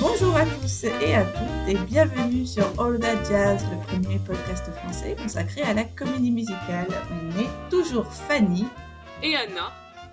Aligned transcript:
Bonjour 0.00 0.36
à 0.36 0.44
tous 0.44 0.84
et 0.84 1.14
à 1.14 1.24
toutes 1.24 1.68
et 1.74 1.78
bienvenue 1.86 2.46
sur 2.46 2.64
All 2.80 2.98
That 3.00 3.24
Jazz, 3.24 3.62
le 3.70 3.86
premier 3.86 4.18
podcast 4.18 4.64
français 4.72 5.16
consacré 5.16 5.62
à 5.62 5.72
la 5.72 5.84
comédie 5.84 6.30
musicale. 6.30 6.88
On 7.10 7.38
est 7.40 7.70
toujours 7.70 8.12
Fanny 8.12 8.64
et 9.22 9.36
Anna 9.36 9.72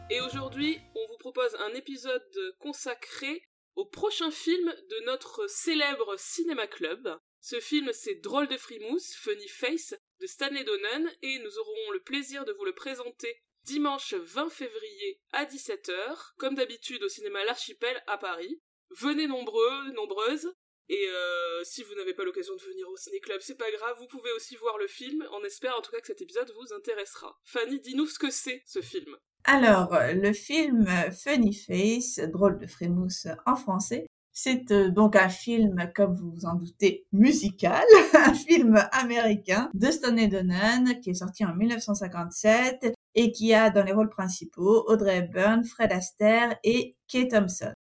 et 0.10 0.22
aujourd'hui 0.22 0.80
on 0.96 1.08
vous 1.08 1.18
propose 1.18 1.56
un 1.56 1.74
épisode 1.76 2.56
consacré 2.60 3.44
au 3.76 3.86
prochain 3.86 4.32
film 4.32 4.74
de 4.90 5.06
notre 5.06 5.48
célèbre 5.48 6.16
cinéma 6.18 6.68
club. 6.68 7.18
Ce 7.42 7.60
film 7.60 7.90
c'est 7.94 8.22
Drôle 8.22 8.48
de 8.48 8.58
frimousse, 8.58 9.14
Funny 9.16 9.48
Face 9.50 9.96
de 10.22 10.28
Stanley 10.28 10.64
Donen 10.64 11.12
et 11.22 11.40
nous 11.40 11.58
aurons 11.58 11.92
le 11.92 12.02
plaisir 12.02 12.46
de 12.46 12.54
vous 12.54 12.66
le 12.66 12.74
présenter 12.74 13.44
dimanche 13.64 14.14
20 14.14 14.50
février 14.50 15.20
à 15.32 15.46
17h, 15.46 16.34
comme 16.38 16.56
d'habitude 16.56 17.04
au 17.04 17.10
cinéma 17.10 17.44
L'Archipel 17.46 18.02
à 18.08 18.18
Paris. 18.18 18.62
Venez 19.00 19.28
nombreux, 19.28 19.92
nombreuses, 19.96 20.54
et 20.90 21.08
euh, 21.08 21.64
si 21.64 21.82
vous 21.84 21.96
n'avez 21.96 22.14
pas 22.14 22.26
l'occasion 22.26 22.56
de 22.56 22.62
venir 22.62 22.88
au 22.90 22.98
Ciné 22.98 23.20
Club, 23.20 23.40
c'est 23.42 23.58
pas 23.58 23.72
grave, 23.72 23.96
vous 24.00 24.08
pouvez 24.08 24.32
aussi 24.36 24.56
voir 24.58 24.78
le 24.78 24.88
film. 24.88 25.26
On 25.32 25.44
espère 25.44 25.76
en 25.78 25.82
tout 25.82 25.92
cas 25.92 26.00
que 26.00 26.08
cet 26.08 26.22
épisode 26.22 26.52
vous 26.52 26.74
intéressera. 26.76 27.40
Fanny, 27.46 27.80
dis-nous 27.80 28.08
ce 28.08 28.20
que 28.20 28.30
c'est 28.30 28.64
ce 28.66 28.82
film. 28.82 29.16
Alors, 29.46 29.96
le 30.14 30.34
film 30.34 30.86
Funny 31.12 31.54
Face, 31.54 32.20
drôle 32.32 32.58
de 32.58 32.68
frémousse 32.68 33.28
en 33.46 33.56
français, 33.56 34.08
c'est 34.34 34.72
euh, 34.72 34.90
donc 34.90 35.16
un 35.16 35.30
film, 35.30 35.92
comme 35.96 36.16
vous 36.16 36.32
vous 36.32 36.46
en 36.46 36.56
doutez, 36.56 37.06
musical, 37.12 37.86
un 38.14 38.34
film 38.34 38.76
américain 38.92 39.70
de 39.74 39.92
Stanley 39.92 40.28
Donen 40.28 41.00
qui 41.02 41.12
est 41.12 41.16
sorti 41.16 41.46
en 41.46 41.56
1957 41.56 42.94
et 43.16 43.32
qui 43.32 43.54
a 43.54 43.70
dans 43.70 43.84
les 43.84 43.94
rôles 43.94 44.10
principaux 44.10 44.86
Audrey 44.88 45.18
Hepburn, 45.18 45.64
Fred 45.64 45.92
Astaire 45.92 46.58
et 46.64 46.96
Kay 47.08 47.28
Thompson. 47.28 47.74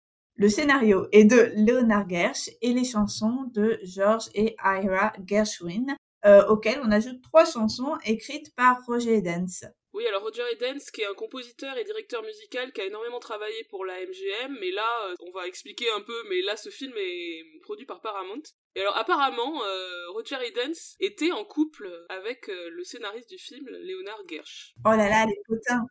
Le 0.42 0.48
scénario 0.48 1.06
est 1.12 1.22
de 1.22 1.52
Leonard 1.54 2.08
Gersh 2.08 2.50
et 2.62 2.72
les 2.72 2.82
chansons 2.82 3.44
de 3.54 3.78
George 3.84 4.24
et 4.34 4.56
Ira 4.64 5.12
Gershwin, 5.24 5.94
euh, 6.26 6.44
auxquelles 6.48 6.80
on 6.82 6.90
ajoute 6.90 7.22
trois 7.22 7.44
chansons 7.44 7.96
écrites 8.04 8.52
par 8.56 8.84
Roger 8.84 9.20
Dance. 9.20 9.64
Oui, 9.92 10.04
alors 10.08 10.22
Roger 10.22 10.42
Edens, 10.50 10.90
qui 10.92 11.02
est 11.02 11.06
un 11.06 11.14
compositeur 11.14 11.78
et 11.78 11.84
directeur 11.84 12.24
musical 12.24 12.72
qui 12.72 12.80
a 12.80 12.86
énormément 12.86 13.20
travaillé 13.20 13.62
pour 13.70 13.84
la 13.84 14.00
MGM, 14.00 14.56
mais 14.58 14.72
là, 14.72 14.88
euh, 15.06 15.14
on 15.20 15.30
va 15.30 15.46
expliquer 15.46 15.88
un 15.92 16.00
peu, 16.00 16.24
mais 16.28 16.42
là, 16.42 16.56
ce 16.56 16.70
film 16.70 16.94
est 16.96 17.44
produit 17.62 17.86
par 17.86 18.00
Paramount. 18.00 18.42
Et 18.74 18.80
alors, 18.80 18.96
apparemment, 18.96 19.62
euh, 19.62 20.10
Roger 20.10 20.38
Edens 20.44 20.96
était 20.98 21.30
en 21.30 21.44
couple 21.44 21.88
avec 22.08 22.48
euh, 22.48 22.68
le 22.70 22.82
scénariste 22.82 23.30
du 23.30 23.38
film, 23.38 23.68
Leonard 23.68 24.22
Gersh. 24.28 24.74
Oh 24.84 24.90
là 24.90 25.08
là, 25.08 25.24
les 25.24 25.38
potins 25.46 25.86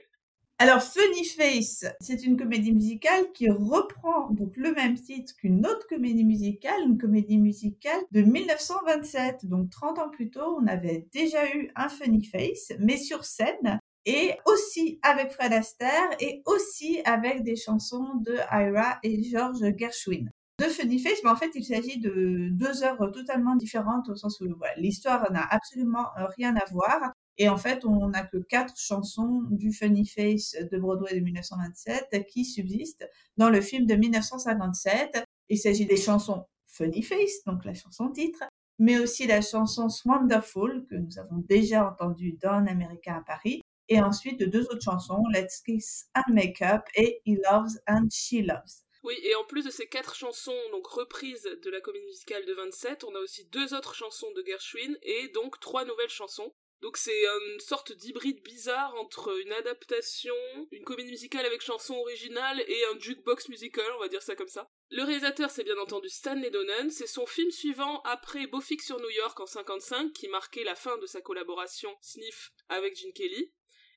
Alors, 0.63 0.83
Funny 0.83 1.25
Face, 1.25 1.87
c'est 2.03 2.23
une 2.23 2.37
comédie 2.37 2.75
musicale 2.75 3.33
qui 3.33 3.49
reprend 3.49 4.29
donc 4.29 4.59
le 4.59 4.75
même 4.75 4.95
titre 4.95 5.33
qu'une 5.37 5.65
autre 5.65 5.87
comédie 5.89 6.23
musicale, 6.23 6.83
une 6.85 6.99
comédie 6.99 7.39
musicale 7.39 8.03
de 8.11 8.21
1927. 8.21 9.47
Donc, 9.47 9.71
30 9.71 9.99
ans 9.99 10.11
plus 10.11 10.29
tôt, 10.29 10.59
on 10.61 10.67
avait 10.67 11.09
déjà 11.15 11.47
eu 11.57 11.71
un 11.77 11.89
Funny 11.89 12.23
Face, 12.27 12.75
mais 12.79 12.99
sur 12.99 13.25
scène, 13.25 13.81
et 14.05 14.35
aussi 14.45 14.99
avec 15.01 15.33
Fred 15.33 15.55
Astaire, 15.55 16.11
et 16.21 16.43
aussi 16.45 17.01
avec 17.07 17.43
des 17.43 17.57
chansons 17.57 18.17
de 18.17 18.35
Ira 18.53 18.99
et 19.03 19.23
George 19.23 19.65
Gershwin 19.79 20.29
de 20.59 20.67
Funny 20.67 20.99
Face, 20.99 21.21
mais 21.25 21.31
en 21.31 21.37
fait, 21.37 21.53
il 21.55 21.65
s'agit 21.65 21.99
de 22.01 22.51
deux 22.51 22.85
œuvres 22.85 23.09
totalement 23.09 23.57
différentes 23.57 24.11
au 24.11 24.15
sens 24.15 24.39
où 24.43 24.45
l'histoire 24.77 25.33
n'a 25.33 25.47
absolument 25.51 26.09
rien 26.37 26.55
à 26.55 26.71
voir. 26.71 27.15
Et 27.39 27.49
en 27.49 27.57
fait, 27.57 27.85
on 27.85 28.09
n'a 28.09 28.25
que 28.25 28.37
quatre 28.37 28.77
chansons 28.77 29.43
du 29.51 29.73
Funny 29.73 30.07
Face 30.07 30.57
de 30.71 30.79
Broadway 30.79 31.15
de 31.15 31.21
1927 31.21 32.27
qui 32.29 32.45
subsistent 32.45 33.09
dans 33.37 33.51
le 33.51 33.61
film 33.61 33.87
de 33.87 33.95
1957. 33.95 35.25
Il 35.49 35.59
s'agit 35.59 35.87
des 35.87 35.97
chansons 35.97 36.47
Funny 36.67 37.03
Face, 37.03 37.45
donc 37.47 37.65
la 37.65 37.75
chanson 37.75 38.11
titre, 38.11 38.45
mais 38.79 38.99
aussi 38.99 39.27
la 39.27 39.41
chanson 39.41 39.89
Wonderful 40.05 40.87
que 40.89 40.95
nous 40.95 41.19
avons 41.19 41.39
déjà 41.49 41.89
entendue 41.89 42.39
dans 42.41 42.67
Américain 42.67 43.17
à 43.17 43.23
Paris, 43.23 43.63
et 43.89 44.01
ensuite 44.01 44.39
de 44.39 44.47
deux 44.47 44.63
autres 44.67 44.85
chansons, 44.85 45.23
Let's 45.35 45.61
Kiss 45.61 46.09
and 46.15 46.33
Make 46.33 46.63
Up 46.63 46.83
et 46.95 47.21
He 47.27 47.39
Loves 47.51 47.79
and 47.89 48.09
She 48.11 48.45
Loves. 48.45 48.85
Oui, 49.03 49.15
et 49.23 49.35
en 49.35 49.45
plus 49.45 49.65
de 49.65 49.71
ces 49.71 49.87
quatre 49.87 50.15
chansons, 50.15 50.57
donc 50.73 50.87
reprises 50.87 51.49
de 51.65 51.71
la 51.71 51.81
comédie 51.81 52.05
musicale 52.07 52.45
de 52.45 52.53
27, 52.53 53.05
on 53.05 53.15
a 53.15 53.19
aussi 53.19 53.47
deux 53.47 53.75
autres 53.75 53.95
chansons 53.95 54.31
de 54.37 54.45
Gershwin 54.47 54.97
et 55.03 55.29
donc 55.29 55.59
trois 55.59 55.85
nouvelles 55.85 56.11
chansons. 56.11 56.53
Donc 56.81 56.97
c'est 56.97 57.25
une 57.27 57.61
sorte 57.61 57.93
d'hybride 57.93 58.43
bizarre 58.43 58.95
entre 58.97 59.39
une 59.41 59.53
adaptation, 59.53 60.35
une 60.73 60.85
comédie 60.85 61.11
musicale 61.11 61.45
avec 61.45 61.61
chanson 61.61 61.95
originale 61.95 62.63
et 62.67 62.85
un 62.87 62.99
jukebox 62.99 63.49
musical, 63.49 63.85
on 63.97 64.01
va 64.01 64.09
dire 64.09 64.23
ça 64.23 64.35
comme 64.35 64.49
ça. 64.49 64.71
Le 64.91 65.03
réalisateur 65.03 65.51
c'est 65.51 65.65
bien 65.65 65.79
entendu 65.79 66.09
Stanley 66.09 66.51
Donen, 66.51 66.91
c'est 66.91 67.07
son 67.07 67.27
film 67.27 67.51
suivant 67.51 68.01
après 68.03 68.47
Beau 68.47 68.61
sur 68.61 69.01
New 69.01 69.11
York 69.11 69.39
en 69.41 69.47
55 69.47 70.13
qui 70.13 70.29
marquait 70.29 70.65
la 70.65 70.75
fin 70.75 70.97
de 70.99 71.07
sa 71.07 71.21
collaboration 71.21 71.95
Sniff 72.01 72.53
avec 72.69 72.97
Gene 72.97 73.13
Kelly. 73.13 73.53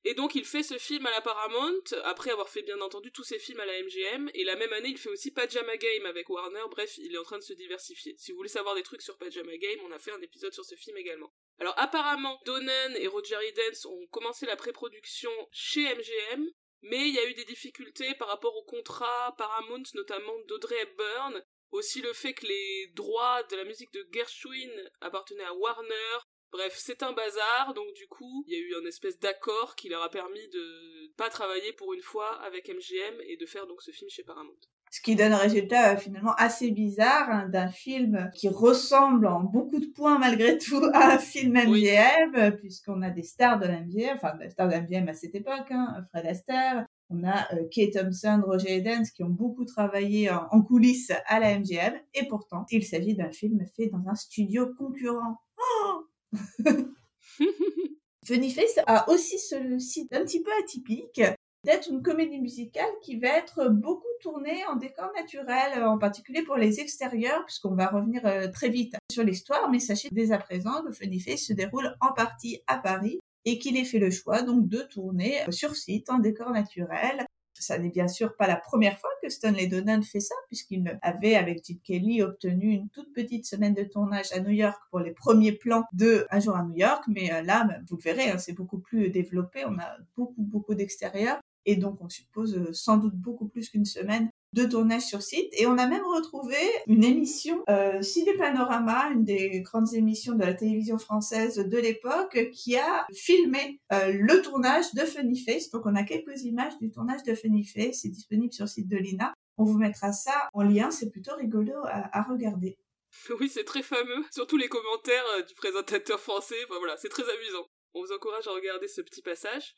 Et 0.06 0.16
donc 0.16 0.36
il 0.36 0.44
fait 0.44 0.64
ce 0.64 0.78
film 0.78 1.06
à 1.06 1.12
la 1.12 1.22
Paramount, 1.22 1.82
après 2.04 2.32
avoir 2.32 2.50
fait 2.50 2.62
bien 2.62 2.80
entendu 2.82 3.12
tous 3.12 3.24
ses 3.24 3.40
films 3.40 3.62
à 3.62 3.66
la 3.66 3.82
MGM, 3.82 4.30
et 4.34 4.44
la 4.44 4.58
même 4.58 4.74
année 4.74 4.90
il 4.90 4.98
fait 4.98 5.10
aussi 5.10 5.32
Pajama 5.32 5.78
Game 5.78 6.06
avec 6.06 6.30
Warner, 6.30 6.64
bref, 6.70 6.98
il 6.98 7.14
est 7.14 7.18
en 7.18 7.24
train 7.24 7.38
de 7.38 7.44
se 7.44 7.54
diversifier. 7.54 8.16
Si 8.18 8.32
vous 8.32 8.38
voulez 8.38 8.50
savoir 8.50 8.76
des 8.76 8.84
trucs 8.84 9.02
sur 9.02 9.18
Pajama 9.18 9.56
Game, 9.56 9.80
on 9.86 9.92
a 9.92 10.00
fait 10.00 10.12
un 10.12 10.22
épisode 10.22 10.54
sur 10.54 10.66
ce 10.66 10.76
film 10.76 10.98
également. 10.98 11.34
Alors 11.60 11.74
apparemment, 11.78 12.40
Donen 12.46 12.98
et 12.98 13.08
Roger 13.08 13.38
Edens 13.48 13.86
ont 13.86 14.08
commencé 14.08 14.46
la 14.46 14.58
pré-production 14.58 15.32
chez 15.52 15.84
MGM, 15.84 16.50
mais 16.82 17.08
il 17.08 17.16
y 17.16 17.20
a 17.20 17.26
eu 17.30 17.34
des 17.34 17.46
difficultés 17.46 18.14
par 18.16 18.28
rapport 18.28 18.56
au 18.58 18.64
contrat 18.64 19.34
Paramount, 19.38 19.84
notamment 19.94 20.38
d'Audrey 20.48 20.82
Hepburn, 20.82 21.42
aussi 21.72 22.02
le 22.02 22.12
fait 22.12 22.34
que 22.34 22.46
les 22.46 22.88
droits 22.94 23.42
de 23.44 23.56
la 23.56 23.64
musique 23.64 23.94
de 23.94 24.06
Gershwin 24.12 24.92
appartenaient 25.00 25.46
à 25.46 25.54
Warner, 25.54 26.18
Bref, 26.54 26.76
c'est 26.78 27.02
un 27.02 27.14
bazar, 27.14 27.74
donc 27.76 27.92
du 27.96 28.06
coup, 28.06 28.44
il 28.46 28.54
y 28.54 28.56
a 28.56 28.60
eu 28.60 28.76
un 28.80 28.88
espèce 28.88 29.18
d'accord 29.18 29.76
qui 29.76 29.90
leur 29.90 30.04
a 30.04 30.10
permis 30.10 30.48
de 30.50 31.12
pas 31.18 31.30
travailler 31.30 31.74
pour 31.74 31.96
une 31.96 32.02
fois 32.02 32.40
avec 32.44 32.70
MGM 32.70 33.22
et 33.28 33.38
de 33.38 33.46
faire 33.48 33.66
donc 33.66 33.82
ce 33.82 33.90
film 33.90 34.08
chez 34.12 34.22
Paramount. 34.22 34.60
Ce 34.92 35.02
qui 35.02 35.16
donne 35.16 35.34
un 35.34 35.38
résultat 35.38 35.94
euh, 35.94 35.98
finalement 35.98 36.36
assez 36.38 36.70
bizarre 36.70 37.28
hein, 37.28 37.50
d'un 37.50 37.70
film 37.70 38.30
qui 38.36 38.50
ressemble 38.50 39.26
en 39.26 39.40
beaucoup 39.40 39.80
de 39.80 39.88
points 39.88 40.20
malgré 40.20 40.56
tout 40.60 40.86
à 40.94 41.16
un 41.16 41.18
film 41.18 41.54
MGM, 41.54 42.56
puisqu'on 42.58 43.02
a 43.02 43.10
des 43.10 43.24
stars 43.24 43.58
de 43.58 43.66
l'MGM, 43.66 44.16
enfin 44.16 44.36
des 44.38 44.52
stars 44.52 44.68
de 44.68 44.76
l'MGM 44.76 45.10
à 45.10 45.14
cette 45.16 45.34
époque, 45.34 45.72
hein, 45.72 46.06
Fred 46.12 46.28
Astaire, 46.28 46.86
on 47.10 47.24
a 47.24 47.52
euh, 47.56 47.68
Kate 47.72 47.94
Thompson, 47.94 48.44
Roger 48.46 48.76
Edens 48.76 49.10
qui 49.10 49.24
ont 49.24 49.30
beaucoup 49.30 49.66
travaillé 49.66 50.30
en, 50.30 50.62
coulisses 50.62 51.12
à 51.26 51.40
la 51.40 51.58
MGM, 51.58 52.00
et 52.14 52.28
pourtant 52.28 52.68
il 52.70 52.86
s'agit 52.86 53.16
d'un 53.16 53.32
film 53.32 53.66
fait 53.76 53.88
dans 53.88 54.08
un 54.08 54.14
studio 54.14 54.72
concurrent. 54.78 55.42
Oh 55.58 56.03
Funny 58.26 58.52
Face 58.52 58.80
a 58.88 59.10
aussi 59.10 59.38
ce 59.38 59.78
site 59.80 60.14
un 60.14 60.24
petit 60.24 60.42
peu 60.42 60.52
atypique 60.62 61.22
d'être 61.64 61.90
une 61.90 62.02
comédie 62.02 62.40
musicale 62.40 62.90
qui 63.02 63.18
va 63.18 63.30
être 63.30 63.70
beaucoup 63.70 64.04
tournée 64.22 64.66
en 64.66 64.76
décor 64.76 65.12
naturel, 65.16 65.84
en 65.84 65.98
particulier 65.98 66.44
pour 66.44 66.58
les 66.58 66.80
extérieurs, 66.80 67.46
puisqu'on 67.46 67.76
va 67.76 67.88
revenir 67.88 68.26
euh, 68.26 68.48
très 68.50 68.70
vite 68.70 68.96
sur 69.12 69.24
l'histoire, 69.24 69.70
mais 69.70 69.80
sachez 69.80 70.10
dès 70.12 70.32
à 70.32 70.38
présent 70.38 70.84
que 70.84 70.92
Funny 70.92 71.20
Face 71.20 71.42
se 71.42 71.54
déroule 71.54 71.96
en 72.02 72.12
partie 72.14 72.62
à 72.68 72.78
Paris 72.78 73.20
et 73.46 73.60
qu'il 73.60 73.78
ait 73.78 73.86
fait 73.86 74.00
le 74.00 74.12
choix 74.12 74.42
donc 74.42 74.68
de 74.68 74.82
tourner 74.82 75.42
euh, 75.48 75.52
sur 75.52 75.76
site 75.76 76.10
en 76.10 76.20
décor 76.20 76.52
naturel 76.52 77.26
ça 77.62 77.78
n'est 77.78 77.90
bien 77.90 78.08
sûr 78.08 78.36
pas 78.36 78.48
la 78.48 78.56
première 78.56 78.98
fois 79.00 79.10
que 79.22 79.30
Stanley 79.30 79.68
Donen 79.68 80.04
fait 80.04 80.20
ça, 80.20 80.36
puisqu'il 80.48 81.00
avait, 81.02 81.36
avec 81.36 81.64
Jim 81.66 81.78
Kelly, 81.84 82.22
obtenu 82.22 82.72
une 82.72 82.90
toute 82.90 83.14
petite 83.14 83.46
semaine 83.46 83.74
de 83.74 83.84
tournage 83.84 84.32
à 84.34 84.40
New 84.40 84.52
York 84.52 84.80
pour 84.90 85.00
les 85.00 85.12
premiers 85.12 85.52
plans 85.52 85.86
de 85.94 86.26
Un 86.32 86.40
jour 86.40 86.56
à 86.56 86.64
New 86.64 86.76
York. 86.76 87.04
Mais 87.08 87.32
euh, 87.32 87.42
là, 87.42 87.68
vous 87.88 87.98
le 87.98 88.02
verrez, 88.02 88.30
hein, 88.30 88.38
c'est 88.38 88.54
beaucoup 88.54 88.80
plus 88.80 89.10
développé. 89.10 89.64
On 89.66 89.78
a 89.80 89.98
beaucoup, 90.16 90.36
beaucoup 90.38 90.76
d'extérieur. 90.76 91.40
Et 91.66 91.76
donc, 91.76 91.98
on 92.02 92.10
suppose 92.10 92.56
euh, 92.56 92.74
sans 92.74 92.98
doute 92.98 93.16
beaucoup 93.16 93.48
plus 93.48 93.70
qu'une 93.70 93.86
semaine 93.86 94.30
de 94.54 94.66
tournage 94.66 95.02
sur 95.02 95.22
site. 95.22 95.50
Et 95.54 95.66
on 95.66 95.78
a 95.78 95.88
même 95.88 96.04
retrouvé 96.04 96.56
une 96.88 97.04
émission 97.04 97.64
euh, 97.70 98.02
Ciné 98.02 98.34
Panorama, 98.38 99.10
une 99.12 99.24
des 99.24 99.62
grandes 99.62 99.94
émissions 99.94 100.36
de 100.36 100.44
la 100.44 100.54
télévision 100.54 100.98
française 100.98 101.58
de 101.58 101.78
l'époque, 101.78 102.52
qui 102.52 102.78
a 102.78 103.06
filmé 103.14 103.82
euh, 103.92 104.12
le 104.14 104.42
tournage 104.42 104.94
de 104.94 105.02
Funny 105.02 105.40
Face. 105.40 105.70
Donc 105.72 105.86
on 105.86 105.96
a 105.96 106.04
quelques 106.04 106.44
images 106.44 106.78
du 106.80 106.92
tournage 106.92 107.24
de 107.24 107.34
Funny 107.34 107.66
Face. 107.66 108.02
C'est 108.02 108.10
disponible 108.10 108.54
sur 108.54 108.66
le 108.66 108.70
site 108.70 108.88
de 108.88 108.98
l'INA. 108.98 109.34
On 109.58 109.64
vous 109.64 109.78
mettra 109.78 110.14
ça 110.14 110.50
en 110.54 110.64
lien. 110.64 110.92
C'est 110.92 111.10
plutôt 111.10 111.36
rigolo 111.36 111.74
à, 111.86 112.22
regarder. 112.24 112.78
Oui, 113.40 113.48
c'est 113.48 113.64
très 113.64 113.84
fameux. 113.84 114.24
Surtout 114.32 114.58
les 114.58 114.68
commentaires 114.68 115.26
euh, 115.38 115.44
du 115.44 115.54
présentateur 115.54 116.20
français. 116.20 116.56
Enfin 116.66 116.80
voilà, 116.80 116.98
c'est 116.98 117.10
très 117.10 117.24
amusant. 117.24 117.68
On 117.94 118.02
vous 118.02 118.12
encourage 118.12 118.48
à 118.48 118.52
regarder 118.52 118.88
ce 118.88 119.02
petit 119.02 119.22
passage. 119.22 119.76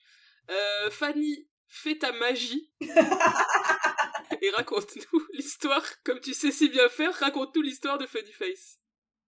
Euh, 0.49 0.89
Fanny, 0.89 1.45
fais 1.67 1.97
ta 1.97 2.11
magie. 2.13 2.71
et 2.81 4.49
raconte-nous 4.51 5.21
l'histoire, 5.33 5.83
comme 6.03 6.19
tu 6.19 6.33
sais 6.33 6.51
si 6.51 6.69
bien 6.69 6.89
faire, 6.89 7.13
raconte-nous 7.13 7.61
l'histoire 7.61 7.97
de 7.97 8.05
Funny 8.05 8.31
Face. 8.31 8.79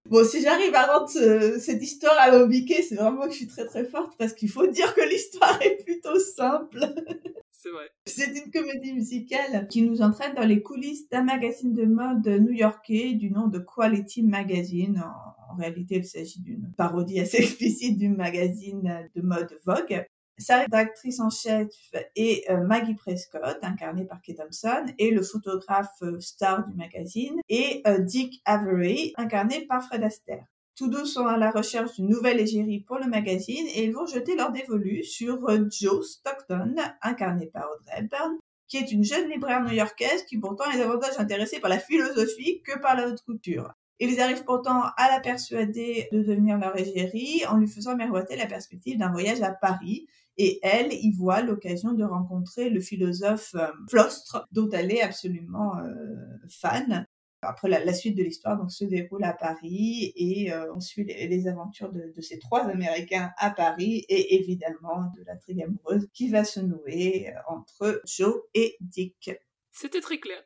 Bon, 0.10 0.24
si 0.24 0.42
j'arrive 0.42 0.74
à 0.74 0.86
rendre 0.86 1.10
cette 1.10 1.84
histoire 1.84 2.18
à 2.18 2.32
l'obiquer, 2.32 2.82
c'est 2.82 2.96
vraiment 2.96 3.26
que 3.26 3.32
je 3.32 3.38
suis 3.38 3.48
très 3.48 3.66
très 3.66 3.84
forte 3.84 4.14
parce 4.18 4.34
qu'il 4.34 4.50
faut 4.50 4.68
dire 4.68 4.94
que 4.96 5.02
l'histoire 5.02 5.62
est 5.62 5.84
plutôt 5.84 6.18
simple. 6.18 6.80
c'est 7.52 7.70
vrai. 7.70 7.90
C'est 8.06 8.32
une 8.38 8.50
comédie 8.50 8.94
musicale 8.94 9.68
qui 9.68 9.82
nous 9.82 10.02
entraîne 10.02 10.34
dans 10.34 10.46
les 10.46 10.62
coulisses 10.62 11.10
d'un 11.10 11.24
magazine 11.24 11.74
de 11.74 11.84
mode 11.84 12.26
new-yorkais 12.26 13.14
du 13.14 13.32
nom 13.32 13.48
de 13.48 13.60
Quality 13.60 14.24
Magazine. 14.24 15.04
En, 15.52 15.58
réalité, 15.58 15.98
il 15.98 16.06
s'agit 16.06 16.42
d'une 16.42 16.72
parodie 16.78 17.20
assez 17.20 17.38
explicite 17.44 17.98
du 17.98 18.08
magazine 18.08 19.10
de 19.14 19.22
mode 19.22 19.60
Vogue. 19.66 20.06
Sa 20.40 20.60
rédactrice 20.60 21.20
en 21.20 21.32
chef 21.32 21.68
est 22.16 22.48
euh, 22.52 22.58
Maggie 22.64 22.94
Prescott, 22.94 23.58
incarnée 23.64 24.06
par 24.06 24.22
Kate 24.22 24.38
Thompson, 24.38 24.86
et 25.00 25.10
le 25.10 25.24
photographe 25.24 25.96
euh, 26.04 26.20
star 26.20 26.68
du 26.68 26.76
magazine, 26.76 27.42
et 27.50 27.82
euh, 27.88 27.98
Dick 27.98 28.42
Avery, 28.46 29.14
incarné 29.18 29.66
par 29.66 29.84
Fred 29.84 30.04
Astaire. 30.04 30.46
Tous 30.76 30.90
deux 30.90 31.06
sont 31.06 31.26
à 31.26 31.38
la 31.38 31.50
recherche 31.50 31.96
d'une 31.96 32.08
nouvelle 32.08 32.40
égérie 32.40 32.82
pour 32.82 33.00
le 33.00 33.08
magazine 33.08 33.66
et 33.74 33.86
ils 33.86 33.92
vont 33.92 34.06
jeter 34.06 34.36
leur 34.36 34.52
dévolu 34.52 35.04
sur 35.04 35.40
Joe 35.72 36.08
Stockton, 36.08 36.76
incarné 37.02 37.48
par 37.48 37.68
Audrey 37.72 37.98
Hepburn, 37.98 38.38
qui 38.68 38.78
est 38.78 38.92
une 38.92 39.04
jeune 39.04 39.28
libraire 39.28 39.64
new-yorkaise 39.64 40.24
qui 40.26 40.38
pourtant 40.38 40.70
est 40.70 40.78
davantage 40.78 41.18
intéressée 41.18 41.60
par 41.60 41.72
la 41.72 41.80
philosophie 41.80 42.62
que 42.62 42.78
par 42.78 42.96
la 42.96 43.08
haute 43.08 43.24
couture. 43.24 43.74
Ils 44.00 44.22
arrivent 44.22 44.44
pourtant 44.44 44.84
à 44.98 45.10
la 45.10 45.20
persuader 45.20 46.08
de 46.12 46.22
devenir 46.22 46.60
leur 46.60 46.78
égérie 46.78 47.42
en 47.50 47.58
lui 47.58 47.68
faisant 47.68 47.96
miroiter 47.96 48.36
la 48.36 48.46
perspective 48.46 49.00
d'un 49.00 49.12
voyage 49.12 49.42
à 49.42 49.50
Paris 49.50 50.08
et 50.38 50.60
elle 50.62 50.94
y 50.94 51.12
voit 51.12 51.42
l'occasion 51.42 51.94
de 51.94 52.04
rencontrer 52.04 52.70
le 52.70 52.80
philosophe 52.80 53.56
euh, 53.56 53.68
Flostre, 53.90 54.48
dont 54.52 54.70
elle 54.72 54.92
est 54.92 55.02
absolument 55.02 55.78
euh, 55.80 56.16
fan. 56.50 57.08
Après, 57.42 57.70
la, 57.70 57.94
suite 57.94 58.18
de 58.18 58.24
l'histoire 58.24 58.58
donc 58.58 58.72
se 58.72 58.84
déroule 58.84 59.24
à 59.24 59.34
Paris 59.34 60.12
et 60.16 60.52
euh, 60.52 60.74
on 60.74 60.80
suit 60.80 61.04
les, 61.04 61.48
aventures 61.48 61.92
de, 61.92 62.12
de, 62.16 62.22
ces 62.22 62.40
trois 62.40 62.62
Américains 62.66 63.32
à 63.38 63.52
Paris 63.52 64.06
et 64.10 64.36
évidemment 64.36 65.12
de 65.16 65.24
l'intrigue 65.24 65.62
amoureuse 65.62 66.08
qui 66.14 66.30
va 66.30 66.44
se 66.44 66.60
nouer 66.60 67.32
entre 67.48 68.02
Joe 68.06 68.42
et 68.56 68.76
Dick. 68.82 69.32
C'était 69.72 70.02
très 70.02 70.20
clair. 70.20 70.44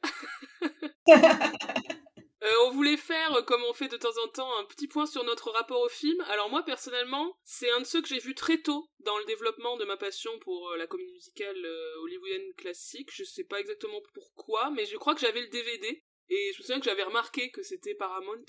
Euh, 2.44 2.56
on 2.66 2.72
voulait 2.72 2.98
faire, 2.98 3.36
euh, 3.36 3.44
comme 3.44 3.64
on 3.64 3.74
fait 3.74 3.88
de 3.88 3.98
temps 3.98 4.18
en 4.24 4.28
temps, 4.28 4.58
un 4.58 4.66
petit 4.66 4.88
point 4.88 5.06
sur 5.06 5.24
notre 5.24 5.52
rapport 5.52 5.82
au 5.82 5.90
film. 5.90 6.20
Alors 6.30 6.50
moi, 6.50 6.64
personnellement, 6.64 7.38
c'est 7.44 7.70
un 7.70 7.82
de 7.82 7.86
ceux 7.86 8.02
que 8.02 8.08
j'ai 8.08 8.20
vu 8.20 8.34
très 8.34 8.58
tôt 8.58 8.90
dans 9.00 9.18
le 9.20 9.26
développement 9.26 9.78
de 9.78 9.86
ma 9.86 9.96
passion 9.96 10.32
pour 10.40 10.72
euh, 10.72 10.78
la 10.78 10.88
comédie 10.88 11.14
musicale 11.14 11.66
hollywoodienne 12.02 12.54
classique. 12.56 13.10
Je 13.14 13.24
sais 13.24 13.44
pas 13.44 13.60
exactement 13.60 14.02
pourquoi, 14.14 14.72
mais 14.72 14.86
je 14.86 14.98
crois 14.98 15.14
que 15.14 15.22
j'avais 15.22 15.42
le 15.42 15.50
DVD. 15.50 16.04
Et 16.30 16.52
je 16.54 16.60
me 16.60 16.64
souviens 16.64 16.80
que 16.80 16.86
j'avais 16.86 17.04
remarqué 17.04 17.52
que 17.52 17.62
c'était 17.62 17.94
Paramount 17.94 18.46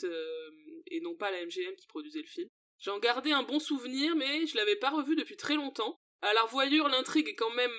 et 0.86 1.00
non 1.00 1.16
pas 1.16 1.32
la 1.32 1.44
MGM 1.44 1.74
qui 1.74 1.88
produisait 1.88 2.20
le 2.20 2.28
film. 2.28 2.48
J'en 2.78 3.00
gardais 3.00 3.32
un 3.32 3.42
bon 3.42 3.58
souvenir, 3.58 4.14
mais 4.14 4.46
je 4.46 4.56
l'avais 4.56 4.76
pas 4.76 4.90
revu 4.90 5.16
depuis 5.16 5.36
très 5.36 5.56
longtemps. 5.56 5.98
À 6.20 6.32
la 6.32 6.46
l'intrigue 6.88 7.28
est 7.28 7.34
quand 7.34 7.52
même 7.54 7.72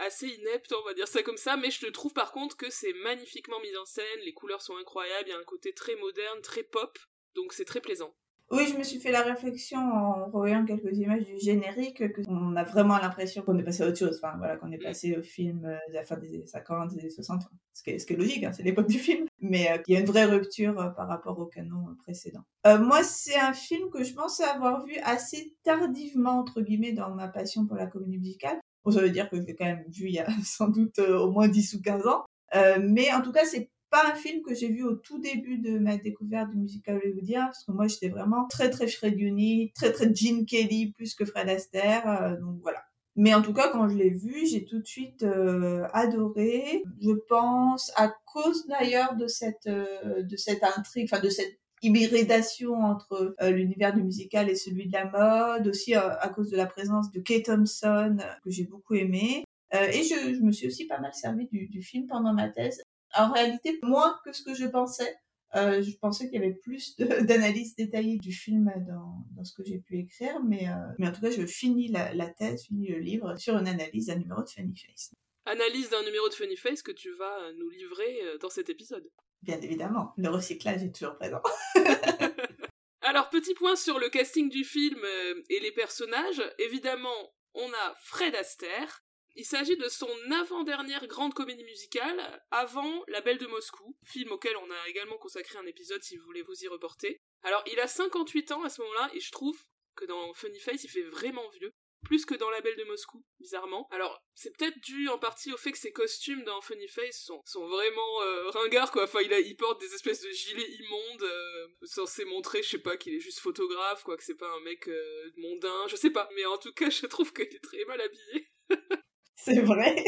assez 0.00 0.28
inepte, 0.28 0.72
on 0.72 0.84
va 0.84 0.94
dire 0.94 1.08
ça 1.08 1.22
comme 1.22 1.36
ça, 1.36 1.56
mais 1.56 1.70
je 1.70 1.86
trouve 1.86 2.12
par 2.12 2.32
contre 2.32 2.56
que 2.56 2.70
c'est 2.70 2.92
magnifiquement 3.04 3.60
mis 3.60 3.76
en 3.76 3.84
scène, 3.84 4.04
les 4.24 4.32
couleurs 4.32 4.62
sont 4.62 4.76
incroyables, 4.76 5.28
il 5.28 5.30
y 5.30 5.34
a 5.34 5.38
un 5.38 5.44
côté 5.44 5.72
très 5.72 5.96
moderne, 5.96 6.40
très 6.42 6.62
pop, 6.62 6.98
donc 7.34 7.52
c'est 7.52 7.64
très 7.64 7.80
plaisant. 7.80 8.14
Oui, 8.52 8.66
je 8.66 8.76
me 8.76 8.82
suis 8.82 8.98
fait 8.98 9.12
la 9.12 9.22
réflexion 9.22 9.78
en 9.78 10.24
revoyant 10.24 10.64
quelques 10.64 10.98
images 10.98 11.24
du 11.24 11.38
générique 11.38 12.02
qu'on 12.24 12.56
a 12.56 12.64
vraiment 12.64 12.98
l'impression 12.98 13.42
qu'on 13.42 13.56
est 13.56 13.62
passé 13.62 13.84
à 13.84 13.86
autre 13.86 13.98
chose. 13.98 14.20
Enfin, 14.20 14.36
voilà, 14.38 14.56
qu'on 14.56 14.72
est 14.72 14.78
mm. 14.78 14.82
passé 14.82 15.16
au 15.16 15.22
film 15.22 15.64
euh, 15.64 15.76
de 15.88 15.94
la 15.94 16.02
fin 16.02 16.16
des 16.16 16.34
années 16.34 16.46
50, 16.46 16.92
des 16.92 16.98
années 16.98 17.10
60. 17.10 17.42
Ce 17.72 17.82
qui 17.84 17.90
est, 17.90 18.00
ce 18.00 18.06
qui 18.06 18.14
est 18.14 18.16
logique, 18.16 18.42
hein, 18.42 18.52
c'est 18.52 18.64
l'époque 18.64 18.88
du 18.88 18.98
film. 18.98 19.26
Mais 19.40 19.70
euh, 19.70 19.78
il 19.86 19.94
y 19.94 19.96
a 19.96 20.00
une 20.00 20.06
vraie 20.06 20.24
rupture 20.24 20.80
euh, 20.80 20.88
par 20.88 21.06
rapport 21.06 21.38
au 21.38 21.46
canon 21.46 21.94
précédent. 22.02 22.40
moi, 22.64 23.04
c'est 23.04 23.38
un 23.38 23.52
film 23.52 23.88
que 23.88 24.02
je 24.02 24.14
pense 24.14 24.40
avoir 24.40 24.84
vu 24.84 24.96
assez 25.04 25.54
tardivement, 25.62 26.40
entre 26.40 26.60
guillemets, 26.60 26.92
dans 26.92 27.14
ma 27.14 27.28
passion 27.28 27.66
pour 27.66 27.76
la 27.76 27.86
comédie 27.86 28.18
musicale. 28.18 28.58
Bon, 28.84 28.90
ça 28.90 29.00
veut 29.00 29.10
dire 29.10 29.28
que 29.28 29.36
je 29.36 29.42
l'ai 29.42 29.54
quand 29.54 29.66
même 29.66 29.84
vu 29.88 30.06
il 30.06 30.14
y 30.14 30.18
a 30.18 30.26
sans 30.44 30.68
doute 30.68 30.98
euh, 30.98 31.18
au 31.18 31.30
moins 31.30 31.48
10 31.48 31.74
ou 31.74 31.82
15 31.82 32.06
ans. 32.06 32.24
Euh, 32.54 32.78
mais 32.82 33.12
en 33.12 33.22
tout 33.22 33.32
cas, 33.32 33.44
c'est 33.44 33.70
pas 33.90 34.08
un 34.10 34.14
film 34.14 34.42
que 34.42 34.54
j'ai 34.54 34.68
vu 34.68 34.84
au 34.84 34.94
tout 34.94 35.18
début 35.18 35.58
de 35.58 35.78
ma 35.78 35.96
découverte 35.96 36.50
du 36.50 36.58
musical 36.58 36.96
hollywoodien, 36.96 37.46
parce 37.46 37.64
que 37.64 37.72
moi, 37.72 37.88
j'étais 37.88 38.08
vraiment 38.08 38.46
très, 38.46 38.70
très 38.70 38.86
Fred 38.86 39.18
Uni, 39.18 39.72
très, 39.74 39.92
très 39.92 40.14
Gene 40.14 40.46
Kelly, 40.46 40.92
plus 40.92 41.14
que 41.14 41.24
Fred 41.24 41.48
Astaire. 41.48 42.08
Euh, 42.08 42.36
donc 42.36 42.60
voilà. 42.62 42.82
Mais 43.16 43.34
en 43.34 43.42
tout 43.42 43.52
cas, 43.52 43.70
quand 43.70 43.88
je 43.88 43.96
l'ai 43.96 44.10
vu, 44.10 44.46
j'ai 44.46 44.64
tout 44.64 44.78
de 44.78 44.86
suite 44.86 45.24
euh, 45.24 45.84
adoré. 45.92 46.84
Je 47.02 47.10
pense 47.28 47.90
à 47.96 48.12
cause 48.24 48.66
d'ailleurs 48.68 49.16
de 49.16 49.26
cette 49.26 49.66
de 49.68 50.36
cette 50.36 50.62
intrigue, 50.62 51.08
enfin 51.12 51.20
de 51.20 51.28
cette 51.28 51.58
hybridation 51.82 52.74
entre 52.74 53.34
euh, 53.40 53.50
l'univers 53.50 53.94
du 53.94 54.02
musical 54.02 54.50
et 54.50 54.54
celui 54.54 54.86
de 54.86 54.92
la 54.92 55.06
mode, 55.06 55.66
aussi 55.68 55.94
euh, 55.96 56.16
à 56.18 56.28
cause 56.28 56.50
de 56.50 56.56
la 56.56 56.66
présence 56.66 57.10
de 57.10 57.20
Kate 57.20 57.44
Thompson, 57.44 58.16
euh, 58.20 58.32
que 58.44 58.50
j'ai 58.50 58.64
beaucoup 58.64 58.94
aimé. 58.94 59.44
et 59.72 60.02
je, 60.02 60.40
me 60.40 60.52
suis 60.52 60.66
aussi 60.66 60.86
pas 60.86 60.98
mal 60.98 61.14
servi 61.14 61.48
du, 61.48 61.82
film 61.82 62.06
pendant 62.06 62.32
ma 62.32 62.48
thèse. 62.48 62.82
En 63.14 63.32
réalité, 63.32 63.78
moins 63.82 64.18
que 64.24 64.32
ce 64.32 64.42
que 64.42 64.54
je 64.54 64.66
pensais. 64.66 65.14
je 65.54 65.96
pensais 65.98 66.28
qu'il 66.28 66.40
y 66.40 66.44
avait 66.44 66.54
plus 66.54 66.96
d'analyse 66.98 67.76
détaillée 67.76 68.18
du 68.18 68.32
film 68.32 68.72
dans, 68.88 69.44
ce 69.44 69.52
que 69.54 69.64
j'ai 69.64 69.78
pu 69.78 69.98
écrire, 69.98 70.42
mais, 70.42 70.66
mais 70.98 71.06
en 71.06 71.12
tout 71.12 71.20
cas, 71.20 71.30
je 71.30 71.46
finis 71.46 71.88
la, 71.88 72.12
la 72.14 72.28
thèse, 72.28 72.64
finis 72.64 72.88
le 72.88 72.98
livre 72.98 73.36
sur 73.36 73.56
une 73.56 73.68
analyse 73.68 74.06
d'un 74.06 74.16
numéro 74.16 74.42
de 74.42 74.48
Funny 74.48 74.76
Face. 74.76 75.12
Analyse 75.46 75.88
d'un 75.88 76.02
numéro 76.02 76.28
de 76.28 76.34
Funny 76.34 76.56
Face 76.56 76.82
que 76.82 76.92
tu 76.92 77.12
vas 77.14 77.52
nous 77.56 77.70
livrer 77.70 78.20
dans 78.40 78.50
cet 78.50 78.70
épisode. 78.70 79.08
Bien 79.42 79.60
évidemment, 79.60 80.12
le 80.16 80.28
recyclage 80.28 80.82
est 80.82 80.94
toujours 80.94 81.16
présent. 81.16 81.42
Alors, 83.02 83.30
petit 83.30 83.54
point 83.54 83.76
sur 83.76 83.98
le 83.98 84.10
casting 84.10 84.48
du 84.48 84.64
film 84.64 85.00
euh, 85.02 85.42
et 85.48 85.60
les 85.60 85.72
personnages. 85.72 86.42
Évidemment, 86.58 87.34
on 87.54 87.72
a 87.72 87.94
Fred 88.02 88.34
Astaire. 88.34 89.02
Il 89.36 89.44
s'agit 89.44 89.76
de 89.76 89.88
son 89.88 90.10
avant-dernière 90.30 91.06
grande 91.06 91.34
comédie 91.34 91.64
musicale, 91.64 92.42
avant 92.50 93.02
La 93.08 93.20
Belle 93.20 93.38
de 93.38 93.46
Moscou, 93.46 93.96
film 94.04 94.32
auquel 94.32 94.56
on 94.56 94.70
a 94.70 94.88
également 94.88 95.16
consacré 95.16 95.58
un 95.58 95.66
épisode 95.66 96.02
si 96.02 96.16
vous 96.16 96.24
voulez 96.24 96.42
vous 96.42 96.62
y 96.62 96.68
reporter. 96.68 97.20
Alors, 97.42 97.62
il 97.72 97.80
a 97.80 97.86
58 97.86 98.52
ans 98.52 98.64
à 98.64 98.68
ce 98.68 98.82
moment-là, 98.82 99.10
et 99.14 99.20
je 99.20 99.32
trouve 99.32 99.58
que 99.94 100.04
dans 100.04 100.34
Funny 100.34 100.58
Face, 100.58 100.84
il 100.84 100.88
fait 100.90 101.02
vraiment 101.02 101.48
vieux 101.50 101.72
plus 102.02 102.24
que 102.24 102.34
dans 102.34 102.50
La 102.50 102.60
Belle 102.60 102.76
de 102.76 102.84
Moscou, 102.84 103.24
bizarrement. 103.38 103.86
Alors, 103.90 104.22
c'est 104.34 104.56
peut-être 104.56 104.78
dû 104.80 105.08
en 105.08 105.18
partie 105.18 105.52
au 105.52 105.56
fait 105.56 105.72
que 105.72 105.78
ses 105.78 105.92
costumes 105.92 106.42
dans 106.44 106.60
Funny 106.60 106.88
Face 106.88 107.22
sont, 107.24 107.40
sont 107.44 107.66
vraiment 107.66 108.22
euh, 108.22 108.50
ringards, 108.50 108.90
quoi. 108.90 109.04
Enfin, 109.04 109.20
il, 109.22 109.32
a, 109.32 109.40
il 109.40 109.56
porte 109.56 109.80
des 109.80 109.94
espèces 109.94 110.22
de 110.22 110.30
gilets 110.30 110.70
immondes, 110.70 111.22
euh, 111.22 111.66
censés 111.82 112.24
montrer, 112.24 112.62
je 112.62 112.70
sais 112.70 112.78
pas, 112.78 112.96
qu'il 112.96 113.14
est 113.14 113.20
juste 113.20 113.40
photographe, 113.40 114.02
quoi, 114.02 114.16
que 114.16 114.24
c'est 114.24 114.36
pas 114.36 114.50
un 114.50 114.60
mec 114.60 114.88
euh, 114.88 115.30
mondain, 115.36 115.86
je 115.88 115.96
sais 115.96 116.10
pas. 116.10 116.28
Mais 116.36 116.44
en 116.46 116.58
tout 116.58 116.72
cas, 116.72 116.90
je 116.90 117.06
trouve 117.06 117.32
qu'il 117.32 117.44
est 117.44 117.62
très 117.62 117.84
mal 117.86 118.00
habillé. 118.00 118.50
c'est 119.36 119.60
vrai. 119.60 120.02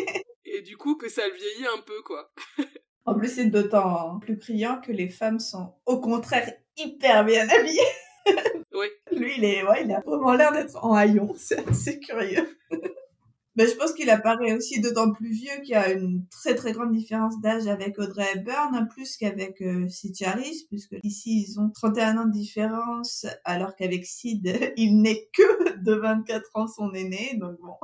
Et 0.45 0.63
du 0.63 0.77
coup, 0.77 0.97
que 0.97 1.09
ça 1.09 1.27
le 1.29 1.35
vieillit 1.35 1.67
un 1.67 1.81
peu, 1.83 2.03
quoi. 2.03 2.33
en 3.05 3.15
plus, 3.19 3.35
c'est 3.35 3.47
d'autant 3.47 4.19
plus 4.21 4.39
criant 4.39 4.81
que 4.81 4.93
les 4.93 5.09
femmes 5.09 5.41
sont, 5.41 5.75
au 5.87 6.01
contraire, 6.01 6.53
hyper 6.77 7.25
bien 7.25 7.49
habillées. 7.49 7.81
Oui. 8.75 8.87
Lui, 9.13 9.33
il, 9.37 9.45
est, 9.45 9.63
ouais, 9.63 9.85
il 9.85 9.93
a 9.93 10.01
vraiment 10.01 10.33
l'air 10.33 10.53
d'être 10.53 10.83
en 10.85 10.95
haillon. 10.95 11.35
C'est 11.37 11.69
assez 11.69 12.01
curieux. 12.01 12.59
Mais 13.57 13.67
je 13.69 13.77
pense 13.77 13.93
qu'il 13.93 14.09
apparaît 14.11 14.55
aussi 14.55 14.81
d'autant 14.81 15.13
plus 15.13 15.31
vieux 15.31 15.61
qu'il 15.63 15.73
y 15.73 15.75
a 15.75 15.93
une 15.93 16.27
très 16.29 16.55
très 16.55 16.73
grande 16.73 16.93
différence 16.93 17.41
d'âge 17.41 17.67
avec 17.67 17.99
Audrey 17.99 18.27
Hepburn, 18.35 18.89
plus 18.89 19.17
qu'avec 19.17 19.61
euh, 19.61 19.89
Sid 19.89 20.17
Charisse, 20.17 20.65
puisque 20.65 20.97
ici 21.03 21.45
ils 21.47 21.61
ont 21.61 21.69
31 21.69 22.19
ans 22.19 22.27
de 22.27 22.33
différence, 22.33 23.27
alors 23.45 23.77
qu'avec 23.77 24.07
Sid, 24.07 24.73
il 24.77 25.03
n'est 25.03 25.29
que 25.35 25.79
de 25.79 25.93
24 25.93 26.51
ans 26.55 26.67
son 26.67 26.93
aîné, 26.95 27.37
donc 27.39 27.59
bon. 27.61 27.75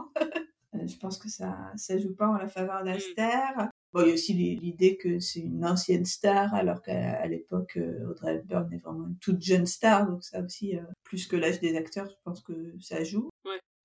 Euh, 0.74 0.86
je 0.86 0.96
pense 0.96 1.18
que 1.18 1.28
ça 1.28 1.56
ça 1.76 1.98
joue 1.98 2.14
pas 2.14 2.28
en 2.28 2.34
la 2.34 2.48
faveur 2.48 2.82
d'Aster. 2.84 3.68
Bon, 3.94 4.02
il 4.02 4.08
y 4.08 4.10
a 4.10 4.14
aussi 4.14 4.34
l'idée 4.34 4.98
que 4.98 5.18
c'est 5.18 5.40
une 5.40 5.64
ancienne 5.64 6.04
star, 6.04 6.52
alors 6.54 6.82
qu'à 6.82 7.26
l'époque, 7.26 7.78
euh, 7.78 8.10
Audrey 8.10 8.34
Hepburn 8.36 8.70
est 8.70 8.78
vraiment 8.84 9.06
une 9.06 9.16
toute 9.16 9.40
jeune 9.40 9.64
star, 9.64 10.06
donc 10.06 10.22
ça 10.24 10.42
aussi, 10.42 10.76
euh, 10.76 10.82
plus 11.04 11.26
que 11.26 11.36
l'âge 11.36 11.60
des 11.60 11.74
acteurs, 11.74 12.06
je 12.06 12.16
pense 12.22 12.42
que 12.42 12.52
ça 12.80 13.02
joue. 13.02 13.30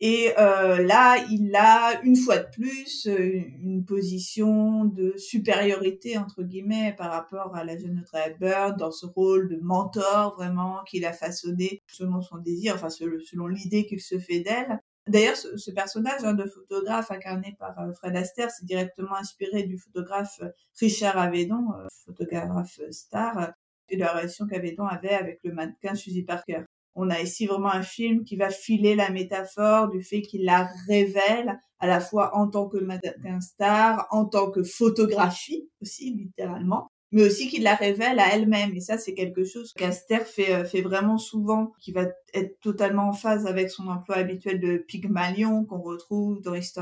Et 0.01 0.33
euh, 0.37 0.83
là, 0.83 1.25
il 1.31 1.55
a 1.55 2.01
une 2.03 2.17
fois 2.17 2.37
de 2.39 2.49
plus 2.49 3.05
une 3.05 3.85
position 3.85 4.83
de 4.83 5.15
supériorité 5.15 6.17
entre 6.17 6.43
guillemets 6.43 6.93
par 6.97 7.09
rapport 7.09 7.55
à 7.55 7.63
la 7.63 7.77
jeune 7.77 8.01
Audrey 8.01 8.31
Hepburn 8.31 8.75
dans 8.75 8.91
ce 8.91 9.05
rôle 9.05 9.47
de 9.47 9.57
mentor 9.61 10.35
vraiment 10.35 10.83
qu'il 10.89 11.05
a 11.05 11.13
façonné 11.13 11.81
selon 11.87 12.21
son 12.21 12.37
désir, 12.37 12.75
enfin 12.75 12.89
selon 12.89 13.47
l'idée 13.47 13.85
qu'il 13.85 14.01
se 14.01 14.19
fait 14.19 14.41
d'elle. 14.41 14.81
D'ailleurs, 15.07 15.35
ce, 15.35 15.71
personnage 15.71 16.23
hein, 16.23 16.33
de 16.33 16.45
photographe 16.45 17.11
incarné 17.11 17.55
par 17.59 17.77
euh, 17.79 17.91
Fred 17.93 18.15
Astaire, 18.15 18.49
c'est 18.49 18.65
directement 18.65 19.15
inspiré 19.15 19.63
du 19.63 19.77
photographe 19.77 20.39
euh, 20.41 20.49
Richard 20.79 21.17
Avedon, 21.17 21.73
euh, 21.77 21.87
photographe 22.05 22.79
star, 22.91 23.51
et 23.89 23.97
de 23.97 24.01
la 24.01 24.13
relation 24.13 24.47
qu'Avedon 24.47 24.85
avait 24.85 25.13
avec 25.13 25.41
le 25.43 25.51
mannequin 25.51 25.95
Suzy 25.95 26.23
Parker. 26.23 26.61
On 26.95 27.09
a 27.09 27.19
ici 27.19 27.47
vraiment 27.47 27.71
un 27.71 27.81
film 27.81 28.23
qui 28.23 28.37
va 28.37 28.49
filer 28.49 28.95
la 28.95 29.09
métaphore 29.09 29.89
du 29.89 30.03
fait 30.03 30.21
qu'il 30.21 30.45
la 30.45 30.69
révèle 30.87 31.59
à 31.79 31.87
la 31.87 31.99
fois 31.99 32.35
en 32.35 32.47
tant 32.47 32.69
que 32.69 32.77
mannequin 32.77 33.41
star, 33.41 34.07
en 34.11 34.25
tant 34.25 34.51
que 34.51 34.63
photographie 34.63 35.69
aussi, 35.81 36.13
littéralement. 36.13 36.92
Mais 37.13 37.23
aussi 37.23 37.47
qu'il 37.47 37.63
la 37.63 37.75
révèle 37.75 38.19
à 38.19 38.35
elle-même. 38.35 38.73
Et 38.75 38.81
ça, 38.81 38.97
c'est 38.97 39.13
quelque 39.13 39.45
chose 39.45 39.71
qu'Aster 39.77 40.19
fait, 40.25 40.53
euh, 40.53 40.65
fait 40.65 40.81
vraiment 40.81 41.17
souvent, 41.17 41.71
qui 41.79 41.91
va 41.91 42.07
être 42.33 42.59
totalement 42.59 43.09
en 43.09 43.13
phase 43.13 43.45
avec 43.45 43.69
son 43.69 43.87
emploi 43.87 44.17
habituel 44.17 44.59
de 44.59 44.77
Pygmalion 44.77 45.63
qu'on 45.63 45.81
retrouve 45.81 46.41
dans 46.41 46.55
His 46.55 46.73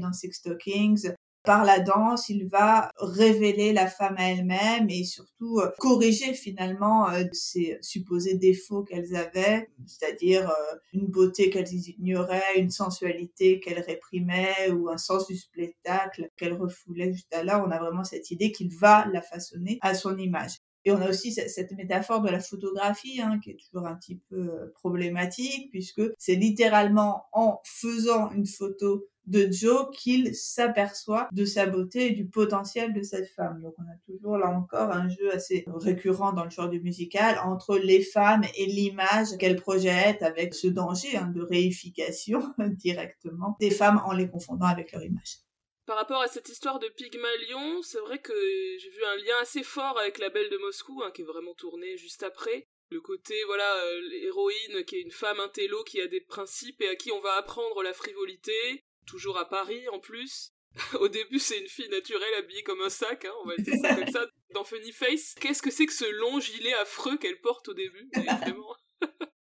dans 0.00 0.12
Six 0.12 0.32
Stockings, 0.32 1.12
par 1.44 1.64
la 1.64 1.80
danse, 1.80 2.28
il 2.28 2.46
va 2.46 2.90
révéler 2.98 3.72
la 3.72 3.86
femme 3.86 4.16
à 4.18 4.30
elle-même 4.30 4.88
et 4.90 5.04
surtout 5.04 5.58
euh, 5.60 5.70
corriger 5.78 6.34
finalement 6.34 7.08
euh, 7.10 7.24
ces 7.32 7.78
supposés 7.80 8.34
défauts 8.34 8.82
qu'elles 8.82 9.16
avaient, 9.16 9.70
c'est-à-dire 9.86 10.50
euh, 10.50 10.76
une 10.92 11.06
beauté 11.06 11.48
qu'elles 11.48 11.72
ignoraient, 11.72 12.58
une 12.58 12.70
sensualité 12.70 13.60
qu'elles 13.60 13.80
réprimaient 13.80 14.70
ou 14.70 14.90
un 14.90 14.98
sens 14.98 15.26
du 15.26 15.36
spectacle 15.36 16.28
qu'elles 16.36 16.54
refoulaient 16.54 17.12
juste 17.12 17.34
là. 17.42 17.64
On 17.66 17.70
a 17.70 17.78
vraiment 17.78 18.04
cette 18.04 18.30
idée 18.30 18.52
qu'il 18.52 18.74
va 18.76 19.06
la 19.12 19.22
façonner 19.22 19.78
à 19.80 19.94
son 19.94 20.18
image. 20.18 20.58
Et 20.86 20.92
on 20.92 21.00
a 21.00 21.10
aussi 21.10 21.32
cette 21.32 21.72
métaphore 21.72 22.22
de 22.22 22.30
la 22.30 22.40
photographie 22.40 23.20
hein, 23.20 23.38
qui 23.42 23.50
est 23.50 23.58
toujours 23.66 23.86
un 23.86 23.96
petit 23.96 24.18
peu 24.30 24.72
problématique 24.74 25.70
puisque 25.70 26.00
c'est 26.16 26.36
littéralement 26.36 27.26
en 27.32 27.60
faisant 27.64 28.30
une 28.30 28.46
photo 28.46 29.09
de 29.26 29.50
Joe 29.50 29.88
qu'il 29.92 30.34
s'aperçoit 30.34 31.28
de 31.32 31.44
sa 31.44 31.66
beauté 31.66 32.06
et 32.06 32.10
du 32.10 32.26
potentiel 32.26 32.92
de 32.92 33.02
cette 33.02 33.28
femme. 33.28 33.60
Donc 33.62 33.74
on 33.78 33.82
a 33.82 33.96
toujours 34.06 34.38
là 34.38 34.48
encore 34.48 34.90
un 34.90 35.08
jeu 35.08 35.32
assez 35.32 35.64
récurrent 35.66 36.32
dans 36.32 36.44
le 36.44 36.50
genre 36.50 36.68
du 36.68 36.80
musical 36.80 37.38
entre 37.44 37.78
les 37.78 38.02
femmes 38.02 38.44
et 38.56 38.66
l'image 38.66 39.36
qu'elles 39.38 39.60
projettent 39.60 40.22
avec 40.22 40.54
ce 40.54 40.66
danger 40.66 41.16
hein, 41.16 41.32
de 41.34 41.42
réification 41.42 42.40
directement 42.58 43.56
des 43.60 43.70
femmes 43.70 44.00
en 44.04 44.12
les 44.12 44.28
confondant 44.28 44.66
avec 44.66 44.92
leur 44.92 45.02
image. 45.02 45.38
Par 45.86 45.96
rapport 45.96 46.22
à 46.22 46.28
cette 46.28 46.48
histoire 46.48 46.78
de 46.78 46.88
Pygmalion, 46.88 47.82
c'est 47.82 47.98
vrai 47.98 48.18
que 48.20 48.32
j'ai 48.78 48.90
vu 48.90 49.04
un 49.04 49.16
lien 49.16 49.34
assez 49.42 49.64
fort 49.64 49.98
avec 49.98 50.18
la 50.18 50.30
Belle 50.30 50.48
de 50.48 50.58
Moscou, 50.58 51.02
hein, 51.02 51.10
qui 51.10 51.22
est 51.22 51.24
vraiment 51.24 51.54
tournée 51.54 51.96
juste 51.96 52.22
après. 52.22 52.68
Le 52.90 53.00
côté, 53.00 53.34
voilà, 53.46 53.84
euh, 53.84 54.00
l'héroïne 54.08 54.84
qui 54.84 54.96
est 54.96 55.00
une 55.00 55.10
femme 55.10 55.40
intello 55.40 55.82
qui 55.84 56.00
a 56.00 56.06
des 56.06 56.20
principes 56.20 56.80
et 56.80 56.88
à 56.88 56.96
qui 56.96 57.10
on 57.12 57.20
va 57.20 57.34
apprendre 57.34 57.82
la 57.82 57.92
frivolité, 57.92 58.84
toujours 59.10 59.38
à 59.38 59.48
Paris 59.48 59.88
en 59.88 59.98
plus. 59.98 60.52
Au 61.00 61.08
début, 61.08 61.40
c'est 61.40 61.58
une 61.58 61.68
fille 61.68 61.88
naturelle 61.88 62.34
habillée 62.34 62.62
comme 62.62 62.80
un 62.80 62.90
sac, 62.90 63.24
hein, 63.24 63.32
on 63.42 63.48
va 63.48 63.56
dire 63.56 63.74
ça 63.82 63.94
comme 63.96 64.10
ça, 64.10 64.26
dans 64.54 64.64
Funny 64.64 64.92
Face. 64.92 65.34
Qu'est-ce 65.40 65.62
que 65.62 65.70
c'est 65.70 65.86
que 65.86 65.92
ce 65.92 66.04
long 66.04 66.38
gilet 66.38 66.74
affreux 66.74 67.16
qu'elle 67.18 67.40
porte 67.40 67.68
au 67.68 67.74
début 67.74 68.08
vraiment... 68.14 68.76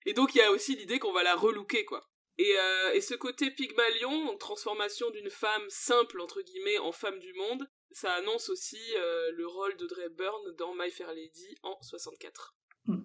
Et 0.06 0.14
donc, 0.14 0.36
il 0.36 0.38
y 0.38 0.42
a 0.42 0.52
aussi 0.52 0.76
l'idée 0.76 1.00
qu'on 1.00 1.12
va 1.12 1.24
la 1.24 1.36
relooker, 1.36 1.84
quoi. 1.84 2.08
Et, 2.38 2.56
euh, 2.58 2.94
et 2.94 3.02
ce 3.02 3.16
côté 3.16 3.52
Pygmalion, 3.52 4.38
transformation 4.38 5.10
d'une 5.10 5.30
femme 5.30 5.66
simple, 5.70 6.22
entre 6.22 6.42
guillemets, 6.42 6.78
en 6.78 6.92
femme 6.92 7.20
du 7.20 7.34
monde, 7.34 7.68
ça 7.92 8.14
annonce 8.14 8.50
aussi 8.50 8.80
euh, 8.96 9.32
le 9.32 9.48
rôle 9.48 9.76
d'Audrey 9.76 10.06
Hepburn 10.06 10.56
dans 10.56 10.74
My 10.76 10.92
Fair 10.92 11.14
Lady 11.14 11.58
en 11.64 11.82
64. 11.82 12.56
Hmm. 12.86 13.04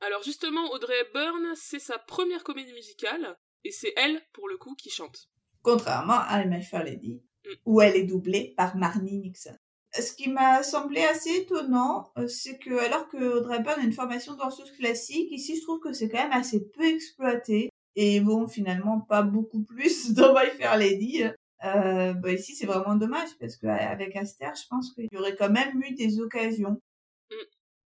Alors 0.00 0.22
justement, 0.22 0.70
Audrey 0.70 1.00
Hepburn, 1.00 1.52
c'est 1.56 1.80
sa 1.80 1.98
première 1.98 2.44
comédie 2.44 2.72
musicale, 2.72 3.36
et 3.64 3.72
c'est 3.72 3.92
elle, 3.96 4.24
pour 4.32 4.48
le 4.48 4.56
coup, 4.56 4.74
qui 4.76 4.88
chante 4.88 5.28
contrairement 5.62 6.18
à 6.28 6.44
My 6.44 6.62
Fair 6.62 6.84
Lady, 6.84 7.20
où 7.64 7.80
elle 7.80 7.96
est 7.96 8.04
doublée 8.04 8.54
par 8.56 8.76
Marnie 8.76 9.18
Nixon. 9.18 9.56
Ce 9.92 10.12
qui 10.12 10.28
m'a 10.28 10.62
semblé 10.62 11.02
assez 11.02 11.30
étonnant, 11.30 12.12
euh, 12.16 12.28
c'est 12.28 12.58
que 12.58 12.78
alors 12.78 13.08
que 13.08 13.38
Audrey 13.38 13.58
a 13.66 13.80
une 13.80 13.92
formation 13.92 14.34
danseuse 14.34 14.70
classique, 14.72 15.32
ici 15.32 15.56
je 15.56 15.62
trouve 15.62 15.80
que 15.80 15.92
c'est 15.92 16.08
quand 16.08 16.22
même 16.22 16.32
assez 16.32 16.64
peu 16.70 16.84
exploité. 16.84 17.70
Et 17.96 18.20
bon, 18.20 18.46
finalement, 18.46 19.00
pas 19.00 19.22
beaucoup 19.22 19.64
plus 19.64 20.12
dans 20.14 20.32
My 20.32 20.48
Fair 20.56 20.78
Lady. 20.78 21.24
Euh, 21.64 22.14
bah 22.14 22.32
ici, 22.32 22.54
c'est 22.54 22.66
vraiment 22.66 22.94
dommage 22.94 23.30
parce 23.38 23.56
qu'avec 23.56 24.16
Aster, 24.16 24.50
je 24.54 24.66
pense 24.68 24.94
qu'il 24.94 25.08
y 25.12 25.16
aurait 25.16 25.36
quand 25.36 25.50
même 25.50 25.82
eu 25.82 25.94
des 25.94 26.20
occasions. 26.20 26.80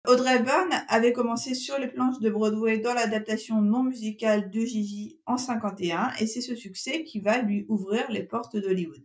Audrey 0.08 0.36
Hepburn 0.36 0.70
avait 0.88 1.12
commencé 1.12 1.54
sur 1.54 1.78
les 1.78 1.88
planches 1.88 2.20
de 2.20 2.30
Broadway 2.30 2.78
dans 2.78 2.94
l'adaptation 2.94 3.60
non 3.60 3.82
musicale 3.82 4.50
de 4.50 4.60
Gigi 4.60 5.20
en 5.26 5.36
51 5.36 6.12
et 6.20 6.26
c'est 6.28 6.40
ce 6.40 6.54
succès 6.54 7.02
qui 7.02 7.18
va 7.18 7.38
lui 7.38 7.66
ouvrir 7.68 8.08
les 8.10 8.22
portes 8.22 8.56
d'Hollywood. 8.56 9.02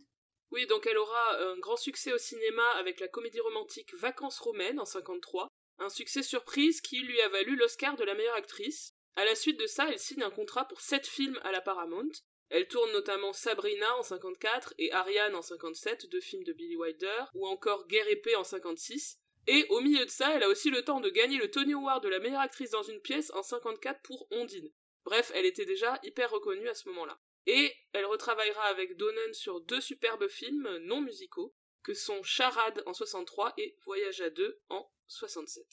Oui, 0.52 0.66
donc 0.66 0.86
elle 0.86 0.98
aura 0.98 1.40
un 1.40 1.58
grand 1.58 1.76
succès 1.76 2.12
au 2.12 2.18
cinéma 2.18 2.62
avec 2.78 3.00
la 3.00 3.08
comédie 3.08 3.40
romantique 3.40 3.92
Vacances 3.94 4.38
romaines 4.38 4.78
en 4.78 4.84
53, 4.84 5.48
un 5.78 5.88
succès 5.88 6.22
surprise 6.22 6.80
qui 6.80 7.00
lui 7.00 7.20
a 7.20 7.28
valu 7.28 7.56
l'Oscar 7.56 7.96
de 7.96 8.04
la 8.04 8.14
meilleure 8.14 8.36
actrice. 8.36 8.92
À 9.16 9.24
la 9.24 9.34
suite 9.34 9.58
de 9.58 9.66
ça, 9.66 9.88
elle 9.90 9.98
signe 9.98 10.22
un 10.22 10.30
contrat 10.30 10.68
pour 10.68 10.80
sept 10.80 11.06
films 11.06 11.38
à 11.42 11.50
la 11.50 11.60
Paramount. 11.60 12.12
Elle 12.50 12.68
tourne 12.68 12.92
notamment 12.92 13.32
Sabrina 13.32 13.96
en 13.98 14.02
54 14.02 14.74
et 14.78 14.92
Ariane 14.92 15.34
en 15.34 15.42
57, 15.42 16.10
deux 16.10 16.20
films 16.20 16.44
de 16.44 16.52
Billy 16.52 16.76
Wilder, 16.76 17.24
ou 17.34 17.46
encore 17.46 17.86
Guerre 17.88 18.08
épée 18.08 18.36
en 18.36 18.44
56, 18.44 19.18
et 19.46 19.66
au 19.70 19.80
milieu 19.80 20.04
de 20.04 20.10
ça, 20.10 20.34
elle 20.34 20.42
a 20.42 20.48
aussi 20.48 20.70
le 20.70 20.82
temps 20.82 21.00
de 21.00 21.10
gagner 21.10 21.38
le 21.38 21.50
Tony 21.50 21.72
Award 21.72 22.02
de 22.02 22.08
la 22.08 22.20
meilleure 22.20 22.40
actrice 22.40 22.70
dans 22.70 22.82
une 22.82 23.00
pièce 23.00 23.32
en 23.34 23.42
54 23.42 24.00
pour 24.02 24.26
Ondine. 24.30 24.70
Bref, 25.04 25.32
elle 25.34 25.46
était 25.46 25.64
déjà 25.64 25.98
hyper 26.04 26.30
reconnue 26.30 26.68
à 26.68 26.74
ce 26.74 26.88
moment-là. 26.90 27.18
Et 27.46 27.74
elle 27.92 28.04
retravaillera 28.04 28.62
avec 28.66 28.96
Donen 28.96 29.34
sur 29.34 29.60
deux 29.60 29.80
superbes 29.80 30.28
films 30.28 30.78
non 30.82 31.00
musicaux, 31.00 31.54
que 31.82 31.94
sont 31.94 32.22
Charade 32.22 32.82
en 32.86 32.94
63 32.94 33.54
et 33.58 33.76
Voyage 33.84 34.20
à 34.20 34.30
deux 34.30 34.60
en 34.68 34.88
67. 35.08 35.64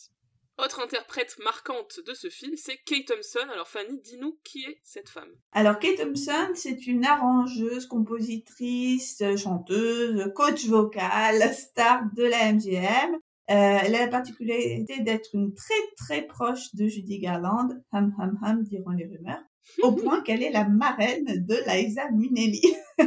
Autre 0.57 0.81
interprète 0.81 1.37
marquante 1.39 2.01
de 2.05 2.13
ce 2.13 2.29
film, 2.29 2.57
c'est 2.57 2.77
Kate 2.85 3.05
Thompson. 3.05 3.47
Alors 3.53 3.69
Fanny, 3.69 4.01
dis-nous 4.01 4.39
qui 4.43 4.65
est 4.65 4.81
cette 4.83 5.07
femme 5.07 5.31
Alors 5.53 5.79
Kate 5.79 5.97
Thompson, 5.97 6.51
c'est 6.53 6.85
une 6.87 7.05
arrangeuse, 7.05 7.85
compositrice, 7.85 9.23
chanteuse, 9.37 10.33
coach 10.35 10.65
vocal, 10.65 11.53
star 11.53 12.01
de 12.13 12.23
la 12.23 12.51
MGM. 12.51 13.19
Euh, 13.49 13.79
elle 13.83 13.95
a 13.95 14.05
la 14.05 14.07
particularité 14.07 15.01
d'être 15.01 15.29
une 15.33 15.53
très 15.53 15.73
très 15.97 16.21
proche 16.21 16.75
de 16.75 16.87
Judy 16.87 17.19
Garland, 17.19 17.69
hum 17.91 18.13
hum 18.19 18.39
hum 18.43 18.63
diront 18.63 18.91
les 18.91 19.05
rumeurs, 19.05 19.41
au 19.83 19.93
point 19.93 20.21
qu'elle 20.21 20.43
est 20.43 20.51
la 20.51 20.67
marraine 20.67 21.25
de 21.25 21.55
Liza 21.67 22.09
Minnelli. 22.11 22.61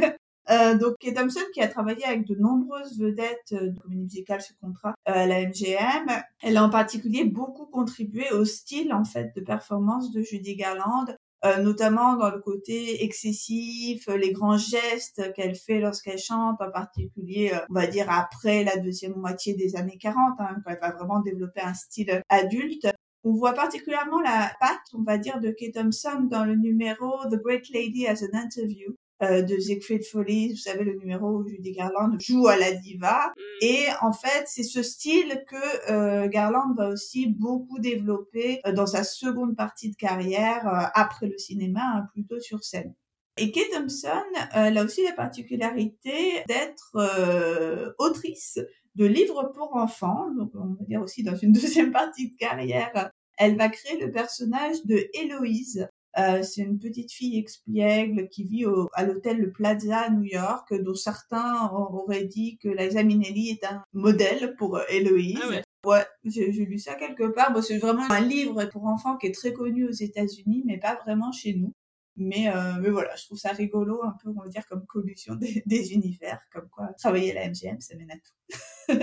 Euh, 0.49 0.77
donc 0.77 0.95
Kate 0.99 1.15
Thompson 1.15 1.39
qui 1.53 1.61
a 1.61 1.69
travaillé 1.69 2.03
avec 2.03 2.27
de 2.27 2.35
nombreuses 2.35 2.99
vedettes 2.99 3.53
de 3.53 3.79
comédie 3.79 4.01
musicale 4.01 4.41
sous 4.41 4.53
contrat 4.59 4.93
euh, 5.07 5.13
à 5.13 5.25
la 5.25 5.41
MGM, 5.41 6.21
elle 6.41 6.57
a 6.57 6.63
en 6.65 6.69
particulier 6.69 7.23
beaucoup 7.23 7.65
contribué 7.65 8.29
au 8.31 8.43
style 8.43 8.91
en 8.93 9.05
fait 9.05 9.33
de 9.37 9.41
performance 9.41 10.11
de 10.11 10.21
Judy 10.21 10.57
Garland, 10.57 11.05
euh, 11.09 11.13
notamment 11.61 12.15
dans 12.15 12.29
le 12.29 12.39
côté 12.39 13.03
excessif, 13.03 14.07
les 14.07 14.31
grands 14.31 14.57
gestes 14.57 15.33
qu'elle 15.33 15.55
fait 15.55 15.79
lorsqu'elle 15.79 16.17
chante, 16.17 16.61
en 16.61 16.71
particulier, 16.71 17.51
euh, 17.53 17.59
on 17.69 17.73
va 17.73 17.87
dire 17.87 18.09
après 18.09 18.63
la 18.63 18.77
deuxième 18.77 19.15
moitié 19.15 19.53
des 19.53 19.75
années 19.75 19.97
40, 19.97 20.39
hein, 20.39 20.55
quand 20.63 20.71
elle 20.71 20.79
va 20.79 20.91
vraiment 20.91 21.19
développer 21.19 21.61
un 21.61 21.73
style 21.73 22.21
adulte. 22.29 22.87
On 23.25 23.33
voit 23.33 23.53
particulièrement 23.53 24.19
la 24.21 24.51
patte, 24.59 24.81
on 24.93 25.03
va 25.03 25.17
dire, 25.17 25.39
de 25.39 25.51
Kate 25.51 25.73
Thompson 25.73 26.27
dans 26.29 26.45
le 26.45 26.55
numéro 26.55 27.25
The 27.29 27.41
Great 27.41 27.69
Lady 27.69 28.07
as 28.07 28.21
an 28.23 28.33
Interview, 28.33 28.95
euh, 29.23 29.41
de 29.41 29.57
Siegfried 29.57 30.03
Follies, 30.05 30.49
vous 30.51 30.57
savez 30.57 30.83
le 30.83 30.95
numéro 30.95 31.37
où 31.37 31.47
Judy 31.47 31.71
Garland 31.71 32.15
joue 32.19 32.47
à 32.47 32.57
la 32.57 32.71
diva. 32.73 33.33
Mm. 33.35 33.65
Et 33.65 33.85
en 34.01 34.13
fait, 34.13 34.43
c'est 34.47 34.63
ce 34.63 34.83
style 34.83 35.43
que 35.47 35.91
euh, 35.91 36.27
Garland 36.27 36.73
va 36.75 36.89
aussi 36.89 37.27
beaucoup 37.27 37.79
développer 37.79 38.59
euh, 38.65 38.73
dans 38.73 38.85
sa 38.85 39.03
seconde 39.03 39.55
partie 39.55 39.89
de 39.89 39.95
carrière 39.95 40.91
après 40.93 41.27
le 41.27 41.37
cinéma, 41.37 41.81
hein, 41.83 42.07
plutôt 42.13 42.39
sur 42.39 42.63
scène. 42.63 42.93
Et 43.37 43.51
Kate 43.51 43.71
Thompson, 43.73 44.09
elle 44.53 44.77
a 44.77 44.83
aussi 44.83 45.03
la 45.03 45.13
particularité 45.13 46.43
d'être 46.47 47.95
autrice 47.97 48.59
de 48.95 49.05
livres 49.05 49.51
pour 49.55 49.75
enfants, 49.75 50.29
donc 50.37 50.51
on 50.53 50.75
va 50.75 50.85
dire 50.87 51.01
aussi 51.01 51.23
dans 51.23 51.35
une 51.35 51.51
deuxième 51.53 51.91
partie 51.91 52.29
de 52.29 52.35
carrière, 52.35 53.11
elle 53.37 53.57
va 53.57 53.69
créer 53.69 53.99
le 53.99 54.11
personnage 54.11 54.85
de 54.85 55.07
Héloïse, 55.13 55.87
euh, 56.17 56.43
c'est 56.43 56.61
une 56.61 56.79
petite 56.79 57.11
fille 57.11 57.39
expiègle 57.39 58.27
qui 58.29 58.43
vit 58.43 58.65
au, 58.65 58.89
à 58.93 59.03
l'hôtel 59.03 59.39
Le 59.39 59.51
Plaza 59.51 60.01
à 60.01 60.09
New 60.09 60.23
York, 60.23 60.73
dont 60.73 60.93
certains 60.93 61.71
auraient 61.71 62.25
dit 62.25 62.57
que 62.57 62.69
Liza 62.69 63.03
Minnelli 63.03 63.49
est 63.49 63.65
un 63.65 63.83
modèle 63.93 64.55
pour 64.55 64.77
euh, 64.77 64.83
Héloïse. 64.89 65.39
Ah 65.41 65.87
ouais. 65.87 66.05
j'ai 66.23 66.51
lu 66.51 66.77
ça 66.77 66.95
quelque 66.95 67.23
part. 67.23 67.51
Bon, 67.51 67.61
c'est 67.61 67.79
vraiment 67.79 68.09
un 68.11 68.21
livre 68.21 68.65
pour 68.65 68.85
enfants 68.85 69.17
qui 69.17 69.27
est 69.27 69.33
très 69.33 69.53
connu 69.53 69.87
aux 69.87 69.91
États-Unis, 69.91 70.63
mais 70.65 70.77
pas 70.77 70.95
vraiment 71.03 71.31
chez 71.31 71.55
nous. 71.55 71.73
Mais, 72.15 72.47
euh, 72.49 72.73
mais 72.79 72.89
voilà, 72.89 73.15
je 73.15 73.25
trouve 73.25 73.39
ça 73.39 73.51
rigolo, 73.51 74.03
un 74.03 74.15
peu, 74.23 74.29
on 74.29 74.43
va 74.43 74.47
dire, 74.47 74.65
comme 74.67 74.85
collusion 74.85 75.35
des, 75.35 75.63
des 75.65 75.93
univers, 75.93 76.39
comme 76.51 76.69
quoi 76.69 76.89
travailler 76.99 77.31
à 77.31 77.43
la 77.43 77.49
MGM, 77.49 77.79
ça 77.79 77.95
mène 77.95 78.11
à 78.11 78.15
tout. 78.15 78.99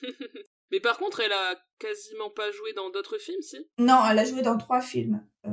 mais 0.72 0.80
par 0.80 0.96
contre, 0.96 1.20
elle 1.20 1.32
a 1.32 1.54
quasiment 1.78 2.30
pas 2.30 2.50
joué 2.52 2.72
dans 2.72 2.88
d'autres 2.88 3.18
films, 3.18 3.42
si? 3.42 3.58
Non, 3.78 4.00
elle 4.10 4.18
a 4.18 4.24
joué 4.24 4.40
dans 4.40 4.56
trois 4.56 4.80
films. 4.80 5.22
Euh, 5.44 5.50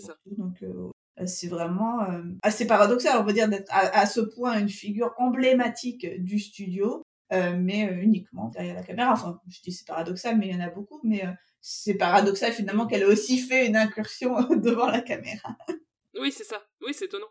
ça. 0.00 0.16
Donc 0.26 0.62
euh, 1.20 1.26
c'est 1.26 1.48
vraiment 1.48 2.02
euh, 2.02 2.22
assez 2.42 2.66
paradoxal, 2.66 3.18
on 3.20 3.24
va 3.24 3.32
dire, 3.32 3.48
d'être 3.48 3.68
à, 3.70 4.06
ce 4.06 4.20
point 4.20 4.58
une 4.58 4.68
figure 4.68 5.14
emblématique 5.18 6.06
du 6.22 6.38
studio, 6.38 7.02
euh, 7.32 7.56
mais 7.58 7.82
uniquement 8.02 8.48
derrière 8.48 8.74
la 8.74 8.82
caméra. 8.82 9.12
Enfin, 9.12 9.40
je 9.48 9.60
dis 9.62 9.72
c'est 9.72 9.86
paradoxal, 9.86 10.38
mais 10.38 10.48
il 10.48 10.54
y 10.54 10.56
en 10.56 10.64
a 10.64 10.70
beaucoup, 10.70 11.00
mais 11.02 11.24
c'est 11.60 11.94
paradoxal 11.94 12.52
finalement 12.52 12.86
qu'elle 12.86 13.02
ait 13.02 13.06
aussi 13.06 13.38
fait 13.38 13.66
une 13.66 13.76
incursion 13.76 14.36
devant 14.56 14.86
la 14.86 15.00
caméra. 15.00 15.56
Oui, 16.20 16.32
c'est 16.32 16.44
ça. 16.44 16.62
Oui, 16.82 16.94
c'est 16.94 17.06
étonnant. 17.06 17.28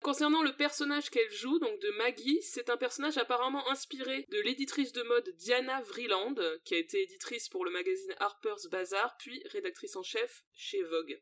Concernant 0.00 0.42
le 0.42 0.54
personnage 0.54 1.08
qu'elle 1.08 1.30
joue, 1.30 1.58
donc 1.58 1.80
de 1.80 1.90
Maggie, 1.96 2.38
c'est 2.42 2.68
un 2.68 2.76
personnage 2.76 3.16
apparemment 3.16 3.66
inspiré 3.70 4.26
de 4.30 4.38
l'éditrice 4.40 4.92
de 4.92 5.02
mode 5.02 5.30
Diana 5.38 5.80
Vreeland, 5.80 6.34
qui 6.64 6.74
a 6.74 6.78
été 6.78 7.02
éditrice 7.02 7.48
pour 7.48 7.64
le 7.64 7.70
magazine 7.70 8.14
Harper's 8.20 8.68
Bazaar, 8.68 9.16
puis 9.18 9.42
rédactrice 9.50 9.96
en 9.96 10.02
chef 10.02 10.44
chez 10.52 10.82
Vogue. 10.82 11.18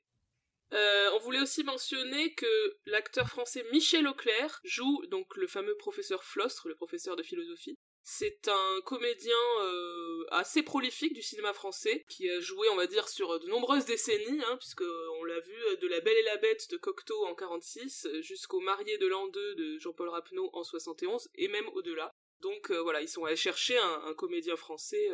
Euh, 0.72 1.10
on 1.12 1.18
voulait 1.18 1.40
aussi 1.40 1.64
mentionner 1.64 2.32
que 2.34 2.78
l'acteur 2.86 3.28
français 3.28 3.64
Michel 3.72 4.06
Auclair 4.08 4.60
joue 4.64 5.04
donc 5.10 5.36
le 5.36 5.46
fameux 5.46 5.76
professeur 5.76 6.24
Flostre, 6.24 6.66
le 6.66 6.74
professeur 6.74 7.14
de 7.14 7.22
philosophie. 7.22 7.76
C'est 8.04 8.48
un 8.48 8.80
comédien 8.84 9.36
euh, 9.60 10.24
assez 10.30 10.62
prolifique 10.62 11.12
du 11.12 11.22
cinéma 11.22 11.52
français 11.52 12.04
qui 12.08 12.28
a 12.28 12.40
joué, 12.40 12.68
on 12.70 12.76
va 12.76 12.86
dire, 12.86 13.08
sur 13.08 13.38
de 13.38 13.46
nombreuses 13.48 13.84
décennies, 13.84 14.42
hein, 14.44 14.56
puisque 14.56 14.82
on 15.20 15.24
l'a 15.24 15.38
vu 15.40 15.76
de 15.80 15.86
La 15.86 16.00
Belle 16.00 16.16
et 16.16 16.22
la 16.22 16.38
Bête 16.38 16.68
de 16.70 16.78
Cocteau 16.78 17.26
en 17.26 17.34
46 17.34 18.08
jusqu'au 18.20 18.60
Marié 18.60 18.98
de 18.98 19.06
l'an 19.06 19.28
2 19.28 19.54
de 19.54 19.78
Jean-Paul 19.78 20.08
Rapneau 20.08 20.50
en 20.52 20.64
71 20.64 21.28
et 21.36 21.48
même 21.48 21.68
au-delà. 21.74 22.10
Donc 22.40 22.70
euh, 22.70 22.80
voilà, 22.80 23.02
ils 23.02 23.08
sont 23.08 23.24
allés 23.24 23.36
chercher 23.36 23.78
un, 23.78 24.14
comédien 24.14 24.56
français 24.56 25.10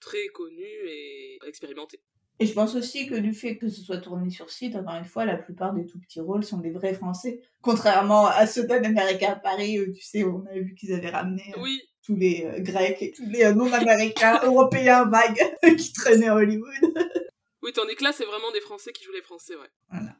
très 0.00 0.26
connu 0.28 0.64
et 0.64 1.38
expérimenté. 1.46 2.00
Et 2.38 2.46
je 2.46 2.52
pense 2.52 2.74
aussi 2.74 3.06
que 3.06 3.14
du 3.14 3.32
fait 3.32 3.56
que 3.56 3.68
ce 3.68 3.80
soit 3.80 3.98
tourné 3.98 4.28
sur 4.30 4.50
site, 4.50 4.76
encore 4.76 4.96
une 4.96 5.04
fois, 5.04 5.24
la 5.24 5.36
plupart 5.36 5.72
des 5.72 5.86
tout 5.86 5.98
petits 5.98 6.20
rôles 6.20 6.44
sont 6.44 6.58
des 6.58 6.70
vrais 6.70 6.92
Français. 6.92 7.40
Contrairement 7.62 8.26
à 8.26 8.46
ceux 8.46 8.66
d'Américain 8.66 9.32
à 9.32 9.36
Paris, 9.36 9.80
où 9.80 9.92
tu 9.92 10.02
sais, 10.02 10.22
on 10.24 10.44
a 10.46 10.54
vu 10.54 10.74
qu'ils 10.74 10.92
avaient 10.92 11.10
ramené 11.10 11.54
euh, 11.56 11.66
tous 12.04 12.14
les 12.14 12.44
euh, 12.44 12.60
Grecs 12.60 13.00
et 13.00 13.12
tous 13.12 13.24
les 13.26 13.44
euh, 13.44 13.54
non-américains, 13.54 14.40
européens 14.44 15.06
vagues 15.06 15.42
qui 15.78 15.92
traînaient 15.94 16.28
à 16.28 16.34
Hollywood. 16.34 16.68
oui, 17.62 17.72
tandis 17.72 17.94
que 17.94 18.04
là, 18.04 18.12
c'est 18.12 18.26
vraiment 18.26 18.50
des 18.52 18.60
Français 18.60 18.92
qui 18.92 19.04
jouent 19.04 19.12
les 19.12 19.22
Français, 19.22 19.56
ouais. 19.56 19.70
Voilà. 19.88 20.14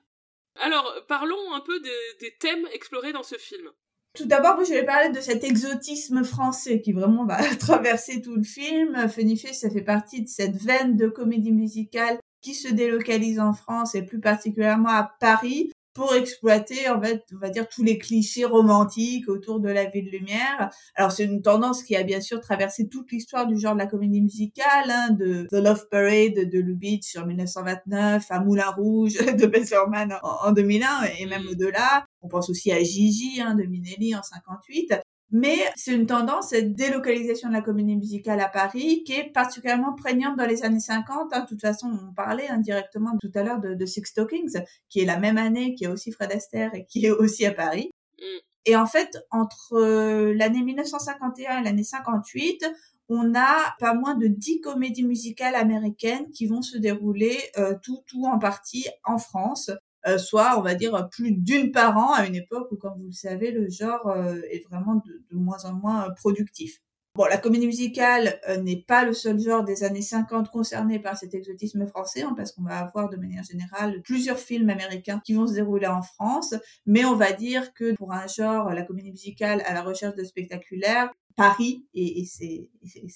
Alors, 0.61 0.91
parlons 1.07 1.53
un 1.53 1.61
peu 1.61 1.81
des, 1.81 2.15
des 2.21 2.35
thèmes 2.39 2.67
explorés 2.73 3.13
dans 3.13 3.23
ce 3.23 3.37
film. 3.37 3.71
Tout 4.17 4.25
d'abord, 4.27 4.65
je 4.65 4.73
vais 4.73 4.85
parler 4.85 5.11
de 5.11 5.21
cet 5.21 5.45
exotisme 5.45 6.25
français 6.25 6.81
qui 6.81 6.93
vraiment 6.93 7.27
va 7.27 7.37
traverser 7.59 8.23
tout 8.23 8.35
le 8.35 8.43
film. 8.43 9.09
Funny 9.09 9.37
ça 9.37 9.69
fait 9.69 9.83
partie 9.83 10.23
de 10.23 10.29
cette 10.29 10.57
veine 10.57 10.97
de 10.97 11.07
comédie 11.07 11.53
musicale 11.53 12.19
qui 12.41 12.55
se 12.55 12.69
délocalise 12.69 13.39
en 13.39 13.53
France 13.53 13.95
et 13.95 14.03
plus 14.03 14.21
particulièrement 14.21 14.89
à 14.89 15.17
Paris 15.21 15.71
pour 15.97 16.15
exploiter, 16.15 16.91
en 16.91 17.01
fait, 17.01 17.25
on 17.35 17.39
va 17.39 17.49
dire, 17.49 17.67
tous 17.69 17.83
les 17.83 17.97
clichés 17.97 18.45
romantiques 18.45 19.29
autour 19.31 19.61
de 19.61 19.71
la 19.71 19.87
vie 19.87 20.03
de 20.03 20.11
lumière. 20.11 20.71
Alors, 20.95 21.11
c'est 21.11 21.25
une 21.25 21.41
tendance 21.41 21.83
qui 21.83 21.97
a 21.97 22.03
bien 22.03 22.21
sûr 22.21 22.41
traversé 22.41 22.87
toute 22.89 23.11
l'histoire 23.11 23.47
du 23.47 23.59
genre 23.59 23.73
de 23.73 23.79
la 23.79 23.87
comédie 23.87 24.21
musicale, 24.21 24.91
hein, 24.91 25.11
de 25.11 25.47
The 25.51 25.55
Love 25.55 25.89
Parade 25.91 26.51
de 26.53 26.59
Lubitsch 26.61 27.17
en 27.17 27.25
1929 27.25 28.27
à 28.29 28.41
Moulin 28.41 28.71
Rouge 28.71 29.15
de 29.41 29.47
Bess 29.47 29.73
en, 29.73 30.49
en 30.49 30.53
2001 30.53 30.89
et 31.19 31.25
même 31.25 31.45
mm. 31.45 31.49
au-delà. 31.49 32.07
On 32.21 32.29
pense 32.29 32.51
aussi 32.51 32.71
à 32.71 32.83
Gigi 32.83 33.41
hein, 33.41 33.55
de 33.55 33.65
Minelli 33.65 34.15
en 34.15 34.23
58. 34.23 34.93
Mais 35.31 35.59
c'est 35.75 35.95
une 35.95 36.07
tendance, 36.07 36.51
cette 36.51 36.75
délocalisation 36.75 37.49
de 37.49 37.55
la 37.55 37.61
comédie 37.61 37.97
musicale 37.97 38.41
à 38.41 38.49
Paris, 38.49 39.03
qui 39.05 39.13
est 39.13 39.33
particulièrement 39.33 39.95
prégnante 39.95 40.37
dans 40.37 40.47
les 40.47 40.63
années 40.63 40.81
50. 40.81 41.33
Hein. 41.33 41.41
De 41.41 41.47
toute 41.47 41.61
façon, 41.61 41.89
on 41.89 42.15
parlait 42.15 42.49
indirectement 42.49 43.19
tout 43.21 43.31
à 43.35 43.43
l'heure 43.43 43.59
de, 43.61 43.87
Six 43.87 44.05
Stockings, 44.05 44.59
qui 44.89 45.01
est 45.01 45.05
la 45.05 45.19
même 45.19 45.37
année, 45.37 45.75
qui 45.75 45.85
est 45.85 45.89
aussi 45.89 46.13
Fred 46.13 46.31
Astaire 46.33 46.75
et 46.75 46.85
qui 46.87 47.07
est 47.07 47.11
aussi 47.11 47.45
à 47.45 47.53
Paris. 47.53 47.91
Mm. 48.19 48.23
Et 48.67 48.77
en 48.77 48.87
fait, 48.87 49.19
entre 49.31 49.75
euh, 49.75 50.35
l'année 50.35 50.63
1951 50.63 51.61
et 51.61 51.65
l'année 51.65 51.85
58, 51.85 52.65
on 53.09 53.35
a 53.37 53.75
pas 53.79 53.95
moins 53.95 54.15
de 54.15 54.27
dix 54.27 54.61
comédies 54.61 55.05
musicales 55.05 55.55
américaines 55.55 56.31
qui 56.33 56.47
vont 56.47 56.63
se 56.63 56.77
dérouler 56.77 57.39
euh, 57.59 57.75
tout 57.83 58.03
tout 58.07 58.25
en 58.27 58.39
partie 58.39 58.87
en 59.05 59.19
France 59.19 59.71
soit 60.19 60.59
on 60.59 60.63
va 60.63 60.75
dire 60.75 61.09
plus 61.11 61.33
d'une 61.33 61.73
par 61.73 61.97
an 61.97 62.13
à 62.13 62.27
une 62.27 62.35
époque 62.35 62.69
où, 62.71 62.77
comme 62.77 62.95
vous 62.99 63.07
le 63.07 63.13
savez, 63.13 63.51
le 63.51 63.69
genre 63.69 64.07
euh, 64.09 64.41
est 64.51 64.65
vraiment 64.69 64.97
de, 64.97 65.37
moins 65.37 65.65
en 65.65 65.75
moins 65.75 66.07
euh, 66.07 66.13
productif. 66.15 66.79
Bon, 67.15 67.25
la 67.25 67.39
comédie 67.39 67.67
musicale 67.67 68.39
n'est 68.63 68.85
pas 68.87 69.03
le 69.03 69.15
seul 69.15 69.41
genre 69.41 69.65
des 69.65 69.85
années 69.85 70.03
50 70.03 70.51
concerné 70.51 70.99
par 70.99 71.17
cet 71.17 71.33
exotisme 71.33 71.87
français, 71.87 72.23
hein, 72.23 72.35
parce 72.37 72.53
qu'on 72.53 72.63
va 72.63 72.79
avoir 72.79 73.09
de 73.09 73.17
manière 73.17 73.43
générale 73.43 74.03
plusieurs 74.03 74.39
films 74.39 74.69
américains 74.69 75.23
qui 75.25 75.33
vont 75.33 75.47
se 75.47 75.55
dérouler 75.55 75.87
en 75.87 76.03
France, 76.03 76.55
mais 76.85 77.07
on 77.07 77.17
va 77.17 77.33
dire 77.33 77.73
que 77.73 77.95
pour 77.95 78.13
un 78.13 78.27
genre, 78.27 78.69
la 78.69 78.83
comédie 78.83 79.13
musicale 79.13 79.63
à 79.65 79.73
la 79.73 79.81
recherche 79.81 80.15
de 80.15 80.25
spectaculaire, 80.25 81.11
Paris 81.37 81.87
et, 81.95 82.21
et 82.21 82.25
ses, 82.27 82.71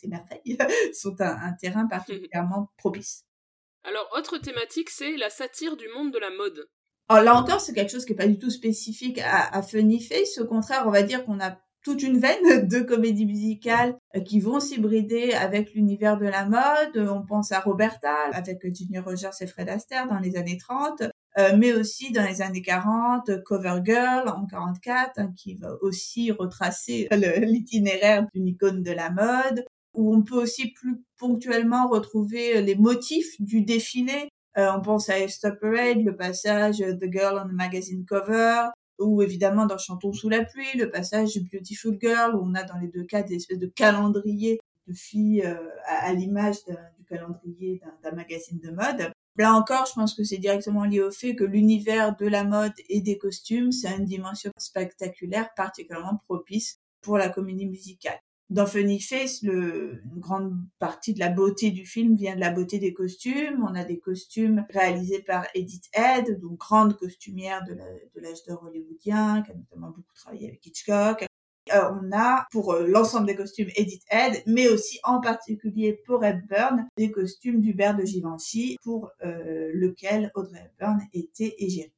merveilles 0.08 0.56
sont 0.94 1.20
un 1.20 1.52
terrain 1.60 1.86
particulièrement 1.86 2.70
propice. 2.78 3.26
Alors, 3.84 4.08
autre 4.16 4.38
thématique, 4.38 4.90
c'est 4.90 5.16
la 5.16 5.30
satire 5.30 5.76
du 5.76 5.88
monde 5.88 6.12
de 6.12 6.18
la 6.18 6.30
mode. 6.30 6.68
Alors 7.10 7.24
là 7.24 7.34
encore, 7.34 7.60
c'est 7.60 7.72
quelque 7.72 7.90
chose 7.90 8.04
qui 8.04 8.12
est 8.12 8.16
pas 8.16 8.28
du 8.28 8.38
tout 8.38 8.50
spécifique 8.50 9.18
à, 9.18 9.52
à 9.52 9.62
Funny 9.62 10.00
Face. 10.00 10.38
Au 10.38 10.46
contraire, 10.46 10.84
on 10.86 10.92
va 10.92 11.02
dire 11.02 11.24
qu'on 11.24 11.40
a 11.40 11.58
toute 11.82 12.04
une 12.04 12.20
veine 12.20 12.68
de 12.68 12.78
comédies 12.78 13.26
musicales 13.26 13.96
euh, 14.14 14.20
qui 14.20 14.38
vont 14.38 14.60
s'hybrider 14.60 15.32
avec 15.32 15.74
l'univers 15.74 16.18
de 16.18 16.26
la 16.26 16.44
mode. 16.44 17.08
On 17.10 17.26
pense 17.26 17.50
à 17.50 17.58
Roberta 17.58 18.14
avec 18.32 18.60
Junior 18.72 19.04
Rogers 19.04 19.30
et 19.40 19.48
Fred 19.48 19.68
Astaire 19.68 20.06
dans 20.06 20.20
les 20.20 20.36
années 20.36 20.56
30, 20.56 21.02
euh, 21.38 21.56
mais 21.58 21.72
aussi 21.72 22.12
dans 22.12 22.24
les 22.24 22.42
années 22.42 22.62
40, 22.62 23.42
Cover 23.42 23.80
Girl 23.84 24.28
en 24.28 24.46
44, 24.46 25.18
hein, 25.18 25.32
qui 25.36 25.56
va 25.56 25.72
aussi 25.80 26.30
retracer 26.30 27.08
l'itinéraire 27.42 28.24
d'une 28.32 28.46
icône 28.46 28.84
de 28.84 28.92
la 28.92 29.10
mode, 29.10 29.64
où 29.94 30.14
on 30.14 30.22
peut 30.22 30.40
aussi 30.40 30.70
plus 30.70 31.02
ponctuellement 31.18 31.88
retrouver 31.88 32.62
les 32.62 32.76
motifs 32.76 33.34
du 33.40 33.62
défilé 33.62 34.28
euh, 34.58 34.72
on 34.76 34.80
pense 34.80 35.08
à 35.08 35.28
Stop 35.28 35.60
Parade, 35.60 36.02
le 36.04 36.16
passage 36.16 36.78
The 36.78 37.10
Girl 37.10 37.40
on 37.44 37.48
the 37.48 37.52
Magazine 37.52 38.04
Cover, 38.04 38.66
ou 38.98 39.22
évidemment 39.22 39.66
dans 39.66 39.78
Chantons 39.78 40.12
sous 40.12 40.28
la 40.28 40.44
pluie, 40.44 40.76
le 40.76 40.90
passage 40.90 41.38
Beautiful 41.52 41.98
Girl, 42.00 42.34
où 42.34 42.40
on 42.42 42.54
a 42.54 42.64
dans 42.64 42.78
les 42.78 42.88
deux 42.88 43.04
cas 43.04 43.22
des 43.22 43.36
espèces 43.36 43.58
de 43.58 43.66
calendriers 43.68 44.58
de 44.86 44.92
filles 44.92 45.42
euh, 45.44 45.68
à, 45.86 46.12
l'image 46.12 46.56
du 46.98 47.04
calendrier 47.04 47.80
d'un 48.02 48.12
magazine 48.12 48.58
de 48.58 48.70
mode. 48.70 49.12
Là 49.36 49.54
encore, 49.54 49.86
je 49.86 49.94
pense 49.94 50.14
que 50.14 50.24
c'est 50.24 50.38
directement 50.38 50.84
lié 50.84 51.00
au 51.00 51.10
fait 51.10 51.34
que 51.34 51.44
l'univers 51.44 52.16
de 52.16 52.26
la 52.26 52.44
mode 52.44 52.72
et 52.88 53.00
des 53.00 53.16
costumes, 53.16 53.72
c'est 53.72 53.96
une 53.96 54.04
dimension 54.04 54.50
spectaculaire 54.58 55.48
particulièrement 55.54 56.20
propice 56.28 56.78
pour 57.00 57.16
la 57.16 57.28
comédie 57.28 57.66
musicale. 57.66 58.18
Dans 58.50 58.66
Funny 58.66 59.00
Face, 59.00 59.42
le, 59.44 60.02
une 60.12 60.18
grande 60.18 60.56
partie 60.80 61.14
de 61.14 61.20
la 61.20 61.28
beauté 61.28 61.70
du 61.70 61.86
film 61.86 62.16
vient 62.16 62.34
de 62.34 62.40
la 62.40 62.50
beauté 62.50 62.80
des 62.80 62.92
costumes. 62.92 63.64
On 63.64 63.76
a 63.76 63.84
des 63.84 64.00
costumes 64.00 64.66
réalisés 64.70 65.22
par 65.22 65.46
Edith 65.54 65.88
Head, 65.92 66.40
donc 66.40 66.58
grande 66.58 66.98
costumière 66.98 67.64
de 67.64 67.74
l'âge 68.20 68.42
d'or 68.48 68.64
hollywoodien, 68.64 69.42
qui 69.42 69.52
a 69.52 69.54
notamment 69.54 69.90
beaucoup 69.90 70.14
travaillé 70.16 70.48
avec 70.48 70.66
Hitchcock. 70.66 71.24
Euh, 71.72 71.92
on 72.02 72.10
a 72.12 72.48
pour 72.50 72.72
euh, 72.72 72.88
l'ensemble 72.88 73.26
des 73.26 73.36
costumes 73.36 73.70
Edith 73.76 74.02
Head, 74.10 74.42
mais 74.46 74.68
aussi 74.68 74.98
en 75.04 75.20
particulier 75.20 75.92
pour 76.04 76.24
Hepburn, 76.24 76.88
des 76.96 77.12
costumes 77.12 77.60
d'Hubert 77.60 77.96
de 77.96 78.04
Givenchy, 78.04 78.78
pour 78.82 79.10
euh, 79.24 79.70
lequel 79.72 80.32
Audrey 80.34 80.58
Hepburn 80.58 80.98
était 81.12 81.54
égérie. 81.58 81.92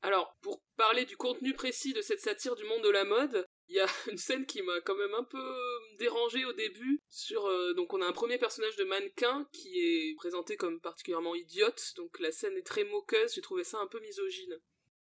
Alors, 0.00 0.34
pour 0.40 0.62
parler 0.78 1.04
du 1.04 1.18
contenu 1.18 1.52
précis 1.52 1.92
de 1.92 2.00
cette 2.00 2.20
satire 2.20 2.54
du 2.54 2.64
monde 2.64 2.82
de 2.82 2.90
la 2.90 3.04
mode, 3.04 3.46
il 3.68 3.76
y 3.76 3.80
a 3.80 3.86
une 4.10 4.18
scène 4.18 4.46
qui 4.46 4.62
m'a 4.62 4.80
quand 4.84 4.96
même 4.96 5.14
un 5.18 5.24
peu 5.24 5.44
dérangé 5.98 6.44
au 6.44 6.52
début. 6.52 7.00
Sur 7.08 7.46
euh, 7.46 7.74
donc 7.74 7.92
on 7.94 8.02
a 8.02 8.06
un 8.06 8.12
premier 8.12 8.38
personnage 8.38 8.76
de 8.76 8.84
mannequin 8.84 9.46
qui 9.52 9.78
est 9.78 10.14
présenté 10.16 10.56
comme 10.56 10.80
particulièrement 10.80 11.34
idiote. 11.34 11.94
Donc 11.96 12.18
la 12.20 12.32
scène 12.32 12.56
est 12.56 12.66
très 12.66 12.84
moqueuse. 12.84 13.34
J'ai 13.34 13.40
trouvé 13.40 13.64
ça 13.64 13.78
un 13.82 13.86
peu 13.86 14.00
misogyne. 14.00 14.54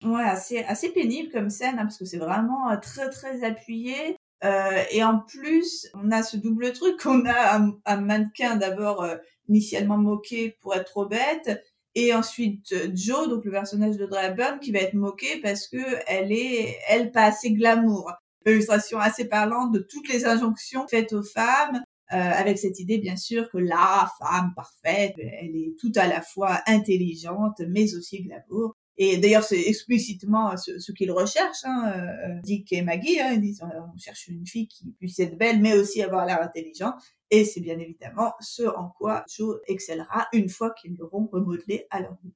Ouais, 0.04 0.24
assez 0.24 0.60
assez 0.60 0.90
pénible 0.90 1.32
comme 1.32 1.50
scène 1.50 1.80
hein, 1.80 1.84
parce 1.84 1.98
que 1.98 2.06
c'est 2.06 2.18
vraiment 2.18 2.70
euh, 2.72 2.78
très 2.78 3.10
très 3.10 3.44
appuyé. 3.44 4.18
Euh, 4.44 4.84
et 4.92 5.04
en 5.04 5.20
plus, 5.20 5.88
on 5.96 6.12
a 6.12 6.22
ce 6.22 6.38
double 6.38 6.72
truc 6.74 7.00
qu'on 7.02 7.26
a 7.26 7.60
un, 7.86 8.02
mannequin 8.02 8.56
d'abord 8.56 9.08
initialement 9.50 9.98
moqué 9.98 10.56
pour 10.62 10.76
être 10.76 10.86
trop 10.86 11.08
bête, 11.08 11.64
et 11.96 12.14
ensuite 12.14 12.76
Joe, 12.94 13.28
donc 13.30 13.46
le 13.46 13.52
personnage 13.52 13.98
de 13.98 14.06
Draburn, 14.06 14.60
qui 14.60 14.72
va 14.72 14.80
être 14.80 14.94
moqué 14.94 15.40
parce 15.42 15.68
que 15.68 15.78
elle 16.06 16.32
est, 16.32 16.78
elle, 16.90 17.12
pas 17.12 17.24
assez 17.24 17.52
glamour 17.52 18.12
illustration 18.52 19.00
assez 19.00 19.26
parlante 19.26 19.74
de 19.74 19.80
toutes 19.80 20.10
les 20.10 20.26
injonctions 20.26 20.88
faites 20.88 21.14
aux 21.14 21.24
femmes, 21.24 21.82
euh, 22.14 22.16
avec 22.16 22.58
cette 22.58 22.80
idée 22.80 22.98
bien 23.00 23.18
sûr 23.18 23.50
que 23.50 23.58
la 23.58 24.10
femme 24.20 24.54
parfaite, 24.56 25.16
elle 25.18 25.56
est 25.56 25.76
tout 25.80 25.92
à 25.96 26.08
la 26.08 26.22
fois 26.22 26.62
intelligente 26.66 27.62
mais 27.68 27.96
aussi 27.96 28.24
glamour. 28.24 28.76
Et 29.00 29.18
d'ailleurs, 29.18 29.44
c'est 29.44 29.62
explicitement 29.62 30.58
ce, 30.58 30.92
qu'ils 30.92 31.12
recherchent, 31.12 31.66
hein, 31.66 31.94
euh, 31.96 32.40
Dick 32.44 32.74
et 32.74 32.82
Maggie. 32.82 33.20
Hein, 33.20 33.34
ils 33.34 33.42
disent 33.42 33.62
on 33.62 33.98
cherche 33.98 34.28
une 34.28 34.48
fille 34.48 34.68
qui 34.68 34.92
puisse 35.00 35.20
être 35.20 35.38
belle, 35.38 35.62
mais 35.62 35.78
aussi 35.78 36.02
avoir 36.02 36.26
l'air 36.26 36.42
intelligent. 36.42 36.94
Et 37.30 37.46
c'est 37.46 37.62
bien 37.62 37.78
évidemment 37.78 38.34
ce 38.40 38.64
en 38.64 38.90
quoi 38.98 39.24
Joe 39.30 39.60
excellera 39.68 40.28
une 40.34 40.50
fois 40.50 40.72
qu'ils 40.72 40.96
l'auront 40.98 41.30
remodelé 41.32 41.86
à 41.92 42.00
leur 42.00 42.14
goût. 42.24 42.34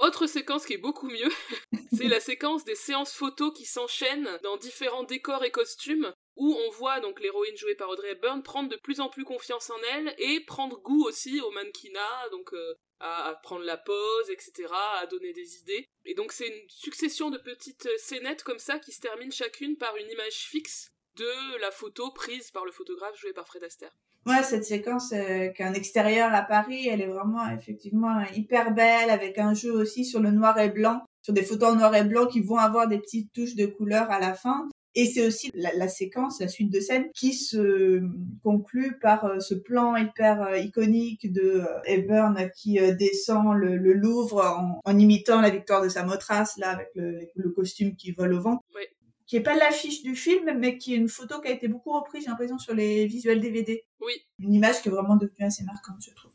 Autre 0.00 0.26
séquence 0.26 0.66
qui 0.66 0.72
est 0.72 0.78
beaucoup 0.78 1.08
mieux, 1.08 1.30
c'est 1.96 2.08
la 2.08 2.20
séquence 2.20 2.64
des 2.64 2.74
séances 2.74 3.12
photos 3.12 3.52
qui 3.56 3.64
s'enchaînent 3.64 4.38
dans 4.42 4.56
différents 4.56 5.04
décors 5.04 5.44
et 5.44 5.50
costumes. 5.50 6.12
où 6.36 6.52
on 6.52 6.70
voit 6.70 6.98
donc 6.98 7.20
l'héroïne 7.20 7.56
jouée 7.56 7.76
par 7.76 7.88
Audrey 7.90 8.10
Hepburn 8.10 8.42
prendre 8.42 8.68
de 8.68 8.74
plus 8.76 8.98
en 8.98 9.08
plus 9.08 9.24
confiance 9.24 9.70
en 9.70 9.78
elle 9.92 10.12
et 10.18 10.40
prendre 10.40 10.80
goût 10.80 11.04
aussi 11.04 11.40
au 11.40 11.52
mannequinat, 11.52 12.28
donc 12.32 12.52
euh, 12.54 12.74
à, 12.98 13.38
prendre 13.44 13.64
la 13.64 13.76
pose, 13.76 14.30
etc., 14.30 14.68
à 14.72 15.06
donner 15.06 15.32
des 15.32 15.58
idées. 15.58 15.88
Et 16.04 16.14
donc 16.14 16.32
c'est 16.32 16.48
une 16.48 16.68
succession 16.68 17.30
de 17.30 17.38
petites 17.38 17.88
scénettes 17.98 18.42
comme 18.42 18.58
ça 18.58 18.80
qui 18.80 18.90
se 18.90 19.00
terminent 19.00 19.30
chacune 19.30 19.76
par 19.76 19.96
une 19.96 20.10
image 20.10 20.48
fixe 20.48 20.90
de 21.14 21.60
la 21.60 21.70
photo 21.70 22.10
prise 22.10 22.50
par 22.50 22.64
le 22.64 22.72
photographe 22.72 23.16
joué 23.16 23.32
par 23.32 23.46
Fred 23.46 23.62
Astaire. 23.62 23.94
Ouais, 24.26 24.42
cette 24.42 24.64
séquence 24.64 25.12
euh, 25.12 25.50
qu'un 25.50 25.74
extérieur 25.74 26.32
à 26.32 26.40
Paris, 26.40 26.88
elle 26.88 27.02
est 27.02 27.06
vraiment 27.06 27.46
effectivement 27.50 28.22
hyper 28.34 28.72
belle 28.72 29.10
avec 29.10 29.38
un 29.38 29.52
jeu 29.52 29.72
aussi 29.72 30.06
sur 30.06 30.20
le 30.20 30.30
noir 30.30 30.58
et 30.58 30.70
blanc, 30.70 31.02
sur 31.22 31.34
des 31.34 31.42
photos 31.42 31.72
en 31.72 31.76
noir 31.76 31.94
et 31.94 32.04
blanc 32.04 32.26
qui 32.26 32.40
vont 32.40 32.56
avoir 32.56 32.88
des 32.88 32.98
petites 32.98 33.32
touches 33.34 33.54
de 33.54 33.66
couleur 33.66 34.10
à 34.10 34.18
la 34.18 34.32
fin. 34.32 34.68
Et 34.94 35.06
c'est 35.06 35.26
aussi 35.26 35.50
la, 35.54 35.88
séquence, 35.88 36.40
la 36.40 36.48
suite 36.48 36.72
de 36.72 36.78
scènes 36.80 37.10
qui 37.14 37.34
se 37.34 38.00
conclut 38.42 38.96
par 39.00 39.24
euh, 39.24 39.40
ce 39.40 39.54
plan 39.54 39.96
hyper 39.96 40.40
euh, 40.42 40.56
iconique 40.56 41.30
de 41.30 41.62
Hepburn 41.84 42.48
qui 42.56 42.78
descend 42.96 43.54
le, 43.56 43.76
Louvre 43.92 44.80
en, 44.84 44.98
imitant 44.98 45.40
la 45.40 45.50
victoire 45.50 45.82
de 45.82 45.88
sa 45.88 46.04
motrace 46.04 46.56
là 46.56 46.70
avec 46.70 46.90
le, 46.94 47.50
costume 47.50 47.94
qui 47.96 48.12
vole 48.12 48.32
au 48.32 48.40
vent. 48.40 48.60
Ouais 48.74 48.88
qui 49.26 49.36
est 49.36 49.42
pas 49.42 49.56
l'affiche 49.56 50.02
du 50.02 50.16
film, 50.16 50.58
mais 50.58 50.78
qui 50.78 50.94
est 50.94 50.96
une 50.96 51.08
photo 51.08 51.40
qui 51.40 51.48
a 51.48 51.52
été 51.52 51.68
beaucoup 51.68 51.92
reprise, 51.92 52.24
j'ai 52.24 52.30
l'impression, 52.30 52.58
sur 52.58 52.74
les 52.74 53.06
visuels 53.06 53.40
DVD. 53.40 53.84
Oui. 54.00 54.12
Une 54.38 54.52
image 54.52 54.82
qui 54.82 54.88
est 54.88 54.92
vraiment 54.92 55.16
devenue 55.16 55.46
assez 55.46 55.64
marquante, 55.64 55.96
je 56.00 56.14
trouve. 56.14 56.32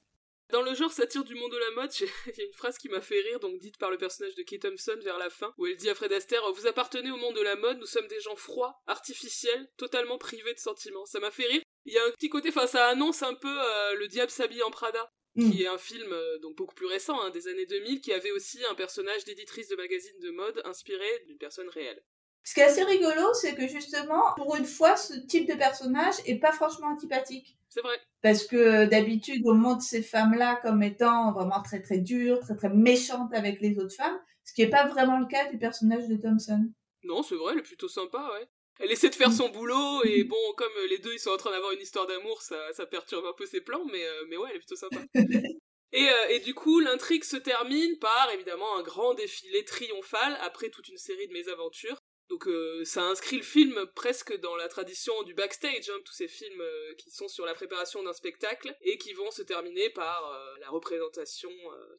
Dans 0.52 0.64
le 0.64 0.74
genre 0.74 0.92
satire 0.92 1.24
du 1.24 1.36
monde 1.36 1.52
de 1.52 1.58
la 1.58 1.72
mode, 1.82 1.92
il 2.00 2.38
y 2.38 2.42
a 2.42 2.46
une 2.46 2.54
phrase 2.54 2.78
qui 2.80 2.90
m'a 2.90 3.02
fait 3.02 3.20
rire, 3.22 3.40
donc 3.40 3.60
dite 3.60 3.78
par 3.78 3.92
le 3.92 3.98
personnage 3.98 4.34
de 4.34 4.42
Kate 4.42 4.62
Thompson 4.62 4.98
vers 5.04 5.20
la 5.20 5.30
fin, 5.30 5.54
où 5.58 5.68
elle 5.68 5.78
dit 5.78 5.90
à 5.90 5.96
Fred 5.96 6.12
Astaire 6.12 6.42
Vous 6.54 6.66
appartenez 6.66 7.12
au 7.12 7.18
monde 7.18 7.36
de 7.36 7.42
la 7.42 7.56
mode, 7.56 7.78
nous 7.78 7.86
sommes 7.86 8.08
des 8.08 8.20
gens 8.20 8.36
froids, 8.36 8.82
artificiels, 8.88 9.70
totalement 9.78 10.18
privés 10.18 10.54
de 10.54 10.60
sentiments. 10.60 11.06
Ça 11.06 11.20
m'a 11.20 11.30
fait 11.30 11.46
rire. 11.46 11.62
Il 11.86 11.94
y 11.94 12.00
a 12.00 12.06
un 12.06 12.12
petit 12.12 12.30
côté, 12.30 12.50
enfin, 12.50 12.66
ça 12.66 12.88
annonce 12.88 13.22
un 13.22 13.36
peu 13.36 13.48
euh, 13.48 13.96
Le 13.96 14.08
Diable 14.08 14.32
s'habille 14.32 14.64
en 14.64 14.72
Prada, 14.72 15.12
mm. 15.36 15.52
qui 15.52 15.64
est 15.64 15.68
un 15.68 15.78
film 15.78 16.12
euh, 16.12 16.40
donc 16.40 16.56
beaucoup 16.56 16.76
plus 16.76 16.88
récent, 16.88 17.22
hein, 17.22 17.30
des 17.30 17.48
années 17.48 17.68
2000, 17.68 18.02
qui 18.02 18.12
avait 18.12 18.32
aussi 18.32 18.64
un 18.66 18.76
personnage 18.76 19.26
d'éditrice 19.26 19.68
de 19.68 19.76
magazine 19.76 20.20
de 20.20 20.32
mode 20.32 20.62
inspiré 20.66 21.08
d'une 21.28 21.38
personne 21.38 21.70
réelle. 21.70 22.04
Ce 22.44 22.54
qui 22.54 22.62
est 22.62 22.64
assez 22.64 22.84
rigolo, 22.84 23.34
c'est 23.34 23.54
que 23.54 23.68
justement, 23.68 24.24
pour 24.36 24.56
une 24.56 24.66
fois, 24.66 24.96
ce 24.96 25.14
type 25.14 25.48
de 25.48 25.56
personnage 25.56 26.16
est 26.26 26.40
pas 26.40 26.52
franchement 26.52 26.88
antipathique. 26.88 27.58
C'est 27.70 27.82
vrai. 27.82 28.00
Parce 28.22 28.46
que 28.46 28.86
d'habitude, 28.86 29.44
on 29.46 29.54
montre 29.54 29.84
ces 29.84 30.02
femmes-là 30.02 30.60
comme 30.64 30.82
étant 30.82 31.32
vraiment 31.32 31.62
très 31.62 31.82
très 31.82 32.00
dures, 32.00 32.40
très 32.40 32.56
très 32.56 32.70
méchantes 32.70 33.34
avec 33.34 33.62
les 33.62 33.78
autres 33.78 33.96
femmes, 33.96 34.20
ce 34.44 34.54
qui 34.54 34.64
est 34.64 34.70
pas 34.70 34.88
vraiment 34.88 35.20
le 35.20 35.28
cas 35.28 35.50
du 35.52 35.58
personnage 35.58 36.08
de 36.08 36.16
Thompson. 36.16 36.70
Non, 37.04 37.24
c'est 37.24 37.36
vrai, 37.36 37.54
elle 37.54 37.60
est 37.60 37.64
plutôt 37.64 37.88
sympa, 37.88 38.30
ouais. 38.34 38.48
Elle 38.80 38.92
essaie 38.92 39.10
de 39.10 39.16
faire 39.16 39.32
son 39.32 39.50
boulot 39.50 40.04
et 40.06 40.24
bon, 40.24 40.38
comme 40.56 40.72
les 40.90 41.00
deux 41.00 41.14
ils 41.14 41.20
sont 41.20 41.32
en 41.32 41.38
train 41.38 41.52
d'avoir 41.52 41.74
une 41.74 41.82
histoire 41.82 42.08
d'amour, 42.08 42.42
ça, 42.42 42.56
ça 42.72 42.86
perturbe 42.86 43.26
un 43.26 43.34
peu 43.34 43.46
ses 43.46 43.60
plans, 43.60 43.84
mais, 43.92 44.04
euh, 44.06 44.26
mais 44.30 44.38
ouais, 44.38 44.48
elle 44.50 44.56
est 44.56 44.60
plutôt 44.60 44.78
sympa. 44.78 45.00
Et, 45.92 46.08
euh, 46.08 46.28
et, 46.30 46.40
du 46.40 46.54
coup, 46.54 46.80
l'intrigue 46.80 47.24
se 47.24 47.36
termine 47.36 47.98
par 47.98 48.30
évidemment 48.32 48.78
un 48.78 48.84
grand 48.84 49.16
défilé 49.16 49.66
triomphal 49.66 50.38
après 50.42 50.70
toute 50.70 50.88
une 50.88 50.98
série 50.98 51.28
de 51.28 51.34
mésaventures. 51.34 52.00
Donc 52.30 52.48
euh, 52.48 52.84
ça 52.86 53.04
inscrit 53.04 53.38
le 53.38 53.44
film 53.44 53.74
presque 53.96 54.40
dans 54.42 54.56
la 54.56 54.68
tradition 54.68 55.14
du 55.26 55.34
backstage, 55.34 55.90
hein, 55.90 56.00
tous 56.06 56.14
ces 56.14 56.28
films 56.28 56.62
euh, 56.62 56.94
qui 56.98 57.10
sont 57.10 57.28
sur 57.28 57.46
la 57.46 57.56
préparation 57.56 58.04
d'un 58.04 58.14
spectacle 58.14 58.76
et 58.82 58.98
qui 58.98 59.14
vont 59.14 59.32
se 59.32 59.42
terminer 59.42 59.90
par 59.90 60.32
euh, 60.32 60.60
la 60.62 60.70
représentation 60.70 61.50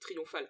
triomphale. 0.01 0.49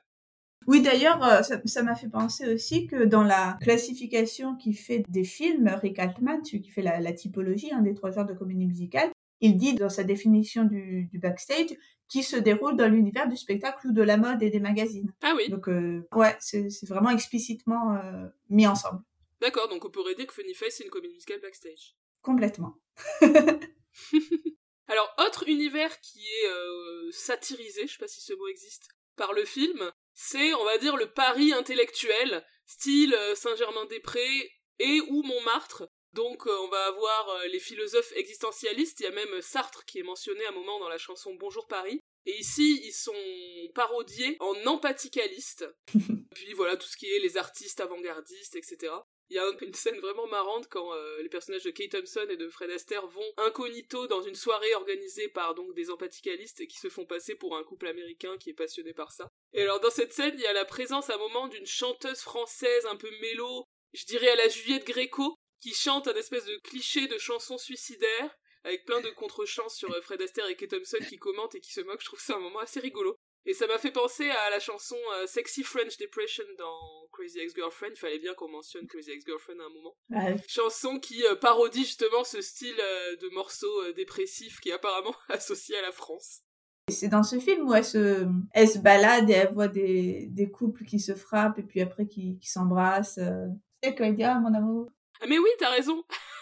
Oui, 0.67 0.83
d'ailleurs, 0.83 1.43
ça 1.43 1.83
m'a 1.83 1.95
fait 1.95 2.11
penser 2.11 2.53
aussi 2.53 2.87
que 2.87 3.05
dans 3.05 3.23
la 3.23 3.57
classification 3.63 4.57
qui 4.57 4.75
fait 4.75 5.03
des 5.09 5.25
films, 5.25 5.69
Rick 5.81 5.99
Altman, 5.99 6.45
celui 6.45 6.61
qui 6.61 6.71
fait 6.71 6.83
la, 6.83 7.13
typologie 7.15 7.73
hein, 7.73 7.81
des 7.81 7.95
trois 7.95 8.11
genres 8.11 8.27
de 8.27 8.35
comédie 8.35 8.67
musicale, 8.67 9.11
il 9.41 9.57
dit 9.57 9.73
dans 9.73 9.89
sa 9.89 10.05
définition 10.05 10.65
du, 10.65 11.07
du 11.07 11.19
backstage 11.19 11.75
qui 12.09 12.23
se 12.23 12.37
déroule 12.37 12.77
dans 12.77 12.89
l'univers 12.89 13.27
du 13.27 13.39
spectacle 13.39 13.89
ou 13.89 13.93
de 13.93 14.03
la 14.03 14.19
mode 14.19 14.43
et 14.43 14.51
des 14.51 14.61
magazines. 14.61 15.11
Ah 15.23 15.33
oui. 15.35 15.49
Donc 15.49 15.67
ouais, 16.15 16.37
c'est 16.41 16.69
vraiment 16.87 17.11
explicitement 17.11 17.99
mis 18.51 18.67
ensemble. 18.67 19.01
D'accord, 19.41 19.69
donc 19.69 19.85
on 19.85 19.91
pourrait 19.91 20.15
dire 20.15 20.27
que 20.27 20.35
Funny 20.35 20.55
Face 20.55 20.77
c'est 20.77 20.85
une 20.85 20.91
comédie 20.91 21.15
musicale 21.15 21.41
backstage. 21.41 21.97
Complètement. 22.23 22.77
Alors, 24.91 25.15
autre 25.19 25.49
univers 25.49 26.01
qui 26.01 26.27
est 26.27 26.49
euh, 26.49 27.11
satirisé, 27.13 27.87
je 27.87 27.93
sais 27.93 27.99
pas 27.99 28.09
si 28.09 28.21
ce 28.21 28.35
mot 28.35 28.49
existe, 28.49 28.89
par 29.17 29.33
le 29.33 29.45
film, 29.45 29.93
c'est, 30.15 30.53
on 30.55 30.65
va 30.65 30.79
dire, 30.79 30.97
le 30.97 31.13
Paris 31.13 31.53
intellectuel, 31.53 32.45
style 32.67 33.15
euh, 33.15 33.35
Saint-Germain-des-Prés 33.37 34.51
et 34.81 35.01
ou 35.09 35.23
Montmartre. 35.23 35.89
Donc, 36.13 36.47
euh, 36.47 36.59
on 36.63 36.69
va 36.69 36.87
avoir 36.87 37.47
les 37.53 37.61
philosophes 37.61 38.13
existentialistes, 38.17 38.99
il 38.99 39.05
y 39.05 39.07
a 39.07 39.13
même 39.13 39.41
Sartre 39.41 39.85
qui 39.85 40.01
est 40.01 40.03
mentionné 40.03 40.45
à 40.45 40.49
un 40.49 40.55
moment 40.55 40.81
dans 40.81 40.89
la 40.89 40.99
chanson 40.99 41.35
Bonjour 41.35 41.69
Paris. 41.69 42.01
Et 42.27 42.37
ici, 42.39 42.81
ils 42.85 42.93
sont 42.93 43.13
parodiés 43.75 44.37
en 44.41 44.55
empathicalistes. 44.67 45.67
Puis 46.35 46.53
voilà, 46.55 46.77
tout 46.77 46.89
ce 46.89 46.97
qui 46.97 47.07
est 47.07 47.21
les 47.21 47.37
artistes 47.37 47.81
avant-gardistes, 47.81 48.57
etc. 48.57 48.93
Il 49.31 49.37
y 49.37 49.39
a 49.39 49.49
une 49.61 49.75
scène 49.75 49.99
vraiment 50.01 50.27
marrante 50.27 50.67
quand 50.69 50.93
euh, 50.93 51.23
les 51.23 51.29
personnages 51.29 51.63
de 51.63 51.71
Kate 51.71 51.93
Thompson 51.93 52.27
et 52.29 52.37
de 52.37 52.49
Fred 52.49 52.71
Astaire 52.71 53.07
vont 53.07 53.33
incognito 53.37 54.09
dans 54.09 54.23
une 54.23 54.35
soirée 54.35 54.75
organisée 54.75 55.29
par 55.29 55.55
donc 55.55 55.73
des 55.75 55.89
empathicalistes 55.91 56.67
qui 56.67 56.79
se 56.79 56.89
font 56.89 57.07
passer 57.07 57.37
pour 57.37 57.57
un 57.57 57.63
couple 57.63 57.87
américain 57.87 58.37
qui 58.39 58.51
est 58.51 58.55
passionné 58.55 58.93
par 58.93 59.13
ça. 59.13 59.29
Et 59.53 59.63
alors 59.63 59.79
dans 59.79 59.91
cette 59.91 60.13
scène, 60.13 60.35
il 60.35 60.41
y 60.41 60.47
a 60.47 60.53
la 60.53 60.65
présence 60.65 61.11
à 61.11 61.15
un 61.15 61.19
moment 61.19 61.47
d'une 61.47 61.67
chanteuse 61.67 62.19
française 62.19 62.87
un 62.87 62.97
peu 62.97 63.11
mélo, 63.21 63.67
je 63.93 64.05
dirais 64.05 64.31
à 64.31 64.37
la 64.37 64.49
Juliette 64.49 64.87
Gréco, 64.87 65.37
qui 65.61 65.75
chante 65.75 66.09
un 66.09 66.15
espèce 66.15 66.47
de 66.47 66.59
cliché 66.65 67.07
de 67.07 67.19
chanson 67.19 67.57
suicidaire 67.57 68.37
avec 68.65 68.85
plein 68.85 69.01
de 69.01 69.11
contre-chants 69.11 69.69
sur 69.69 69.93
euh, 69.93 70.01
Fred 70.01 70.21
Astaire 70.23 70.49
et 70.49 70.57
Kate 70.57 70.71
Thompson 70.71 70.99
qui 71.09 71.19
commentent 71.19 71.55
et 71.55 71.61
qui 71.61 71.73
se 71.73 71.81
moquent. 71.83 72.01
Je 72.01 72.07
trouve 72.07 72.21
ça 72.21 72.35
un 72.35 72.41
moment 72.41 72.59
assez 72.59 72.81
rigolo. 72.81 73.17
Et 73.47 73.55
ça 73.55 73.67
m'a 73.67 73.79
fait 73.79 73.91
penser 73.91 74.29
à 74.29 74.51
la 74.51 74.61
chanson 74.61 74.97
euh, 75.15 75.27
Sexy 75.27 75.63
French 75.63 75.97
Depression 75.97 76.45
dans 76.59 77.09
Crazy 77.13 77.39
Ex-Girlfriend. 77.39 77.93
Il 77.93 77.99
fallait 77.99 78.19
bien 78.19 78.35
qu'on 78.35 78.51
mentionne 78.51 78.87
Crazy 78.87 79.13
Ex-Girlfriend 79.13 79.61
à 79.61 79.65
un 79.65 79.71
moment. 79.71 80.37
Chanson 80.47 80.99
qui 80.99 81.25
euh, 81.25 81.37
parodie 81.37 81.85
justement 81.85 82.23
ce 82.25 82.43
style 82.43 82.79
euh, 82.79 83.17
de 83.17 83.35
morceau 83.35 83.93
dépressif 83.97 84.61
qui 84.61 84.69
est 84.69 84.75
apparemment 84.75 85.15
associé 85.31 85.77
à 85.79 85.83
la 85.83 85.93
France. 85.93 86.43
C'est 86.91 87.09
dans 87.09 87.23
ce 87.23 87.39
film 87.39 87.69
où 87.69 87.75
elle 87.75 87.85
se, 87.85 88.27
elle 88.53 88.69
se 88.69 88.79
balade 88.79 89.31
et 89.31 89.35
elle 89.35 89.55
voit 89.55 89.69
des, 89.69 90.27
des 90.31 90.51
couples 90.51 90.85
qui 90.85 90.99
se 90.99 91.15
frappent 91.15 91.59
et 91.59 91.63
puis 91.63 91.81
après 91.81 92.07
qui, 92.07 92.39
qui 92.39 92.49
s'embrassent. 92.49 93.21
C'est 93.83 93.95
quoi 93.95 94.11
dire, 94.11 94.35
mon 94.41 94.53
amour? 94.53 94.91
Ah 95.21 95.27
mais 95.29 95.39
oui, 95.39 95.49
t'as 95.59 95.71
raison 95.71 96.03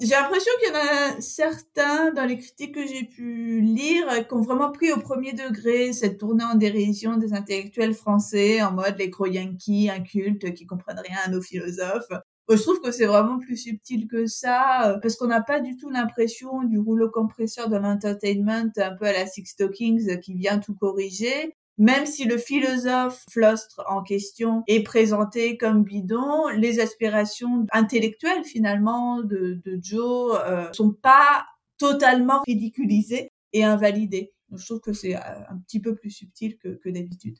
j'ai 0.00 0.10
l'impression 0.10 0.52
qu'il 0.60 0.68
y 0.68 0.72
en 0.72 0.80
a 0.80 1.20
certains 1.20 2.12
dans 2.12 2.24
les 2.24 2.38
critiques 2.38 2.74
que 2.74 2.86
j'ai 2.86 3.04
pu 3.04 3.60
lire 3.60 4.26
qui 4.26 4.34
ont 4.34 4.40
vraiment 4.40 4.70
pris 4.70 4.92
au 4.92 4.98
premier 4.98 5.32
degré 5.32 5.92
cette 5.92 6.18
tournée 6.18 6.44
en 6.44 6.54
dérision 6.54 7.16
des 7.16 7.32
intellectuels 7.32 7.94
français 7.94 8.62
en 8.62 8.72
mode 8.72 8.96
les 8.98 9.08
gros 9.08 9.26
yankees 9.26 9.90
incultes 9.90 10.54
qui 10.54 10.66
comprennent 10.66 11.02
rien 11.04 11.18
à 11.24 11.30
nos 11.30 11.42
philosophes. 11.42 12.08
je 12.48 12.56
trouve 12.56 12.80
que 12.80 12.92
c'est 12.92 13.06
vraiment 13.06 13.38
plus 13.38 13.56
subtil 13.56 14.06
que 14.06 14.26
ça, 14.26 14.98
parce 15.02 15.16
qu'on 15.16 15.26
n'a 15.28 15.42
pas 15.42 15.60
du 15.60 15.76
tout 15.76 15.90
l'impression 15.90 16.62
du 16.62 16.78
rouleau 16.78 17.10
compresseur 17.10 17.68
de 17.68 17.76
l'entertainment 17.76 18.70
un 18.76 18.96
peu 18.96 19.06
à 19.06 19.12
la 19.12 19.26
Six 19.26 19.46
Stockings 19.46 20.20
qui 20.20 20.34
vient 20.34 20.58
tout 20.58 20.74
corriger 20.74 21.54
même 21.78 22.06
si 22.06 22.24
le 22.24 22.38
philosophe 22.38 23.24
Flostre 23.30 23.82
en 23.88 24.02
question 24.02 24.62
est 24.66 24.82
présenté 24.82 25.56
comme 25.56 25.84
bidon, 25.84 26.48
les 26.56 26.80
aspirations 26.80 27.66
intellectuelles 27.72 28.44
finalement 28.44 29.22
de, 29.22 29.60
de 29.64 29.78
Joe 29.82 30.38
euh, 30.46 30.72
sont 30.72 30.92
pas 30.92 31.46
totalement 31.78 32.42
ridiculisées 32.46 33.30
et 33.52 33.64
invalidées. 33.64 34.32
Donc, 34.48 34.60
je 34.60 34.66
trouve 34.66 34.80
que 34.80 34.92
c'est 34.92 35.16
euh, 35.16 35.20
un 35.48 35.58
petit 35.66 35.80
peu 35.80 35.94
plus 35.94 36.10
subtil 36.10 36.56
que, 36.58 36.68
que 36.68 36.88
d'habitude. 36.88 37.36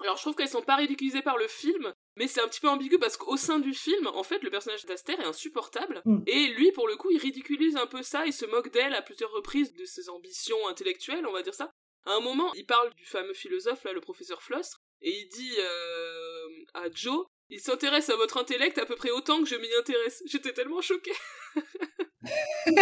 Alors 0.00 0.16
je 0.16 0.22
trouve 0.22 0.36
qu'elles 0.36 0.48
sont 0.48 0.62
pas 0.62 0.76
ridiculisées 0.76 1.22
par 1.22 1.36
le 1.38 1.48
film, 1.48 1.92
mais 2.16 2.28
c'est 2.28 2.40
un 2.40 2.46
petit 2.46 2.60
peu 2.60 2.68
ambigu 2.68 2.98
parce 2.98 3.16
qu'au 3.16 3.36
sein 3.36 3.58
du 3.58 3.74
film, 3.74 4.06
en 4.06 4.22
fait, 4.22 4.42
le 4.44 4.50
personnage 4.50 4.86
d'Aster 4.86 5.14
est 5.14 5.24
insupportable, 5.24 6.02
mm. 6.04 6.22
et 6.26 6.46
lui, 6.54 6.70
pour 6.72 6.86
le 6.86 6.96
coup, 6.96 7.10
il 7.10 7.18
ridiculise 7.18 7.76
un 7.76 7.86
peu 7.86 8.02
ça, 8.02 8.24
il 8.24 8.32
se 8.32 8.46
moque 8.46 8.72
d'elle 8.72 8.94
à 8.94 9.02
plusieurs 9.02 9.32
reprises, 9.32 9.74
de 9.74 9.84
ses 9.84 10.08
ambitions 10.08 10.68
intellectuelles, 10.68 11.26
on 11.26 11.32
va 11.32 11.42
dire 11.42 11.54
ça, 11.54 11.72
à 12.08 12.16
un 12.16 12.20
moment, 12.20 12.52
il 12.54 12.64
parle 12.64 12.92
du 12.94 13.04
fameux 13.04 13.34
philosophe, 13.34 13.84
là, 13.84 13.92
le 13.92 14.00
professeur 14.00 14.42
Flostre, 14.42 14.82
et 15.02 15.10
il 15.10 15.28
dit 15.28 15.52
euh, 15.58 16.64
à 16.74 16.90
Joe, 16.92 17.26
il 17.50 17.60
s'intéresse 17.60 18.08
à 18.08 18.16
votre 18.16 18.38
intellect 18.38 18.78
à 18.78 18.86
peu 18.86 18.96
près 18.96 19.10
autant 19.10 19.42
que 19.42 19.48
je 19.48 19.56
m'y 19.56 19.68
intéresse. 19.78 20.22
J'étais 20.26 20.52
tellement 20.52 20.80
choquée. 20.80 21.12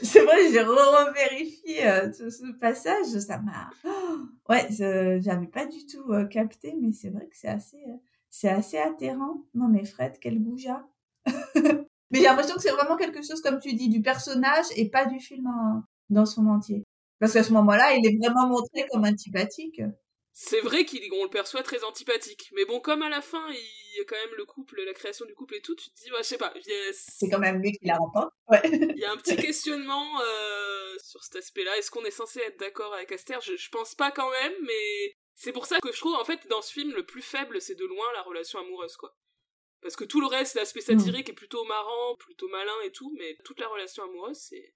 c'est 0.00 0.24
vrai, 0.24 0.52
j'ai 0.52 0.62
revérifié 0.62 1.86
euh, 1.86 2.12
ce, 2.12 2.58
passage, 2.58 3.06
ça 3.06 3.38
m'a... 3.38 3.70
ouais, 4.48 4.68
j'avais 4.70 5.48
pas 5.48 5.66
du 5.66 5.84
tout 5.86 6.12
euh, 6.12 6.24
capté, 6.24 6.74
mais 6.80 6.92
c'est 6.92 7.10
vrai 7.10 7.26
que 7.26 7.36
c'est 7.36 7.48
assez, 7.48 7.82
c'est 8.30 8.48
assez 8.48 8.78
atterrant. 8.78 9.44
Non 9.54 9.68
mais 9.68 9.84
Fred, 9.84 10.18
quel 10.20 10.40
goujat. 10.40 10.86
mais 11.26 12.18
j'ai 12.18 12.22
l'impression 12.22 12.54
que 12.54 12.62
c'est 12.62 12.70
vraiment 12.70 12.96
quelque 12.96 13.22
chose, 13.22 13.40
comme 13.40 13.58
tu 13.58 13.74
dis, 13.74 13.88
du 13.88 14.00
personnage 14.00 14.66
et 14.76 14.88
pas 14.90 15.06
du 15.06 15.18
film 15.18 15.50
dans 16.08 16.26
son 16.26 16.46
entier. 16.46 16.83
Parce 17.24 17.32
qu'à 17.32 17.42
ce 17.42 17.54
moment-là, 17.54 17.94
il 17.94 18.06
est 18.06 18.18
vraiment 18.18 18.46
montré 18.46 18.86
comme 18.92 19.06
antipathique. 19.06 19.80
c'est 20.34 20.60
vrai 20.60 20.84
qu'on 20.84 21.24
le 21.24 21.30
perçoit 21.30 21.62
très 21.62 21.82
antipathique. 21.82 22.50
Mais 22.54 22.66
bon, 22.66 22.78
comme 22.80 23.00
à 23.00 23.08
la 23.08 23.22
fin, 23.22 23.48
il 23.48 23.96
y 23.96 24.00
a 24.02 24.04
quand 24.04 24.16
même 24.16 24.36
le 24.36 24.44
couple, 24.44 24.82
la 24.84 24.92
création 24.92 25.24
du 25.24 25.34
couple 25.34 25.54
et 25.54 25.62
tout, 25.62 25.74
tu 25.74 25.88
te 25.88 26.02
dis, 26.02 26.12
ouais, 26.12 26.18
je 26.18 26.24
sais 26.24 26.36
pas. 26.36 26.52
C'est 26.92 27.30
quand 27.30 27.38
même 27.38 27.62
lui 27.62 27.72
qui 27.72 27.86
la 27.86 27.96
remporte. 27.96 28.30
Ouais. 28.50 28.60
il 28.64 28.98
y 28.98 29.06
a 29.06 29.10
un 29.10 29.16
petit 29.16 29.36
questionnement 29.42 30.20
euh, 30.20 30.96
sur 31.02 31.24
cet 31.24 31.36
aspect-là. 31.36 31.78
Est-ce 31.78 31.90
qu'on 31.90 32.04
est 32.04 32.10
censé 32.10 32.40
être 32.40 32.60
d'accord 32.60 32.92
avec 32.92 33.10
Aster? 33.10 33.38
Je, 33.42 33.56
je 33.56 33.70
pense 33.70 33.94
pas 33.94 34.10
quand 34.10 34.30
même, 34.30 34.52
mais 34.60 35.16
c'est 35.34 35.52
pour 35.52 35.64
ça 35.64 35.80
que 35.80 35.92
je 35.92 36.00
trouve, 36.00 36.16
en 36.16 36.26
fait, 36.26 36.46
dans 36.50 36.60
ce 36.60 36.74
film, 36.74 36.92
le 36.92 37.06
plus 37.06 37.22
faible, 37.22 37.58
c'est 37.58 37.74
de 37.74 37.86
loin 37.86 38.04
la 38.12 38.20
relation 38.20 38.58
amoureuse, 38.58 38.98
quoi. 38.98 39.16
Parce 39.80 39.96
que 39.96 40.04
tout 40.04 40.20
le 40.20 40.26
reste, 40.26 40.56
l'aspect 40.56 40.82
satirique 40.82 41.30
est 41.30 41.34
plutôt 41.34 41.64
marrant, 41.64 42.16
plutôt 42.18 42.48
malin 42.48 42.80
et 42.84 42.92
tout, 42.92 43.14
mais 43.18 43.38
toute 43.44 43.60
la 43.60 43.68
relation 43.68 44.04
amoureuse, 44.04 44.36
c'est... 44.36 44.74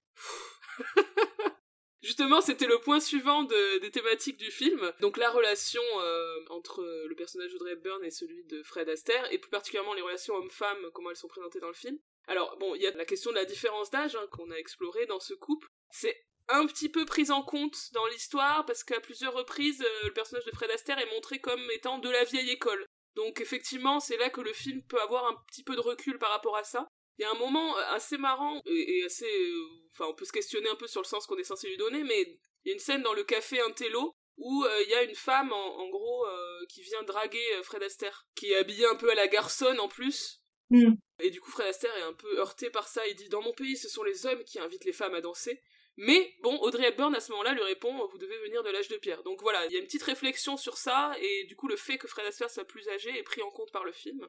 Justement, 2.01 2.39
c'était 2.39 2.67
le 2.67 2.79
point 2.79 2.99
suivant 2.99 3.43
des 3.43 3.91
thématiques 3.91 4.37
du 4.37 4.51
film. 4.51 4.91
Donc 5.01 5.17
la 5.17 5.29
relation 5.29 5.81
euh, 6.01 6.35
entre 6.49 6.81
le 7.07 7.15
personnage 7.15 7.51
d'Audrey 7.51 7.73
Hepburn 7.73 8.03
et 8.03 8.11
celui 8.11 8.43
de 8.45 8.63
Fred 8.63 8.87
Astaire, 8.87 9.31
et 9.31 9.37
plus 9.37 9.49
particulièrement 9.49 9.93
les 9.93 10.01
relations 10.01 10.35
hommes-femmes, 10.35 10.89
comment 10.93 11.09
elles 11.09 11.17
sont 11.17 11.27
présentées 11.27 11.59
dans 11.59 11.67
le 11.67 11.73
film. 11.73 11.97
Alors 12.27 12.57
bon, 12.57 12.75
il 12.75 12.81
y 12.81 12.87
a 12.87 12.91
la 12.91 13.05
question 13.05 13.31
de 13.31 13.35
la 13.35 13.45
différence 13.45 13.89
d'âge 13.89 14.15
hein, 14.15 14.27
qu'on 14.31 14.51
a 14.51 14.55
explorée 14.55 15.07
dans 15.07 15.19
ce 15.19 15.33
couple. 15.33 15.67
C'est 15.89 16.25
un 16.47 16.65
petit 16.67 16.89
peu 16.89 17.05
pris 17.05 17.31
en 17.31 17.43
compte 17.43 17.91
dans 17.93 18.05
l'histoire 18.07 18.65
parce 18.65 18.83
qu'à 18.83 18.99
plusieurs 18.99 19.33
reprises, 19.33 19.81
euh, 19.81 20.05
le 20.05 20.13
personnage 20.13 20.45
de 20.45 20.51
Fred 20.51 20.71
Astaire 20.71 20.99
est 20.99 21.13
montré 21.13 21.39
comme 21.39 21.61
étant 21.71 21.99
de 21.99 22.09
la 22.09 22.23
vieille 22.23 22.49
école. 22.49 22.85
Donc 23.15 23.41
effectivement, 23.41 23.99
c'est 23.99 24.17
là 24.17 24.29
que 24.29 24.41
le 24.41 24.53
film 24.53 24.81
peut 24.83 25.01
avoir 25.01 25.27
un 25.27 25.35
petit 25.47 25.63
peu 25.63 25.75
de 25.75 25.81
recul 25.81 26.17
par 26.17 26.29
rapport 26.31 26.55
à 26.55 26.63
ça. 26.63 26.87
Il 27.19 27.23
y 27.23 27.25
a 27.25 27.31
un 27.31 27.37
moment 27.37 27.77
euh, 27.77 27.81
assez 27.89 28.17
marrant 28.17 28.61
et, 28.65 29.03
assez... 29.05 29.25
Euh, 29.25 29.67
enfin, 29.91 30.05
on 30.09 30.13
peut 30.15 30.23
se 30.23 30.31
questionner 30.31 30.69
un 30.69 30.75
peu 30.75 30.87
sur 30.87 31.01
le 31.01 31.05
sens 31.05 31.27
qu'on 31.27 31.35
est 31.35 31.43
censé 31.43 31.67
lui 31.67 31.75
donner, 31.75 32.01
mais 32.03 32.21
il 32.63 32.69
y 32.69 32.71
a 32.71 32.73
une 32.73 32.79
scène 32.79 33.01
dans 33.01 33.13
le 33.13 33.25
café 33.25 33.59
Intello 33.59 34.13
où 34.37 34.63
euh, 34.63 34.83
il 34.83 34.89
y 34.89 34.93
a 34.93 35.03
une 35.03 35.15
femme, 35.15 35.51
en, 35.51 35.89
gros, 35.89 36.25
qui 36.69 36.81
vient 36.81 37.03
draguer 37.03 37.43
Fred 37.63 37.83
Astaire, 37.83 38.25
qui 38.35 38.53
est 38.53 38.55
habillée 38.55 38.85
un 38.85 38.95
peu 38.95 39.11
à 39.11 39.15
la 39.15 39.27
garçonne 39.27 39.81
en 39.81 39.89
plus. 39.89 40.41
Hmm. 40.69 40.93
Et 41.19 41.29
du 41.29 41.41
coup, 41.41 41.51
Fred 41.51 41.67
Astaire 41.67 41.93
est 41.97 42.03
un 42.03 42.13
peu 42.13 42.39
heurté 42.39 42.69
par 42.69 42.87
ça. 42.87 43.05
Il 43.07 43.15
dit 43.15 43.27
Dans 43.27 43.41
mon 43.41 43.51
pays, 43.51 43.75
ce 43.75 43.89
sont 43.89 44.03
les 44.03 44.25
hommes 44.25 44.43
qui 44.45 44.59
invitent 44.59 44.85
les 44.85 44.93
femmes 44.93 45.13
à 45.13 45.19
danser. 45.19 45.61
Mais 45.97 46.35
bon, 46.41 46.57
Audrey 46.59 46.87
Hepburn 46.87 47.13
à 47.15 47.19
ce 47.19 47.33
moment-là 47.33 47.53
lui 47.53 47.63
répond 47.63 48.07
Vous 48.07 48.17
devez 48.17 48.37
venir 48.39 48.63
de 48.63 48.69
l'âge 48.69 48.87
de 48.87 48.95
pierre. 48.95 49.23
Donc 49.23 49.41
voilà, 49.41 49.65
il 49.65 49.73
y 49.73 49.75
a 49.75 49.79
une 49.79 49.85
petite 49.85 50.03
réflexion 50.03 50.55
sur 50.55 50.77
ça, 50.77 51.13
et 51.19 51.43
du 51.45 51.57
coup, 51.57 51.67
le 51.67 51.75
fait 51.75 51.97
que 51.97 52.07
Fred 52.07 52.25
Astaire 52.25 52.49
soit 52.49 52.63
plus 52.63 52.87
âgé 52.87 53.09
est 53.17 53.23
pris 53.23 53.41
en 53.41 53.49
compte 53.49 53.73
par 53.73 53.83
le 53.83 53.91
film 53.91 54.25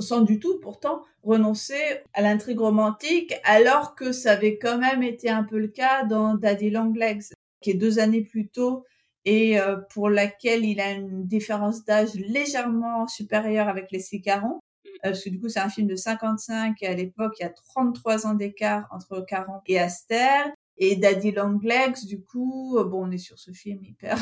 sans 0.00 0.22
du 0.22 0.38
tout 0.38 0.58
pourtant 0.60 1.02
renoncer 1.22 1.80
à 2.12 2.22
l'intrigue 2.22 2.60
romantique, 2.60 3.34
alors 3.44 3.94
que 3.94 4.12
ça 4.12 4.32
avait 4.32 4.58
quand 4.58 4.78
même 4.78 5.02
été 5.02 5.30
un 5.30 5.44
peu 5.44 5.58
le 5.58 5.68
cas 5.68 6.04
dans 6.04 6.34
Daddy 6.34 6.70
Longlegs, 6.70 7.24
qui 7.60 7.70
est 7.70 7.74
deux 7.74 7.98
années 7.98 8.22
plus 8.22 8.48
tôt 8.48 8.84
et 9.24 9.58
euh, 9.58 9.76
pour 9.90 10.10
laquelle 10.10 10.64
il 10.64 10.80
a 10.80 10.90
une 10.92 11.26
différence 11.26 11.84
d'âge 11.84 12.14
légèrement 12.14 13.06
supérieure 13.08 13.68
avec 13.68 13.90
les 13.90 14.02
Caron. 14.20 14.60
Euh, 14.86 15.10
parce 15.10 15.24
que 15.24 15.30
du 15.30 15.40
coup, 15.40 15.48
c'est 15.48 15.60
un 15.60 15.70
film 15.70 15.86
de 15.86 15.96
55 15.96 16.76
et 16.82 16.86
à 16.86 16.94
l'époque, 16.94 17.34
il 17.38 17.42
y 17.42 17.46
a 17.46 17.50
33 17.50 18.26
ans 18.26 18.34
d'écart 18.34 18.86
entre 18.90 19.20
Caron 19.20 19.60
et 19.66 19.78
Aster. 19.78 20.52
Et 20.76 20.96
Daddy 20.96 21.30
Longlegs, 21.30 22.04
du 22.06 22.22
coup, 22.22 22.76
euh, 22.78 22.84
bon, 22.84 23.06
on 23.06 23.10
est 23.10 23.18
sur 23.18 23.38
ce 23.38 23.52
film 23.52 23.82
hyper 23.84 24.18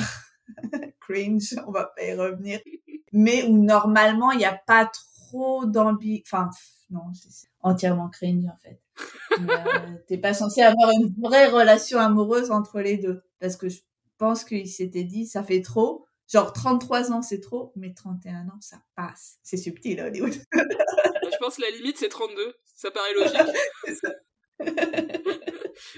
cringe, 1.01 1.55
on 1.67 1.73
va 1.73 1.87
pas 1.97 2.05
y 2.05 2.15
revenir, 2.15 2.61
mais 3.13 3.45
où 3.45 3.57
normalement, 3.57 4.33
il 4.33 4.39
n'y 4.39 4.45
a 4.45 4.61
pas 4.67 4.85
trop 4.85 5.12
trop 5.33 5.65
d'ambi... 5.67 6.23
Enfin, 6.27 6.51
non, 6.91 7.01
c'est 7.15 7.49
entièrement 7.61 8.09
cringe 8.09 8.45
en 8.45 8.57
fait. 8.57 8.81
Euh, 9.39 9.97
t'es 10.09 10.19
pas 10.19 10.35
censé 10.35 10.63
avoir 10.63 10.91
une 10.91 11.15
vraie 11.21 11.49
relation 11.49 11.99
amoureuse 11.99 12.51
entre 12.51 12.81
les 12.81 12.99
deux. 12.99 13.23
Parce 13.41 13.57
que 13.57 13.69
je 13.69 13.81
pense 14.19 14.45
qu'il 14.45 14.69
s'était 14.69 15.05
dit, 15.05 15.27
ça 15.27 15.43
fait 15.43 15.63
trop. 15.63 16.07
Genre 16.29 16.53
33 16.53 17.13
ans, 17.13 17.23
c'est 17.23 17.41
trop, 17.41 17.73
mais 17.77 17.93
31 17.93 18.49
ans, 18.49 18.61
ça 18.61 18.79
passe. 18.95 19.39
C'est 19.43 19.57
subtil, 19.57 20.01
Hollywood. 20.01 20.33
je 20.53 21.37
pense 21.39 21.57
que 21.57 21.63
la 21.63 21.71
limite, 21.71 21.99
c'est 21.99 22.09
32. 22.09 22.55
Ça 22.75 22.91
paraît 22.91 23.15
logique. 23.15 23.37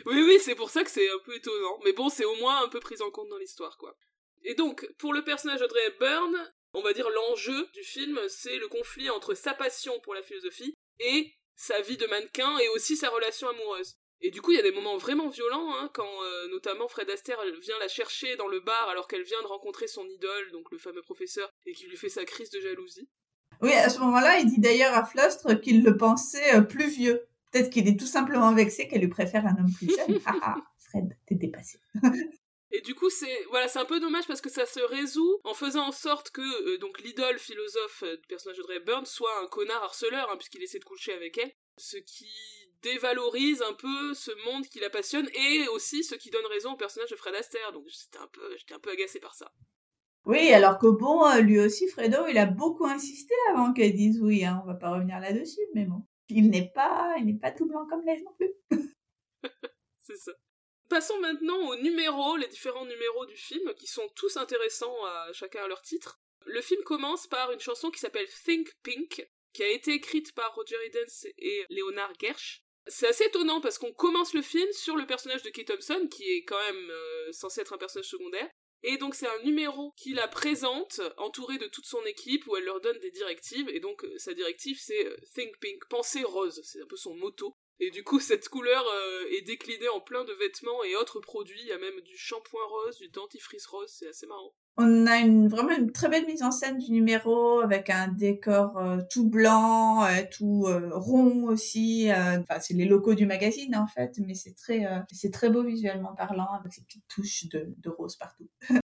oui, 0.06 0.24
oui, 0.26 0.38
c'est 0.44 0.54
pour 0.54 0.70
ça 0.70 0.82
que 0.82 0.90
c'est 0.90 1.08
un 1.08 1.18
peu 1.24 1.36
étonnant. 1.36 1.78
Mais 1.84 1.92
bon, 1.92 2.08
c'est 2.08 2.24
au 2.24 2.36
moins 2.36 2.64
un 2.64 2.68
peu 2.68 2.80
pris 2.80 2.96
en 3.06 3.10
compte 3.10 3.28
dans 3.28 3.38
l'histoire, 3.38 3.76
quoi. 3.78 3.96
Et 4.44 4.54
donc, 4.54 4.88
pour 4.98 5.12
le 5.12 5.22
personnage 5.24 5.60
d'Audrey 5.60 5.80
Hepburn, 5.88 6.34
on 6.74 6.82
va 6.82 6.92
dire 6.92 7.08
l'enjeu 7.08 7.68
du 7.72 7.82
film, 7.82 8.20
c'est 8.28 8.58
le 8.58 8.68
conflit 8.68 9.08
entre 9.10 9.34
sa 9.34 9.54
passion 9.54 9.92
pour 10.02 10.14
la 10.14 10.22
philosophie 10.22 10.74
et 11.00 11.32
sa 11.56 11.80
vie 11.80 11.96
de 11.96 12.06
mannequin 12.06 12.58
et 12.58 12.68
aussi 12.68 12.96
sa 12.96 13.08
relation 13.08 13.48
amoureuse. 13.48 13.94
Et 14.20 14.30
du 14.30 14.40
coup, 14.40 14.52
il 14.52 14.56
y 14.56 14.60
a 14.60 14.62
des 14.62 14.72
moments 14.72 14.96
vraiment 14.96 15.28
violents, 15.28 15.74
hein, 15.76 15.90
quand 15.92 16.22
euh, 16.22 16.48
notamment 16.48 16.88
Fred 16.88 17.08
Astaire 17.10 17.38
vient 17.60 17.78
la 17.78 17.88
chercher 17.88 18.36
dans 18.36 18.48
le 18.48 18.60
bar 18.60 18.88
alors 18.88 19.06
qu'elle 19.06 19.22
vient 19.22 19.42
de 19.42 19.46
rencontrer 19.46 19.86
son 19.86 20.06
idole, 20.06 20.50
donc 20.52 20.70
le 20.72 20.78
fameux 20.78 21.02
professeur, 21.02 21.50
et 21.66 21.72
qui 21.72 21.86
lui 21.86 21.96
fait 21.96 22.08
sa 22.08 22.24
crise 22.24 22.50
de 22.50 22.60
jalousie. 22.60 23.08
Oui, 23.60 23.72
à 23.72 23.88
ce 23.88 23.98
moment-là, 24.00 24.38
il 24.38 24.46
dit 24.46 24.60
d'ailleurs 24.60 24.94
à 24.94 25.04
Flustre 25.04 25.54
qu'il 25.54 25.84
le 25.84 25.96
pensait 25.96 26.56
euh, 26.56 26.62
plus 26.62 26.88
vieux. 26.88 27.26
Peut-être 27.52 27.70
qu'il 27.70 27.86
est 27.86 27.98
tout 27.98 28.06
simplement 28.06 28.52
vexé 28.52 28.88
qu'elle 28.88 29.02
lui 29.02 29.08
préfère 29.08 29.46
un 29.46 29.56
homme 29.58 29.72
plus 29.76 29.88
jeune. 29.88 30.18
ah 30.26 30.34
ah, 30.42 30.56
Fred, 30.78 31.16
t'es 31.26 31.34
dépassé. 31.34 31.78
Et 32.76 32.80
du 32.80 32.96
coup, 32.96 33.08
c'est 33.08 33.44
voilà, 33.50 33.68
c'est 33.68 33.78
un 33.78 33.84
peu 33.84 34.00
dommage 34.00 34.26
parce 34.26 34.40
que 34.40 34.50
ça 34.50 34.66
se 34.66 34.80
résout 34.80 35.38
en 35.44 35.54
faisant 35.54 35.86
en 35.86 35.92
sorte 35.92 36.30
que 36.30 36.40
euh, 36.40 36.78
donc 36.78 37.00
l'idole 37.00 37.38
philosophe 37.38 38.02
euh, 38.02 38.16
du 38.16 38.26
personnage 38.26 38.58
de 38.58 38.64
Ray 38.64 38.80
Burns 38.80 39.06
soit 39.06 39.30
un 39.40 39.46
connard 39.46 39.84
harceleur 39.84 40.28
hein, 40.28 40.36
puisqu'il 40.36 40.60
essaie 40.60 40.80
de 40.80 40.84
coucher 40.84 41.12
avec 41.12 41.38
elle, 41.38 41.52
ce 41.78 41.98
qui 41.98 42.34
dévalorise 42.82 43.62
un 43.62 43.74
peu 43.74 44.12
ce 44.14 44.32
monde 44.44 44.66
qui 44.66 44.80
la 44.80 44.90
passionne 44.90 45.28
et 45.34 45.68
aussi 45.68 46.02
ce 46.02 46.16
qui 46.16 46.30
donne 46.30 46.46
raison 46.46 46.72
au 46.72 46.76
personnage 46.76 47.10
de 47.10 47.14
Fred 47.14 47.36
Astaire. 47.36 47.70
Donc 47.70 47.84
j'étais 47.86 48.18
un 48.18 48.26
peu 48.26 48.56
j'étais 48.56 48.74
un 48.74 48.80
peu 48.80 48.90
agacé 48.90 49.20
par 49.20 49.36
ça. 49.36 49.52
Oui, 50.26 50.52
alors 50.52 50.78
que 50.78 50.88
bon, 50.88 51.24
euh, 51.26 51.42
lui 51.42 51.60
aussi, 51.60 51.86
Fredo, 51.86 52.26
il 52.26 52.38
a 52.38 52.46
beaucoup 52.46 52.86
insisté 52.86 53.34
avant 53.50 53.72
qu'elle 53.72 53.94
dise 53.94 54.20
oui. 54.20 54.44
Hein, 54.44 54.60
on 54.64 54.66
va 54.66 54.74
pas 54.74 54.90
revenir 54.90 55.20
là-dessus, 55.20 55.60
mais 55.74 55.84
bon, 55.84 56.02
il 56.28 56.50
n'est 56.50 56.72
pas, 56.74 57.14
il 57.18 57.26
n'est 57.26 57.38
pas 57.38 57.52
tout 57.52 57.68
blanc 57.68 57.86
comme 57.88 58.04
neige 58.04 58.24
non 58.24 58.32
plus. 58.36 58.80
c'est 59.98 60.16
ça. 60.16 60.32
Passons 60.88 61.18
maintenant 61.20 61.68
aux 61.68 61.76
numéros, 61.76 62.36
les 62.36 62.48
différents 62.48 62.84
numéros 62.84 63.26
du 63.26 63.36
film, 63.36 63.74
qui 63.74 63.86
sont 63.86 64.08
tous 64.14 64.36
intéressants 64.36 65.04
à 65.04 65.32
chacun 65.32 65.64
à 65.64 65.68
leur 65.68 65.82
titre. 65.82 66.20
Le 66.46 66.60
film 66.60 66.82
commence 66.84 67.26
par 67.26 67.52
une 67.52 67.60
chanson 67.60 67.90
qui 67.90 68.00
s'appelle 68.00 68.28
Think 68.44 68.70
Pink, 68.82 69.26
qui 69.52 69.62
a 69.62 69.68
été 69.68 69.92
écrite 69.92 70.34
par 70.34 70.54
Roger 70.54 70.76
Edens 70.84 71.26
et 71.38 71.64
Leonard 71.70 72.12
Gersh. 72.20 72.62
C'est 72.86 73.08
assez 73.08 73.24
étonnant 73.24 73.62
parce 73.62 73.78
qu'on 73.78 73.94
commence 73.94 74.34
le 74.34 74.42
film 74.42 74.70
sur 74.72 74.96
le 74.96 75.06
personnage 75.06 75.42
de 75.42 75.48
Kate 75.48 75.68
Thompson, 75.68 76.06
qui 76.10 76.24
est 76.24 76.44
quand 76.44 76.58
même 76.58 76.90
euh, 76.90 77.32
censé 77.32 77.62
être 77.62 77.72
un 77.72 77.78
personnage 77.78 78.08
secondaire. 78.08 78.50
Et 78.82 78.98
donc 78.98 79.14
c'est 79.14 79.26
un 79.26 79.42
numéro 79.42 79.92
qui 79.96 80.12
la 80.12 80.28
présente, 80.28 81.00
entouré 81.16 81.56
de 81.56 81.66
toute 81.66 81.86
son 81.86 82.04
équipe, 82.04 82.46
où 82.46 82.56
elle 82.56 82.64
leur 82.64 82.82
donne 82.82 82.98
des 82.98 83.10
directives. 83.10 83.70
Et 83.70 83.80
donc 83.80 84.04
euh, 84.04 84.18
sa 84.18 84.34
directive 84.34 84.78
c'est 84.78 85.06
euh, 85.06 85.16
Think 85.34 85.58
Pink, 85.60 85.82
penser 85.88 86.22
rose, 86.22 86.60
c'est 86.62 86.82
un 86.82 86.86
peu 86.86 86.96
son 86.96 87.14
motto. 87.14 87.56
Et 87.80 87.90
du 87.90 88.04
coup, 88.04 88.20
cette 88.20 88.48
couleur 88.48 88.84
euh, 88.86 89.36
est 89.36 89.42
déclinée 89.42 89.88
en 89.88 90.00
plein 90.00 90.24
de 90.24 90.32
vêtements 90.32 90.84
et 90.84 90.94
autres 90.96 91.20
produits. 91.20 91.60
Il 91.60 91.66
y 91.66 91.72
a 91.72 91.78
même 91.78 92.00
du 92.04 92.16
shampoing 92.16 92.64
rose, 92.68 92.98
du 92.98 93.08
dentifrice 93.08 93.66
rose, 93.66 93.92
c'est 93.92 94.08
assez 94.08 94.26
marrant. 94.26 94.52
On 94.76 95.06
a 95.06 95.18
une, 95.18 95.48
vraiment 95.48 95.70
une 95.76 95.92
très 95.92 96.08
belle 96.08 96.26
mise 96.26 96.42
en 96.42 96.50
scène 96.50 96.78
du 96.78 96.90
numéro 96.90 97.60
avec 97.60 97.90
un 97.90 98.08
décor 98.08 98.76
euh, 98.78 98.98
tout 99.10 99.28
blanc, 99.28 100.04
euh, 100.04 100.22
tout 100.32 100.66
rond 100.92 101.44
aussi. 101.48 102.08
Enfin, 102.10 102.60
c'est 102.60 102.74
les 102.74 102.84
locaux 102.84 103.14
du 103.14 103.26
magazine 103.26 103.76
en 103.76 103.86
fait, 103.86 104.18
mais 104.18 104.34
c'est 104.34 104.54
très, 104.54 104.86
c'est 105.12 105.32
très 105.32 105.50
beau 105.50 105.62
visuellement 105.62 106.14
parlant 106.14 106.48
avec 106.58 106.72
ces 106.72 106.82
petites 106.82 107.06
touches 107.08 107.46
de, 107.48 107.74
de 107.76 107.90
rose 107.90 108.16
partout. 108.16 108.48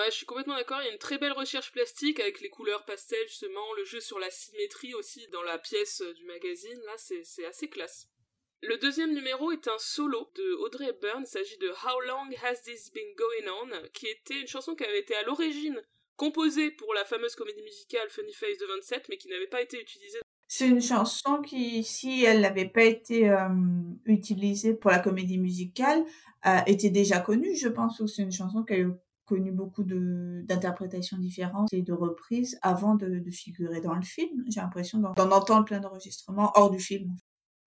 ouais, 0.00 0.10
je 0.10 0.16
suis 0.16 0.26
complètement 0.26 0.56
d'accord. 0.56 0.80
Il 0.82 0.86
y 0.86 0.88
a 0.88 0.92
une 0.92 0.98
très 0.98 1.18
belle 1.18 1.32
recherche 1.32 1.72
plastique 1.72 2.20
avec 2.20 2.40
les 2.40 2.48
couleurs 2.48 2.84
pastel, 2.84 3.20
justement, 3.28 3.74
le 3.76 3.84
jeu 3.84 4.00
sur 4.00 4.18
la 4.18 4.30
symétrie 4.30 4.94
aussi 4.94 5.26
dans 5.28 5.42
la 5.42 5.58
pièce 5.58 6.02
du 6.16 6.24
magazine. 6.24 6.78
Là, 6.86 6.94
c'est 6.96 7.46
assez 7.46 7.68
classe. 7.68 8.08
Le 8.62 8.76
deuxième 8.76 9.14
numéro 9.14 9.52
est 9.52 9.68
un 9.68 9.78
solo 9.78 10.30
de 10.36 10.54
Audrey 10.56 10.88
Hepburn. 10.88 11.22
Il 11.22 11.26
s'agit 11.26 11.56
de 11.58 11.70
How 11.70 12.00
Long 12.06 12.28
Has 12.42 12.62
This 12.64 12.92
Been 12.92 13.14
Going 13.16 13.50
On, 13.62 13.88
qui 13.94 14.06
était 14.06 14.40
une 14.40 14.46
chanson 14.46 14.74
qui 14.74 14.84
avait 14.84 15.00
été 15.00 15.14
à 15.14 15.22
l'origine 15.22 15.80
composée 16.16 16.70
pour 16.70 16.92
la 16.92 17.06
fameuse 17.06 17.34
comédie 17.34 17.62
musicale 17.62 18.06
Funny 18.10 18.34
Face 18.34 18.58
de 18.58 18.66
27, 18.66 19.06
mais 19.08 19.16
qui 19.16 19.28
n'avait 19.28 19.46
pas 19.46 19.62
été 19.62 19.80
utilisée. 19.80 20.18
C'est 20.46 20.68
une 20.68 20.82
chanson 20.82 21.40
qui, 21.40 21.82
si 21.84 22.24
elle 22.24 22.40
n'avait 22.42 22.68
pas 22.68 22.84
été 22.84 23.30
euh, 23.30 23.48
utilisée 24.04 24.74
pour 24.74 24.90
la 24.90 24.98
comédie 24.98 25.38
musicale, 25.38 26.04
euh, 26.44 26.58
était 26.66 26.90
déjà 26.90 27.20
connue. 27.20 27.56
Je 27.56 27.68
pense 27.68 27.98
que 27.98 28.06
c'est 28.06 28.22
une 28.22 28.32
chanson 28.32 28.62
qui 28.64 28.74
a 28.74 28.76
connu 29.30 29.52
beaucoup 29.52 29.84
d'interprétations 29.84 31.16
différentes 31.16 31.72
et 31.72 31.82
de 31.82 31.92
reprises 31.92 32.58
avant 32.62 32.96
de, 32.96 33.22
figurer 33.30 33.80
dans 33.80 33.94
le 33.94 34.02
film. 34.02 34.44
J'ai 34.48 34.60
l'impression 34.60 34.98
d'en 34.98 35.30
entendre 35.30 35.64
plein 35.64 35.78
d'enregistrements 35.78 36.50
hors 36.56 36.70
du 36.70 36.80
film. 36.80 37.14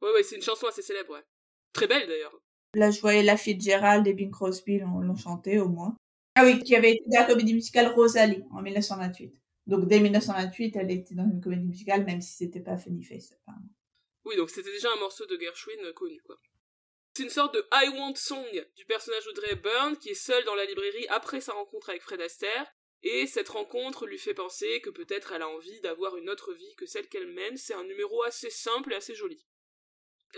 Ouais, 0.02 0.12
ouais, 0.12 0.24
c'est 0.24 0.36
une 0.36 0.42
chanson 0.42 0.68
assez 0.68 0.82
célèbre, 0.82 1.14
ouais. 1.14 1.24
Très 1.72 1.88
belle 1.88 2.06
d'ailleurs. 2.06 2.38
Là, 2.76 2.92
je 2.92 3.00
voyais 3.00 3.24
La 3.24 3.38
Gérald 3.38 4.06
et 4.06 4.14
Bing 4.14 4.30
Crosby 4.32 4.80
l'ont 4.80 5.16
chanté 5.16 5.60
au 5.60 5.70
moins. 5.70 5.96
Ah 6.36 6.44
oui, 6.44 6.60
qui 6.60 6.76
avait 6.76 6.92
été 6.92 7.04
dans 7.08 7.22
la 7.22 7.26
comédie 7.26 7.54
musicale 7.54 7.94
Rosalie 7.94 8.44
en 8.52 8.62
1928. 8.62 9.34
Donc 9.68 9.88
dès 9.88 10.02
1928, 10.02 10.76
elle 10.76 10.92
était 10.92 11.16
dans 11.16 11.24
une 11.24 11.40
comédie 11.40 11.68
musicale, 11.68 12.04
même 12.04 12.20
si 12.20 12.34
c'était 12.34 12.60
pas 12.60 12.78
Funny 12.78 13.04
Face. 13.04 13.34
Oui, 14.26 14.36
donc 14.36 14.50
c'était 14.50 14.72
déjà 14.72 14.90
un 14.94 15.00
morceau 15.00 15.26
de 15.26 15.40
Gershwin 15.40 15.94
connu, 15.96 16.20
quoi. 16.26 16.38
C'est 17.16 17.24
une 17.24 17.30
sorte 17.30 17.54
de 17.54 17.64
I 17.72 17.90
Want 17.90 18.16
Song 18.16 18.66
du 18.76 18.86
personnage 18.86 19.28
Audrey 19.28 19.52
Hepburn 19.52 19.98
qui 19.98 20.10
est 20.10 20.16
seul 20.16 20.44
dans 20.46 20.56
la 20.56 20.66
librairie 20.66 21.06
après 21.10 21.42
sa 21.42 21.54
rencontre 21.54 21.92
avec 21.92 22.02
Fred 22.02 22.20
Astaire. 22.20 22.74
et 23.04 23.28
cette 23.28 23.50
rencontre 23.50 24.08
lui 24.08 24.18
fait 24.18 24.34
penser 24.34 24.82
que 24.82 24.90
peut-être 24.90 25.32
elle 25.32 25.44
a 25.44 25.50
envie 25.50 25.80
d'avoir 25.82 26.18
une 26.18 26.30
autre 26.30 26.54
vie 26.54 26.74
que 26.76 26.88
celle 26.88 27.08
qu'elle 27.10 27.28
mène. 27.28 27.56
C'est 27.56 27.76
un 27.76 27.84
numéro 27.84 28.24
assez 28.24 28.50
simple 28.50 28.94
et 28.94 28.96
assez 28.96 29.14
joli. 29.14 29.46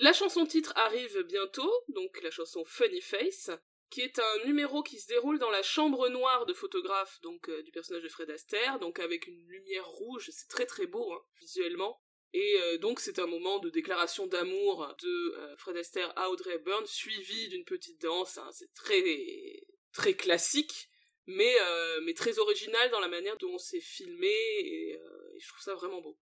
La 0.01 0.11
chanson 0.11 0.45
titre 0.45 0.73
arrive 0.75 1.21
bientôt, 1.21 1.71
donc 1.89 2.21
la 2.21 2.31
chanson 2.31 2.65
Funny 2.65 2.99
Face, 2.99 3.51
qui 3.89 4.01
est 4.01 4.19
un 4.19 4.45
numéro 4.45 4.83
qui 4.83 4.99
se 4.99 5.07
déroule 5.07 5.39
dans 5.39 5.51
la 5.51 5.63
chambre 5.63 6.09
noire 6.09 6.45
de 6.45 6.53
photographe 6.53 7.21
donc 7.21 7.47
euh, 7.47 7.63
du 7.63 7.71
personnage 7.71 8.03
de 8.03 8.09
Fred 8.09 8.29
Astaire, 8.31 8.79
donc 8.79 8.99
avec 8.99 9.27
une 9.27 9.47
lumière 9.47 9.87
rouge, 9.87 10.29
c'est 10.29 10.49
très 10.49 10.65
très 10.65 10.87
beau 10.87 11.13
hein, 11.13 11.23
visuellement. 11.39 12.01
Et 12.35 12.57
euh, 12.61 12.77
donc 12.77 12.99
c'est 12.99 13.19
un 13.19 13.27
moment 13.27 13.59
de 13.59 13.69
déclaration 13.69 14.27
d'amour 14.27 14.93
de 15.01 15.35
euh, 15.37 15.55
Fred 15.57 15.77
Astaire 15.77 16.11
à 16.17 16.29
Audrey 16.29 16.55
Hepburn, 16.55 16.85
suivi 16.85 17.47
d'une 17.47 17.63
petite 17.63 18.01
danse. 18.01 18.37
Hein. 18.37 18.49
c'est 18.51 18.73
très 18.73 19.01
très 19.93 20.13
classique, 20.13 20.89
mais 21.27 21.55
mais 22.03 22.13
très 22.13 22.37
original 22.39 22.91
dans 22.91 22.99
la 22.99 23.07
manière 23.07 23.37
dont 23.37 23.57
c'est 23.57 23.79
filmé, 23.79 24.35
et 24.59 24.99
je 25.39 25.47
trouve 25.47 25.61
ça 25.61 25.75
vraiment 25.75 26.01
beau. 26.01 26.17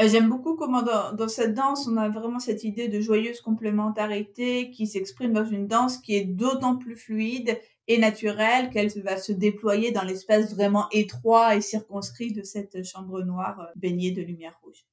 Euh, 0.00 0.08
j'aime 0.08 0.28
beaucoup 0.28 0.56
comment 0.56 0.82
dans, 0.82 1.28
cette 1.28 1.54
danse, 1.54 1.86
on 1.86 1.96
a 1.96 2.08
vraiment 2.08 2.38
cette 2.38 2.64
idée 2.64 2.88
de 2.88 3.00
joyeuse 3.00 3.40
complémentarité 3.40 4.70
qui 4.70 4.86
s'exprime 4.86 5.32
dans 5.32 5.44
une 5.44 5.66
danse 5.66 5.98
qui 5.98 6.16
est 6.16 6.24
d'autant 6.24 6.76
plus 6.76 6.96
fluide 6.96 7.58
et 7.86 7.98
naturelle 7.98 8.70
qu'elle 8.70 8.90
va 9.02 9.16
se 9.18 9.32
déployer 9.32 9.90
dans 9.90 10.04
l'espace 10.04 10.54
vraiment 10.54 10.86
étroit 10.90 11.56
et 11.56 11.60
circonscrit 11.60 12.32
de 12.32 12.42
cette 12.42 12.82
chambre 12.84 13.22
noire 13.22 13.60
euh, 13.60 13.72
baignée 13.76 14.12
de 14.12 14.22
lumière 14.22 14.58
rouge. 14.62 14.86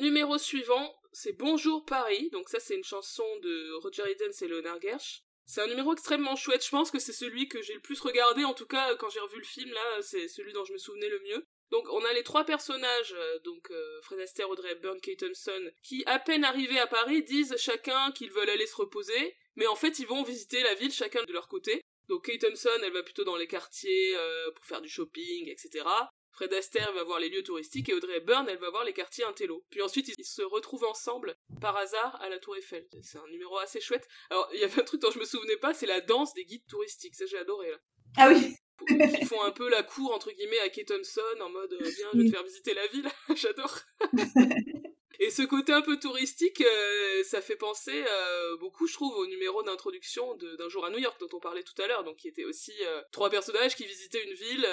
Numéro 0.00 0.38
suivant, 0.38 0.94
c'est 1.12 1.36
Bonjour 1.36 1.84
Paris. 1.84 2.30
Donc 2.30 2.48
ça, 2.48 2.60
c'est 2.60 2.76
une 2.76 2.84
chanson 2.84 3.26
de 3.42 3.72
Roger 3.82 4.04
Edens 4.10 4.42
et 4.42 4.48
Leonard 4.48 4.80
Gersh. 4.80 5.22
C'est 5.44 5.60
un 5.60 5.66
numéro 5.66 5.92
extrêmement 5.92 6.36
chouette. 6.36 6.64
Je 6.64 6.70
pense 6.70 6.90
que 6.90 6.98
c'est 6.98 7.12
celui 7.12 7.48
que 7.48 7.60
j'ai 7.60 7.74
le 7.74 7.80
plus 7.80 8.00
regardé. 8.00 8.44
En 8.44 8.54
tout 8.54 8.66
cas, 8.66 8.94
quand 8.96 9.10
j'ai 9.10 9.20
revu 9.20 9.38
le 9.38 9.44
film, 9.44 9.70
là, 9.70 10.02
c'est 10.02 10.28
celui 10.28 10.52
dont 10.52 10.64
je 10.64 10.72
me 10.72 10.78
souvenais 10.78 11.08
le 11.08 11.20
mieux. 11.20 11.46
Donc 11.72 11.88
on 11.90 12.04
a 12.04 12.12
les 12.12 12.22
trois 12.22 12.44
personnages, 12.44 13.14
euh, 13.16 13.38
donc 13.40 13.70
euh, 13.70 14.00
Fred 14.02 14.20
Astaire, 14.20 14.50
Audrey 14.50 14.72
Hepburn, 14.72 15.00
Kate 15.00 15.16
Thompson, 15.20 15.70
qui 15.82 16.04
à 16.04 16.18
peine 16.18 16.44
arrivés 16.44 16.78
à 16.78 16.86
Paris 16.86 17.22
disent 17.22 17.56
chacun 17.56 18.12
qu'ils 18.12 18.30
veulent 18.30 18.50
aller 18.50 18.66
se 18.66 18.76
reposer, 18.76 19.36
mais 19.56 19.66
en 19.66 19.74
fait 19.74 19.98
ils 19.98 20.06
vont 20.06 20.22
visiter 20.22 20.62
la 20.62 20.74
ville 20.74 20.92
chacun 20.92 21.24
de 21.24 21.32
leur 21.32 21.48
côté. 21.48 21.80
Donc 22.10 22.26
Kate 22.26 22.40
Thompson, 22.40 22.68
elle 22.82 22.92
va 22.92 23.02
plutôt 23.02 23.24
dans 23.24 23.36
les 23.36 23.46
quartiers 23.46 24.14
euh, 24.14 24.50
pour 24.50 24.66
faire 24.66 24.82
du 24.82 24.88
shopping, 24.90 25.48
etc. 25.48 25.86
Fred 26.32 26.52
Astaire 26.54 26.92
va 26.94 27.04
voir 27.04 27.18
les 27.18 27.28
lieux 27.28 27.42
touristiques 27.42 27.88
et 27.88 27.94
Audrey 27.94 28.16
Hepburn, 28.16 28.46
elle 28.48 28.58
va 28.58 28.70
voir 28.70 28.84
les 28.84 28.92
quartiers 28.92 29.24
intello. 29.24 29.64
Puis 29.70 29.82
ensuite, 29.82 30.08
ils 30.16 30.24
se 30.24 30.42
retrouvent 30.42 30.84
ensemble, 30.84 31.36
par 31.60 31.76
hasard, 31.76 32.20
à 32.20 32.28
la 32.28 32.38
Tour 32.38 32.56
Eiffel. 32.56 32.88
C'est 33.02 33.18
un 33.18 33.28
numéro 33.30 33.58
assez 33.58 33.80
chouette. 33.80 34.08
Alors, 34.30 34.48
il 34.54 34.60
y 34.60 34.64
avait 34.64 34.80
un 34.80 34.84
truc 34.84 35.00
dont 35.00 35.10
je 35.10 35.18
me 35.18 35.24
souvenais 35.24 35.56
pas, 35.56 35.74
c'est 35.74 35.86
la 35.86 36.00
danse 36.00 36.34
des 36.34 36.44
guides 36.44 36.66
touristiques. 36.66 37.14
Ça, 37.14 37.26
j'ai 37.26 37.38
adoré, 37.38 37.70
là. 37.70 37.78
Ah 38.16 38.28
oui 38.30 38.56
ils 38.88 39.26
font 39.26 39.42
un 39.42 39.50
peu 39.50 39.68
la 39.68 39.82
cour 39.82 40.12
entre 40.12 40.32
guillemets 40.32 40.58
à 40.60 40.68
Kate 40.68 40.90
en 40.90 41.50
mode 41.50 41.72
euh, 41.72 41.78
viens 41.82 42.08
je 42.12 42.18
vais 42.18 42.24
te 42.24 42.30
faire 42.30 42.44
visiter 42.44 42.74
la 42.74 42.86
ville 42.88 43.08
j'adore 43.36 43.78
et 45.20 45.30
ce 45.30 45.42
côté 45.42 45.72
un 45.72 45.82
peu 45.82 45.98
touristique 45.98 46.60
euh, 46.60 47.22
ça 47.24 47.40
fait 47.40 47.56
penser 47.56 47.92
euh, 47.92 48.56
beaucoup 48.58 48.86
je 48.86 48.94
trouve 48.94 49.14
au 49.16 49.26
numéro 49.26 49.62
d'introduction 49.62 50.36
d'un 50.36 50.68
jour 50.68 50.84
à 50.84 50.90
New 50.90 50.98
York 50.98 51.18
dont 51.20 51.28
on 51.36 51.40
parlait 51.40 51.62
tout 51.62 51.80
à 51.82 51.86
l'heure 51.86 52.04
donc 52.04 52.16
qui 52.16 52.28
était 52.28 52.44
aussi 52.44 52.72
trois 53.10 53.30
personnages 53.30 53.76
qui 53.76 53.86
visitaient 53.86 54.24
une 54.24 54.34
ville 54.34 54.66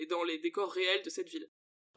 et 0.00 0.06
dans 0.06 0.24
les 0.24 0.38
décors 0.38 0.72
réels 0.72 1.02
de 1.04 1.10
cette 1.10 1.28
ville. 1.28 1.48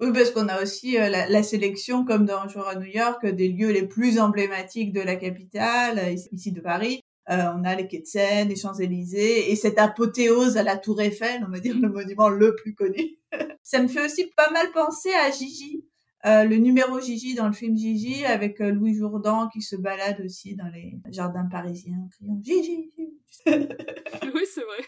Oui, 0.01 0.11
parce 0.13 0.31
qu'on 0.31 0.49
a 0.49 0.61
aussi 0.61 0.93
la, 0.93 1.29
la, 1.29 1.43
sélection, 1.43 2.03
comme 2.03 2.25
dans 2.25 2.39
Un 2.39 2.49
jour 2.49 2.67
à 2.67 2.75
New 2.75 2.91
York, 2.91 3.25
des 3.25 3.47
lieux 3.47 3.71
les 3.71 3.87
plus 3.87 4.19
emblématiques 4.19 4.91
de 4.91 4.99
la 4.99 5.15
capitale, 5.15 6.13
ici 6.33 6.51
de 6.51 6.59
Paris, 6.59 7.01
euh, 7.29 7.43
on 7.57 7.63
a 7.63 7.73
les 7.75 7.87
quais 7.87 8.01
de 8.01 8.05
Seine, 8.05 8.49
les 8.49 8.55
Champs-Élysées 8.55 9.51
et 9.51 9.55
cette 9.55 9.79
apothéose 9.79 10.57
à 10.57 10.63
la 10.63 10.77
Tour 10.77 11.01
Eiffel, 11.01 11.43
on 11.47 11.51
va 11.51 11.59
dire 11.59 11.75
le 11.79 11.89
monument 11.89 12.29
le 12.29 12.55
plus 12.55 12.75
connu. 12.75 13.17
Ça 13.63 13.81
me 13.81 13.87
fait 13.87 14.05
aussi 14.05 14.27
pas 14.37 14.51
mal 14.51 14.71
penser 14.71 15.11
à 15.11 15.31
Gigi, 15.31 15.83
euh, 15.83 15.94
le 16.25 16.55
numéro 16.57 16.99
Gigi 16.99 17.35
dans 17.35 17.47
le 17.47 17.53
film 17.53 17.77
Gigi 17.77 18.25
avec 18.25 18.59
euh, 18.59 18.71
Louis 18.71 18.95
Jourdan 18.95 19.47
qui 19.49 19.61
se 19.61 19.75
balade 19.75 20.21
aussi 20.25 20.55
dans 20.55 20.67
les 20.73 20.93
jardins 21.11 21.47
parisiens 21.51 21.97
en 22.03 22.07
criant 22.09 22.39
Gigi. 22.41 22.91
oui, 23.45 24.45
c'est 24.45 24.63
vrai. 24.63 24.85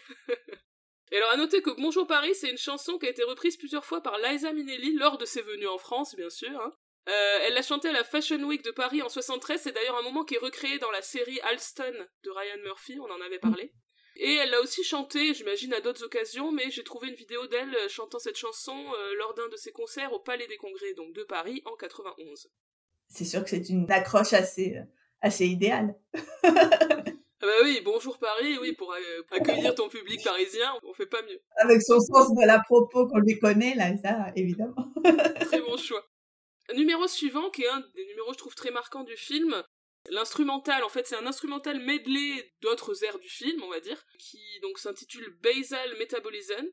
Et 1.12 1.18
alors 1.18 1.32
à 1.32 1.38
noter 1.38 1.62
que 1.62 1.70
Bonjour 1.80 2.08
Paris, 2.08 2.34
c'est 2.34 2.50
une 2.50 2.58
chanson 2.58 2.98
qui 2.98 3.06
a 3.06 3.10
été 3.10 3.24
reprise 3.24 3.56
plusieurs 3.56 3.86
fois 3.86 4.02
par 4.02 4.18
Liza 4.18 4.52
Minnelli 4.52 4.94
lors 4.94 5.18
de 5.18 5.26
ses 5.26 5.42
venues 5.42 5.68
en 5.68 5.78
France, 5.78 6.16
bien 6.16 6.30
sûr. 6.30 6.60
Hein. 6.60 6.74
Euh, 7.08 7.38
elle 7.44 7.54
l'a 7.54 7.62
chanté 7.62 7.88
à 7.88 7.94
la 7.94 8.04
Fashion 8.04 8.44
Week 8.44 8.64
de 8.64 8.72
Paris 8.72 9.02
en 9.02 9.08
73, 9.08 9.62
c'est 9.62 9.72
d'ailleurs 9.72 9.98
un 9.98 10.02
moment 10.02 10.26
qui 10.26 10.36
est 10.36 10.40
recréé 10.40 10.78
dans 10.80 10.92
la 10.92 11.02
série 11.02 11.40
Alston 11.42 11.94
de 12.24 12.30
Ryan 12.30 12.62
Murphy, 12.64 13.00
on 13.00 13.10
en 13.10 13.26
avait 13.26 13.40
parlé. 13.40 13.72
Et 14.20 14.34
elle 14.36 14.50
l'a 14.50 14.62
aussi 14.62 14.84
chanté, 14.84 15.34
j'imagine, 15.34 15.74
à 15.74 15.82
d'autres 15.82 16.04
occasions, 16.04 16.52
mais 16.52 16.72
j'ai 16.72 16.84
trouvé 16.84 17.10
une 17.10 17.16
vidéo 17.16 17.46
d'elle 17.48 17.74
euh, 17.76 17.88
chantant 17.88 18.18
cette 18.20 18.38
chanson 18.38 18.76
euh, 18.76 19.16
lors 19.20 19.34
d'un 19.36 19.48
de 19.48 19.56
ses 19.56 19.72
concerts 19.72 20.12
au 20.12 20.20
Palais 20.20 20.48
des 20.48 20.58
Congrès, 20.58 20.94
donc 20.96 21.14
de 21.14 21.24
Paris, 21.24 21.62
en 21.66 21.76
91. 21.76 22.50
C'est 23.10 23.26
sûr 23.26 23.44
que 23.44 23.50
c'est 23.52 23.70
une 23.70 23.90
accroche 23.92 24.34
assez, 24.34 24.76
assez 25.22 25.46
idéale. 25.46 25.96
Ah 27.40 27.46
bah 27.46 27.64
oui, 27.64 27.82
bonjour 27.86 28.18
Paris, 28.18 28.58
oui, 28.60 28.74
pour 28.74 28.92
accueillir 29.30 29.76
ton 29.76 29.90
public 29.90 30.24
parisien, 30.24 30.74
on 30.84 30.94
fait 30.94 31.06
pas 31.06 31.22
mieux. 31.22 31.40
Avec 31.58 31.84
son 31.84 32.00
sens 32.00 32.34
de 32.34 32.48
la 32.48 32.60
propos 32.60 33.08
qu'on 33.08 33.20
lui 33.20 33.38
connaît, 33.38 33.76
là, 33.76 33.96
ça, 34.04 34.32
évidemment. 34.36 34.92
Très 35.42 35.62
bon 35.62 35.78
choix. 35.78 36.04
Numéro 36.76 37.08
suivant, 37.08 37.52
qui 37.52 37.62
est 37.62 37.70
un 37.70 37.84
des 37.96 38.06
numéros, 38.08 38.34
je 38.34 38.40
trouve, 38.40 38.56
très 38.56 38.72
marquants 38.72 39.04
du 39.04 39.16
film. 39.16 39.64
L'instrumental, 40.10 40.84
en 40.84 40.90
fait, 40.90 41.06
c'est 41.06 41.16
un 41.16 41.28
instrumental 41.28 41.80
medley 41.80 42.54
d'autres 42.62 43.04
airs 43.04 43.20
du 43.20 43.30
film, 43.30 43.62
on 43.64 43.70
va 43.70 43.80
dire, 43.80 44.02
qui 44.20 44.60
donc 44.62 44.80
s'intitule 44.80 45.30
Basal 45.42 45.98
Metabolism. 45.98 46.66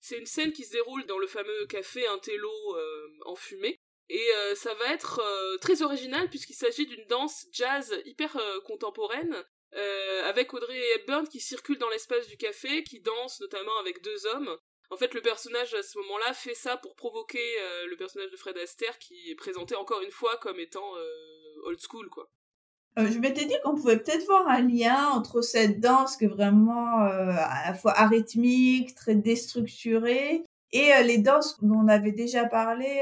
C'est 0.00 0.18
une 0.18 0.26
scène 0.26 0.52
qui 0.52 0.64
se 0.64 0.72
déroule 0.72 1.04
dans 1.06 1.18
le 1.18 1.26
fameux 1.26 1.66
café 1.66 2.06
Intello 2.06 2.76
euh, 2.76 3.08
en 3.24 3.34
fumée. 3.34 3.76
Et 4.10 4.26
euh, 4.36 4.54
ça 4.54 4.72
va 4.74 4.92
être 4.94 5.20
euh, 5.20 5.58
très 5.58 5.82
original 5.82 6.30
puisqu'il 6.30 6.54
s'agit 6.54 6.86
d'une 6.86 7.04
danse 7.06 7.46
jazz 7.52 8.00
hyper 8.04 8.38
contemporaine 8.64 9.44
avec 10.24 10.54
Audrey 10.54 10.80
Hepburn 10.94 11.28
qui 11.28 11.40
circule 11.40 11.76
dans 11.76 11.90
l'espace 11.90 12.26
du 12.26 12.38
café, 12.38 12.82
qui 12.84 13.00
danse 13.00 13.38
notamment 13.40 13.76
avec 13.80 14.02
deux 14.02 14.26
hommes. 14.26 14.58
En 14.90 14.96
fait, 14.96 15.12
le 15.12 15.20
personnage 15.20 15.74
à 15.74 15.82
ce 15.82 15.98
moment-là 15.98 16.32
fait 16.32 16.54
ça 16.54 16.76
pour 16.78 16.96
provoquer 16.96 17.60
euh, 17.60 17.86
le 17.86 17.96
personnage 17.96 18.30
de 18.30 18.36
Fred 18.36 18.56
Astaire 18.56 18.98
qui 18.98 19.30
est 19.30 19.34
présenté 19.34 19.74
encore 19.74 20.00
une 20.00 20.10
fois 20.10 20.38
comme 20.38 20.58
étant 20.58 20.96
euh, 20.96 21.62
old 21.64 21.78
school, 21.80 22.08
quoi. 22.08 22.30
Euh, 22.98 23.08
je 23.10 23.18
m'étais 23.18 23.46
dit 23.46 23.54
qu'on 23.64 23.74
pouvait 23.74 23.98
peut-être 23.98 24.26
voir 24.26 24.48
un 24.48 24.60
lien 24.62 25.08
entre 25.14 25.40
cette 25.40 25.80
danse 25.80 26.16
qui 26.16 26.24
est 26.24 26.28
vraiment 26.28 26.98
à 26.98 27.68
la 27.68 27.74
fois 27.74 27.92
arythmique, 27.92 28.94
très 28.94 29.14
déstructurée, 29.14 30.44
et 30.72 30.90
les 31.04 31.18
danses 31.18 31.58
dont 31.62 31.76
on 31.76 31.88
avait 31.88 32.12
déjà 32.12 32.44
parlé, 32.44 33.00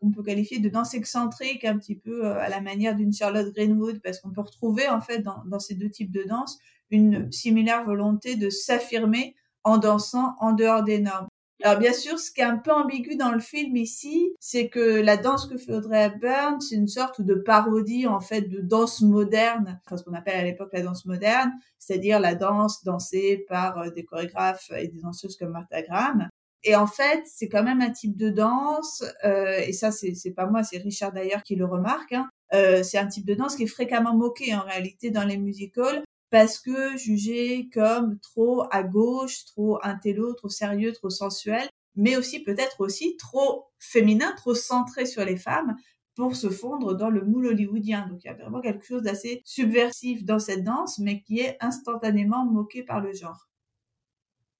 qu'on 0.00 0.10
peut 0.10 0.22
qualifier 0.22 0.58
de 0.58 0.68
danse 0.68 0.92
excentrique, 0.92 1.64
un 1.64 1.78
petit 1.78 1.94
peu 1.94 2.26
à 2.26 2.50
la 2.50 2.60
manière 2.60 2.94
d'une 2.94 3.12
Charlotte 3.12 3.54
Greenwood, 3.54 4.00
parce 4.02 4.20
qu'on 4.20 4.30
peut 4.30 4.42
retrouver 4.42 4.88
en 4.88 5.00
fait 5.00 5.20
dans, 5.20 5.42
dans, 5.46 5.60
ces 5.60 5.74
deux 5.74 5.88
types 5.88 6.10
de 6.10 6.24
danse 6.24 6.58
une 6.90 7.30
similaire 7.32 7.84
volonté 7.84 8.36
de 8.36 8.50
s'affirmer 8.50 9.34
en 9.64 9.78
dansant 9.78 10.36
en 10.40 10.52
dehors 10.52 10.84
des 10.84 11.00
normes. 11.00 11.28
Alors 11.66 11.80
bien 11.80 11.92
sûr, 11.92 12.16
ce 12.20 12.30
qui 12.30 12.42
est 12.42 12.44
un 12.44 12.58
peu 12.58 12.70
ambigu 12.70 13.16
dans 13.16 13.32
le 13.32 13.40
film 13.40 13.76
ici, 13.76 14.32
c'est 14.38 14.68
que 14.68 15.00
la 15.00 15.16
danse 15.16 15.46
que 15.46 15.58
fait 15.58 15.74
Audrey 15.74 16.00
Hepburn, 16.00 16.60
c'est 16.60 16.76
une 16.76 16.86
sorte 16.86 17.20
de 17.20 17.34
parodie 17.34 18.06
en 18.06 18.20
fait 18.20 18.42
de 18.42 18.60
danse 18.60 19.00
moderne, 19.00 19.80
enfin 19.84 19.96
ce 19.96 20.04
qu'on 20.04 20.14
appelle 20.14 20.38
à 20.38 20.44
l'époque 20.44 20.68
la 20.72 20.82
danse 20.82 21.04
moderne, 21.06 21.50
c'est-à-dire 21.80 22.20
la 22.20 22.36
danse 22.36 22.84
dansée 22.84 23.44
par 23.48 23.78
euh, 23.78 23.90
des 23.90 24.04
chorégraphes 24.04 24.70
et 24.76 24.86
des 24.86 25.00
danseuses 25.00 25.36
comme 25.36 25.50
Martha 25.50 25.82
Graham. 25.82 26.28
Et 26.62 26.76
en 26.76 26.86
fait, 26.86 27.24
c'est 27.24 27.48
quand 27.48 27.64
même 27.64 27.80
un 27.80 27.90
type 27.90 28.16
de 28.16 28.30
danse, 28.30 29.02
euh, 29.24 29.58
et 29.58 29.72
ça 29.72 29.90
c'est 29.90 30.34
pas 30.36 30.46
moi, 30.46 30.62
c'est 30.62 30.78
Richard 30.78 31.10
d'ailleurs 31.10 31.42
qui 31.42 31.56
le 31.56 31.64
remarque. 31.64 32.12
Hein, 32.12 32.28
euh, 32.54 32.84
c'est 32.84 32.98
un 32.98 33.08
type 33.08 33.26
de 33.26 33.34
danse 33.34 33.56
qui 33.56 33.64
est 33.64 33.66
fréquemment 33.66 34.14
moqué 34.14 34.54
en 34.54 34.62
réalité 34.62 35.10
dans 35.10 35.24
les 35.24 35.36
musicals 35.36 36.04
parce 36.30 36.58
que 36.58 36.96
jugé 36.96 37.68
comme 37.72 38.18
trop 38.20 38.64
à 38.70 38.82
gauche, 38.82 39.44
trop 39.46 39.78
intello, 39.82 40.34
trop 40.34 40.48
sérieux, 40.48 40.92
trop 40.92 41.10
sensuel, 41.10 41.68
mais 41.94 42.16
aussi 42.16 42.42
peut-être 42.42 42.80
aussi 42.80 43.16
trop 43.16 43.66
féminin, 43.78 44.32
trop 44.36 44.54
centré 44.54 45.06
sur 45.06 45.24
les 45.24 45.36
femmes 45.36 45.76
pour 46.14 46.34
se 46.34 46.48
fondre 46.50 46.94
dans 46.94 47.10
le 47.10 47.22
moule 47.24 47.46
hollywoodien. 47.48 48.08
Donc 48.08 48.24
il 48.24 48.26
y 48.26 48.30
a 48.30 48.34
vraiment 48.34 48.60
quelque 48.60 48.84
chose 48.84 49.02
d'assez 49.02 49.42
subversif 49.44 50.24
dans 50.24 50.38
cette 50.38 50.64
danse, 50.64 50.98
mais 50.98 51.22
qui 51.22 51.40
est 51.40 51.56
instantanément 51.60 52.44
moqué 52.44 52.82
par 52.82 53.00
le 53.00 53.12
genre. 53.12 53.48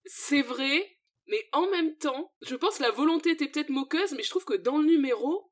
C'est 0.04 0.42
vrai, 0.42 0.98
mais 1.26 1.42
en 1.52 1.68
même 1.70 1.96
temps, 1.96 2.30
je 2.42 2.54
pense 2.54 2.78
que 2.78 2.82
la 2.82 2.90
volonté 2.90 3.30
était 3.30 3.48
peut-être 3.48 3.70
moqueuse, 3.70 4.12
mais 4.16 4.22
je 4.22 4.30
trouve 4.30 4.44
que 4.44 4.54
dans 4.54 4.78
le 4.78 4.86
numéro, 4.86 5.50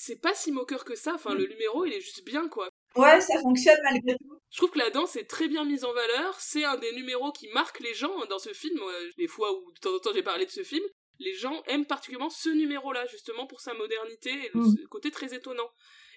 c'est 0.00 0.20
pas 0.20 0.32
si 0.32 0.52
moqueur 0.52 0.84
que 0.84 0.94
ça. 0.94 1.14
Enfin, 1.14 1.34
le 1.34 1.44
numéro, 1.46 1.84
il 1.84 1.92
est 1.92 2.00
juste 2.00 2.24
bien, 2.24 2.48
quoi. 2.48 2.68
Ouais, 2.94 3.20
ça 3.20 3.40
fonctionne 3.40 3.78
malgré 3.82 4.16
tout. 4.16 4.38
Je 4.48 4.56
trouve 4.56 4.70
que 4.70 4.78
la 4.78 4.90
danse 4.90 5.16
est 5.16 5.24
très 5.24 5.48
bien 5.48 5.64
mise 5.64 5.84
en 5.84 5.92
valeur. 5.92 6.38
C'est 6.38 6.62
un 6.62 6.76
des 6.76 6.92
numéros 6.92 7.32
qui 7.32 7.48
marque 7.48 7.80
les 7.80 7.94
gens 7.94 8.24
dans 8.26 8.38
ce 8.38 8.52
film. 8.52 8.80
Les 9.16 9.26
fois 9.26 9.52
où 9.52 9.72
de 9.72 9.78
temps 9.80 9.92
en 9.92 9.98
temps 9.98 10.12
j'ai 10.14 10.22
parlé 10.22 10.46
de 10.46 10.52
ce 10.52 10.62
film, 10.62 10.84
les 11.18 11.34
gens 11.34 11.64
aiment 11.66 11.84
particulièrement 11.84 12.30
ce 12.30 12.48
numéro-là, 12.48 13.06
justement 13.06 13.48
pour 13.48 13.60
sa 13.60 13.74
modernité 13.74 14.30
et 14.30 14.50
le 14.54 14.60
mm. 14.60 14.88
côté 14.88 15.10
très 15.10 15.34
étonnant. 15.34 15.68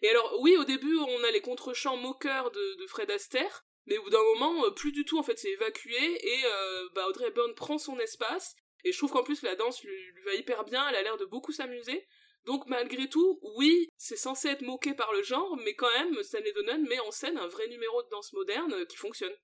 Et 0.04 0.10
alors, 0.10 0.38
oui, 0.42 0.56
au 0.58 0.64
début, 0.64 0.98
on 0.98 1.24
a 1.24 1.32
les 1.32 1.42
contre-champs 1.42 1.98
moqueurs 1.98 2.52
de, 2.52 2.86
Fred 2.88 3.10
Astaire, 3.10 3.64
mais 3.88 3.98
au 3.98 4.04
bout 4.04 4.12
d'un 4.12 4.24
moment, 4.36 4.66
euh, 4.66 4.72
plus 4.72 4.92
du 4.92 5.06
tout, 5.06 5.18
en 5.18 5.24
fait, 5.24 5.40
c'est 5.40 5.52
évacué, 5.52 5.96
et 5.96 6.46
euh, 6.46 6.90
bah, 6.94 7.08
Audrey 7.08 7.28
Hepburn 7.28 7.54
prend 7.56 7.80
son 7.80 8.00
espace, 8.00 8.56
Et 8.84 8.92
je 8.92 8.98
trouve 8.98 9.12
qu'en 9.12 9.24
plus 9.24 9.42
la 9.42 9.56
danse 9.56 9.84
lui, 9.84 9.92
lui 9.92 10.24
va 10.24 10.36
hyper 10.36 10.64
bien, 10.66 10.88
elle 10.88 10.96
a 10.96 11.02
l'air 11.02 11.18
de 11.18 11.26
beaucoup 11.26 11.52
s'amuser. 11.52 12.08
Donc 12.46 12.66
malgré 12.68 13.08
tout, 13.08 13.40
oui, 13.56 13.88
c'est 13.98 14.16
censé 14.16 14.48
être 14.50 14.64
moqué 14.64 14.94
par 14.94 15.14
le 15.14 15.22
genre, 15.22 15.58
mais 15.64 15.76
quand 15.76 15.92
même, 15.92 16.22
Stanley 16.24 16.52
Donen 16.54 16.88
met 16.88 17.00
en 17.00 17.12
scène 17.12 17.38
un 17.38 17.48
vrai 17.48 17.68
numéro 17.68 18.02
de 18.02 18.10
danse 18.10 18.34
moderne 18.34 18.86
qui 18.88 18.98
fonctionne. 18.98 19.36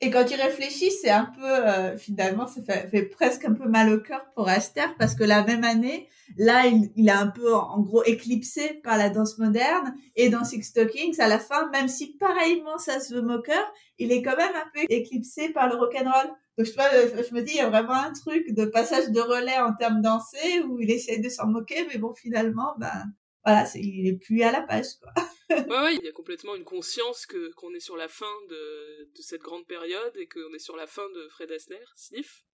Et 0.00 0.10
quand 0.10 0.28
il 0.28 0.34
réfléchit, 0.34 0.90
c'est 0.90 1.10
un 1.10 1.26
peu, 1.26 1.44
euh, 1.44 1.96
finalement, 1.96 2.48
ça 2.48 2.60
fait, 2.62 3.02
presque 3.04 3.44
un 3.44 3.52
peu 3.52 3.68
mal 3.68 3.92
au 3.92 4.00
cœur 4.00 4.24
pour 4.34 4.48
Aster 4.48 4.86
parce 4.98 5.14
que 5.14 5.22
la 5.22 5.44
même 5.44 5.62
année, 5.62 6.08
là, 6.36 6.66
il, 6.66 6.90
il 6.96 7.08
a 7.08 7.20
un 7.20 7.28
peu, 7.28 7.54
en 7.54 7.80
gros, 7.80 8.02
éclipsé 8.02 8.80
par 8.82 8.98
la 8.98 9.10
danse 9.10 9.38
moderne 9.38 9.94
et 10.16 10.28
dans 10.28 10.42
Six 10.42 10.64
Stockings, 10.64 11.20
à 11.20 11.28
la 11.28 11.38
fin, 11.38 11.70
même 11.70 11.86
si 11.86 12.16
pareillement 12.16 12.78
ça 12.78 12.98
se 12.98 13.14
veut 13.14 13.22
moqueur, 13.22 13.64
il 13.98 14.10
est 14.10 14.22
quand 14.22 14.36
même 14.36 14.54
un 14.56 14.70
peu 14.74 14.80
éclipsé 14.88 15.50
par 15.50 15.68
le 15.68 15.76
rock'n'roll. 15.76 16.32
Donc 16.58 16.66
je, 16.66 16.72
je, 16.72 17.34
me 17.34 17.42
dis, 17.42 17.52
il 17.52 17.58
y 17.58 17.60
a 17.60 17.70
vraiment 17.70 17.92
un 17.92 18.12
truc 18.12 18.52
de 18.52 18.64
passage 18.64 19.08
de 19.10 19.20
relais 19.20 19.58
en 19.58 19.72
termes 19.74 20.02
dansés 20.02 20.62
où 20.68 20.80
il 20.80 20.90
essaie 20.90 21.18
de 21.18 21.28
s'en 21.28 21.46
moquer, 21.46 21.86
mais 21.88 21.98
bon, 21.98 22.12
finalement, 22.14 22.74
ben, 22.78 23.12
voilà, 23.44 23.68
il 23.74 24.06
est 24.06 24.18
plus 24.18 24.42
à 24.42 24.52
la 24.52 24.62
page, 24.62 24.98
quoi. 25.00 25.12
ouais, 25.50 25.82
ouais, 25.82 25.96
il 25.96 26.04
y 26.04 26.08
a 26.08 26.12
complètement 26.12 26.54
une 26.54 26.64
conscience 26.64 27.26
que 27.26 27.52
qu'on 27.52 27.74
est 27.74 27.80
sur 27.80 27.96
la 27.96 28.08
fin 28.08 28.32
de, 28.48 29.10
de 29.14 29.22
cette 29.22 29.42
grande 29.42 29.66
période 29.66 30.16
et 30.16 30.26
qu'on 30.26 30.52
est 30.54 30.58
sur 30.58 30.76
la 30.76 30.86
fin 30.86 31.08
de 31.10 31.28
Fred 31.28 31.50
Astaire, 31.52 31.92
sniff. 31.96 32.44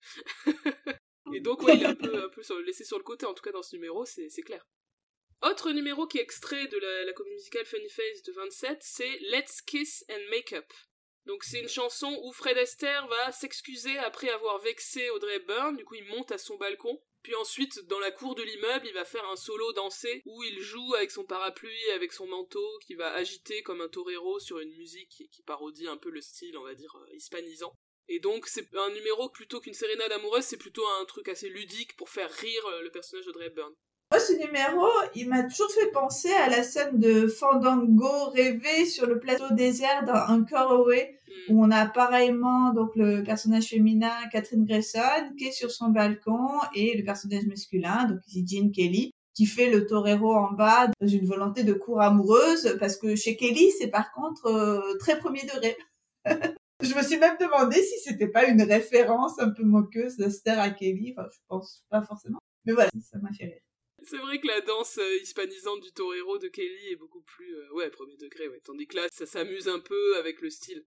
et 1.34 1.40
donc, 1.40 1.62
ouais, 1.62 1.74
il 1.76 1.82
est 1.82 1.86
un 1.86 1.94
peu, 1.94 2.24
un 2.24 2.28
peu 2.28 2.42
laissé 2.64 2.84
sur 2.84 2.98
le 2.98 3.04
côté, 3.04 3.26
en 3.26 3.34
tout 3.34 3.42
cas 3.42 3.52
dans 3.52 3.62
ce 3.62 3.76
numéro, 3.76 4.04
c'est 4.04 4.28
clair. 4.42 4.66
Autre 5.42 5.70
numéro 5.70 6.06
qui 6.06 6.18
est 6.18 6.22
extrait 6.22 6.66
de 6.66 6.78
la, 6.78 7.04
la 7.04 7.12
comédie 7.12 7.36
musicale 7.36 7.64
Funny 7.64 7.88
Face 7.88 8.22
de 8.24 8.32
27, 8.32 8.78
c'est 8.80 9.18
Let's 9.30 9.60
Kiss 9.62 10.04
and 10.10 10.30
Make 10.30 10.52
Up. 10.52 10.72
Donc 11.26 11.44
c'est 11.44 11.60
une 11.60 11.68
chanson 11.68 12.18
où 12.24 12.32
Fred 12.32 12.56
Astaire 12.56 13.06
va 13.06 13.30
s'excuser 13.32 13.96
après 13.98 14.30
avoir 14.30 14.58
vexé 14.60 15.10
Audrey 15.10 15.36
Hepburn, 15.36 15.76
du 15.76 15.84
coup 15.84 15.94
il 15.94 16.06
monte 16.06 16.32
à 16.32 16.38
son 16.38 16.56
balcon, 16.56 16.98
puis 17.22 17.34
ensuite 17.34 17.86
dans 17.86 17.98
la 17.98 18.10
cour 18.10 18.34
de 18.34 18.42
l'immeuble 18.42 18.86
il 18.86 18.94
va 18.94 19.04
faire 19.04 19.28
un 19.28 19.36
solo 19.36 19.72
dansé 19.72 20.22
où 20.26 20.42
il 20.44 20.60
joue 20.60 20.94
avec 20.94 21.10
son 21.10 21.24
parapluie, 21.24 21.90
avec 21.94 22.12
son 22.12 22.26
manteau, 22.26 22.66
qui 22.86 22.94
va 22.94 23.12
agiter 23.12 23.62
comme 23.62 23.80
un 23.80 23.88
torero 23.88 24.38
sur 24.38 24.58
une 24.58 24.74
musique 24.76 25.28
qui, 25.30 25.42
parodie 25.42 25.88
un 25.88 25.96
peu 25.96 26.10
le 26.10 26.20
style, 26.20 26.56
on 26.58 26.64
va 26.64 26.74
dire, 26.74 26.94
euh, 26.96 27.14
hispanisant. 27.14 27.72
Et 28.08 28.20
donc 28.20 28.46
c'est 28.46 28.68
un 28.74 28.90
numéro 28.90 29.28
plutôt 29.28 29.60
qu'une 29.60 29.74
sérénade 29.74 30.12
amoureuse, 30.12 30.44
c'est 30.44 30.56
plutôt 30.56 30.86
un 31.00 31.04
truc 31.04 31.28
assez 31.28 31.48
ludique 31.48 31.96
pour 31.96 32.08
faire 32.08 32.30
rire 32.30 32.66
euh, 32.66 32.82
le 32.82 32.90
personnage 32.90 33.26
Hepburn. 33.40 33.72
Moi, 34.10 34.20
ce 34.20 34.32
numéro, 34.32 34.88
il 35.14 35.28
m'a 35.28 35.42
toujours 35.42 35.70
fait 35.70 35.90
penser 35.90 36.32
à 36.32 36.48
la 36.48 36.62
scène 36.62 36.98
de 36.98 37.28
Fandango 37.28 38.30
rêvé 38.30 38.86
sur 38.86 39.06
le 39.06 39.18
plateau 39.18 39.44
désert 39.50 40.02
dans 40.04 40.46
Away, 40.56 41.20
mm. 41.27 41.27
Où 41.50 41.62
on 41.64 41.70
a 41.70 41.86
pareillement 41.86 42.72
donc 42.72 42.96
le 42.96 43.22
personnage 43.22 43.66
féminin 43.66 44.12
Catherine 44.32 44.64
Grayson 44.64 45.34
qui 45.36 45.46
est 45.46 45.52
sur 45.52 45.70
son 45.70 45.88
balcon 45.88 46.48
et 46.74 46.96
le 46.96 47.04
personnage 47.04 47.46
masculin, 47.46 48.06
donc 48.06 48.18
ici 48.26 48.44
Jean 48.46 48.70
Kelly, 48.70 49.12
qui 49.38 49.46
fait 49.46 49.70
le 49.70 49.86
torero 49.86 50.34
en 50.34 50.50
bas 50.50 50.88
dans 51.00 51.06
une 51.06 51.24
volonté 51.24 51.62
de 51.62 51.72
cour 51.72 52.00
amoureuse, 52.00 52.76
parce 52.80 52.96
que 52.96 53.14
chez 53.14 53.36
Kelly, 53.36 53.70
c'est 53.78 53.86
par 53.86 54.10
contre 54.12 54.46
euh, 54.46 54.96
très 54.98 55.16
premier 55.16 55.42
degré. 55.42 55.76
je 56.82 56.92
me 56.92 57.02
suis 57.02 57.18
même 57.18 57.36
demandé 57.38 57.80
si 57.80 58.00
c'était 58.00 58.26
pas 58.26 58.46
une 58.46 58.62
référence 58.62 59.38
un 59.38 59.50
peu 59.50 59.62
moqueuse 59.62 60.16
d'Aster 60.16 60.50
à 60.58 60.70
Kelly. 60.70 61.14
Enfin, 61.16 61.28
je 61.32 61.38
pense 61.46 61.84
pas 61.88 62.02
forcément. 62.02 62.40
Mais 62.64 62.72
voilà, 62.72 62.90
ça 63.00 63.18
m'a 63.18 63.32
fait 63.32 63.44
rire. 63.44 63.62
C'est 64.02 64.18
vrai 64.18 64.40
que 64.40 64.48
la 64.48 64.60
danse 64.60 64.98
euh, 64.98 65.22
hispanisante 65.22 65.82
du 65.82 65.92
torero 65.92 66.38
de 66.38 66.48
Kelly 66.48 66.88
est 66.90 66.96
beaucoup 66.96 67.22
plus, 67.22 67.54
euh, 67.54 67.74
ouais, 67.74 67.90
premier 67.90 68.16
degré, 68.16 68.48
ouais. 68.48 68.60
Tandis 68.64 68.88
que 68.88 68.96
là, 68.96 69.06
ça 69.12 69.26
s'amuse 69.26 69.68
un 69.68 69.80
peu 69.80 70.16
avec 70.18 70.40
le 70.40 70.50
style. 70.50 70.84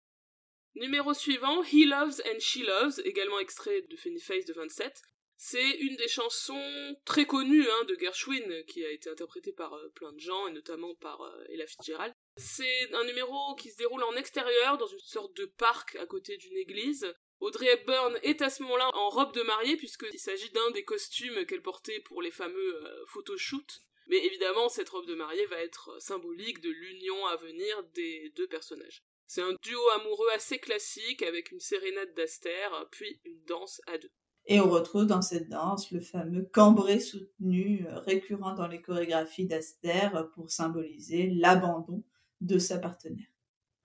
Numéro 0.76 1.14
suivant, 1.14 1.64
He 1.64 1.86
Loves 1.86 2.22
and 2.26 2.40
She 2.40 2.60
Loves, 2.60 3.02
également 3.06 3.40
extrait 3.40 3.82
de 3.82 3.96
Funny 3.96 4.20
Face 4.20 4.46
de 4.46 4.54
27. 4.54 5.02
C'est 5.38 5.72
une 5.80 5.96
des 5.98 6.08
chansons 6.08 6.96
très 7.06 7.26
connues 7.26 7.70
hein, 7.70 7.84
de 7.88 7.98
Gershwin, 8.00 8.64
qui 8.68 8.86
a 8.86 8.92
été 8.92 9.10
interprétée 9.10 9.52
par 9.52 9.74
euh, 9.74 9.90
plein 9.96 10.14
de 10.14 10.20
gens, 10.20 10.48
et 10.48 10.52
notamment 10.52 10.96
par 10.96 11.22
Ella 11.50 11.66
Fitzgerald. 11.66 12.14
C'est 12.38 12.94
un 12.94 13.04
numéro 13.06 13.56
qui 13.56 13.70
se 13.70 13.78
déroule 13.78 14.04
en 14.04 14.16
extérieur, 14.16 14.78
dans 14.78 14.88
une 14.88 15.00
sorte 15.00 15.36
de 15.36 15.46
parc 15.46 15.96
à 15.96 16.06
côté 16.06 16.38
d'une 16.38 16.58
église, 16.58 17.14
Audrey 17.40 17.68
Hepburn 17.68 18.18
est 18.24 18.42
à 18.42 18.50
ce 18.50 18.64
moment-là 18.64 18.90
en 18.94 19.10
robe 19.10 19.34
de 19.34 19.42
mariée 19.42 19.78
puisqu'il 19.78 20.20
s'agit 20.20 20.50
d'un 20.52 20.72
des 20.72 20.84
costumes 20.84 21.46
qu'elle 21.46 21.62
portait 21.62 22.00
pour 22.00 22.22
les 22.22 22.32
fameux 22.32 22.76
euh, 22.76 23.06
photoshoots. 23.08 23.82
Mais 24.08 24.24
évidemment, 24.26 24.70
cette 24.70 24.90
robe 24.90 25.08
de 25.08 25.16
mariée 25.16 25.46
va 25.48 25.58
être 25.58 26.00
symbolique 26.02 26.62
de 26.62 26.70
l'union 26.70 27.26
à 27.26 27.36
venir 27.36 27.84
des 27.94 28.32
deux 28.36 28.48
personnages. 28.48 29.04
C'est 29.28 29.42
un 29.42 29.56
duo 29.62 29.80
amoureux 29.96 30.30
assez 30.34 30.60
classique 30.60 31.24
avec 31.24 31.52
une 31.52 31.60
sérénade 31.60 32.14
d'Aster, 32.14 32.70
puis 32.92 33.20
une 33.26 33.44
danse 33.46 33.82
à 33.88 33.98
deux. 33.98 34.12
Et 34.48 34.60
on 34.60 34.70
retrouve 34.70 35.06
dans 35.06 35.24
cette 35.24 35.50
danse 35.50 35.90
le 35.92 36.02
fameux 36.02 36.48
cambré 36.54 37.00
soutenu 37.00 37.88
euh, 37.88 38.00
récurrent 38.00 38.54
dans 38.54 38.68
les 38.68 38.82
chorégraphies 38.82 39.48
d'Aster 39.48 40.10
pour 40.36 40.52
symboliser 40.52 41.32
l'abandon 41.32 42.04
de 42.42 42.60
sa 42.60 42.78
partenaire. 42.78 43.26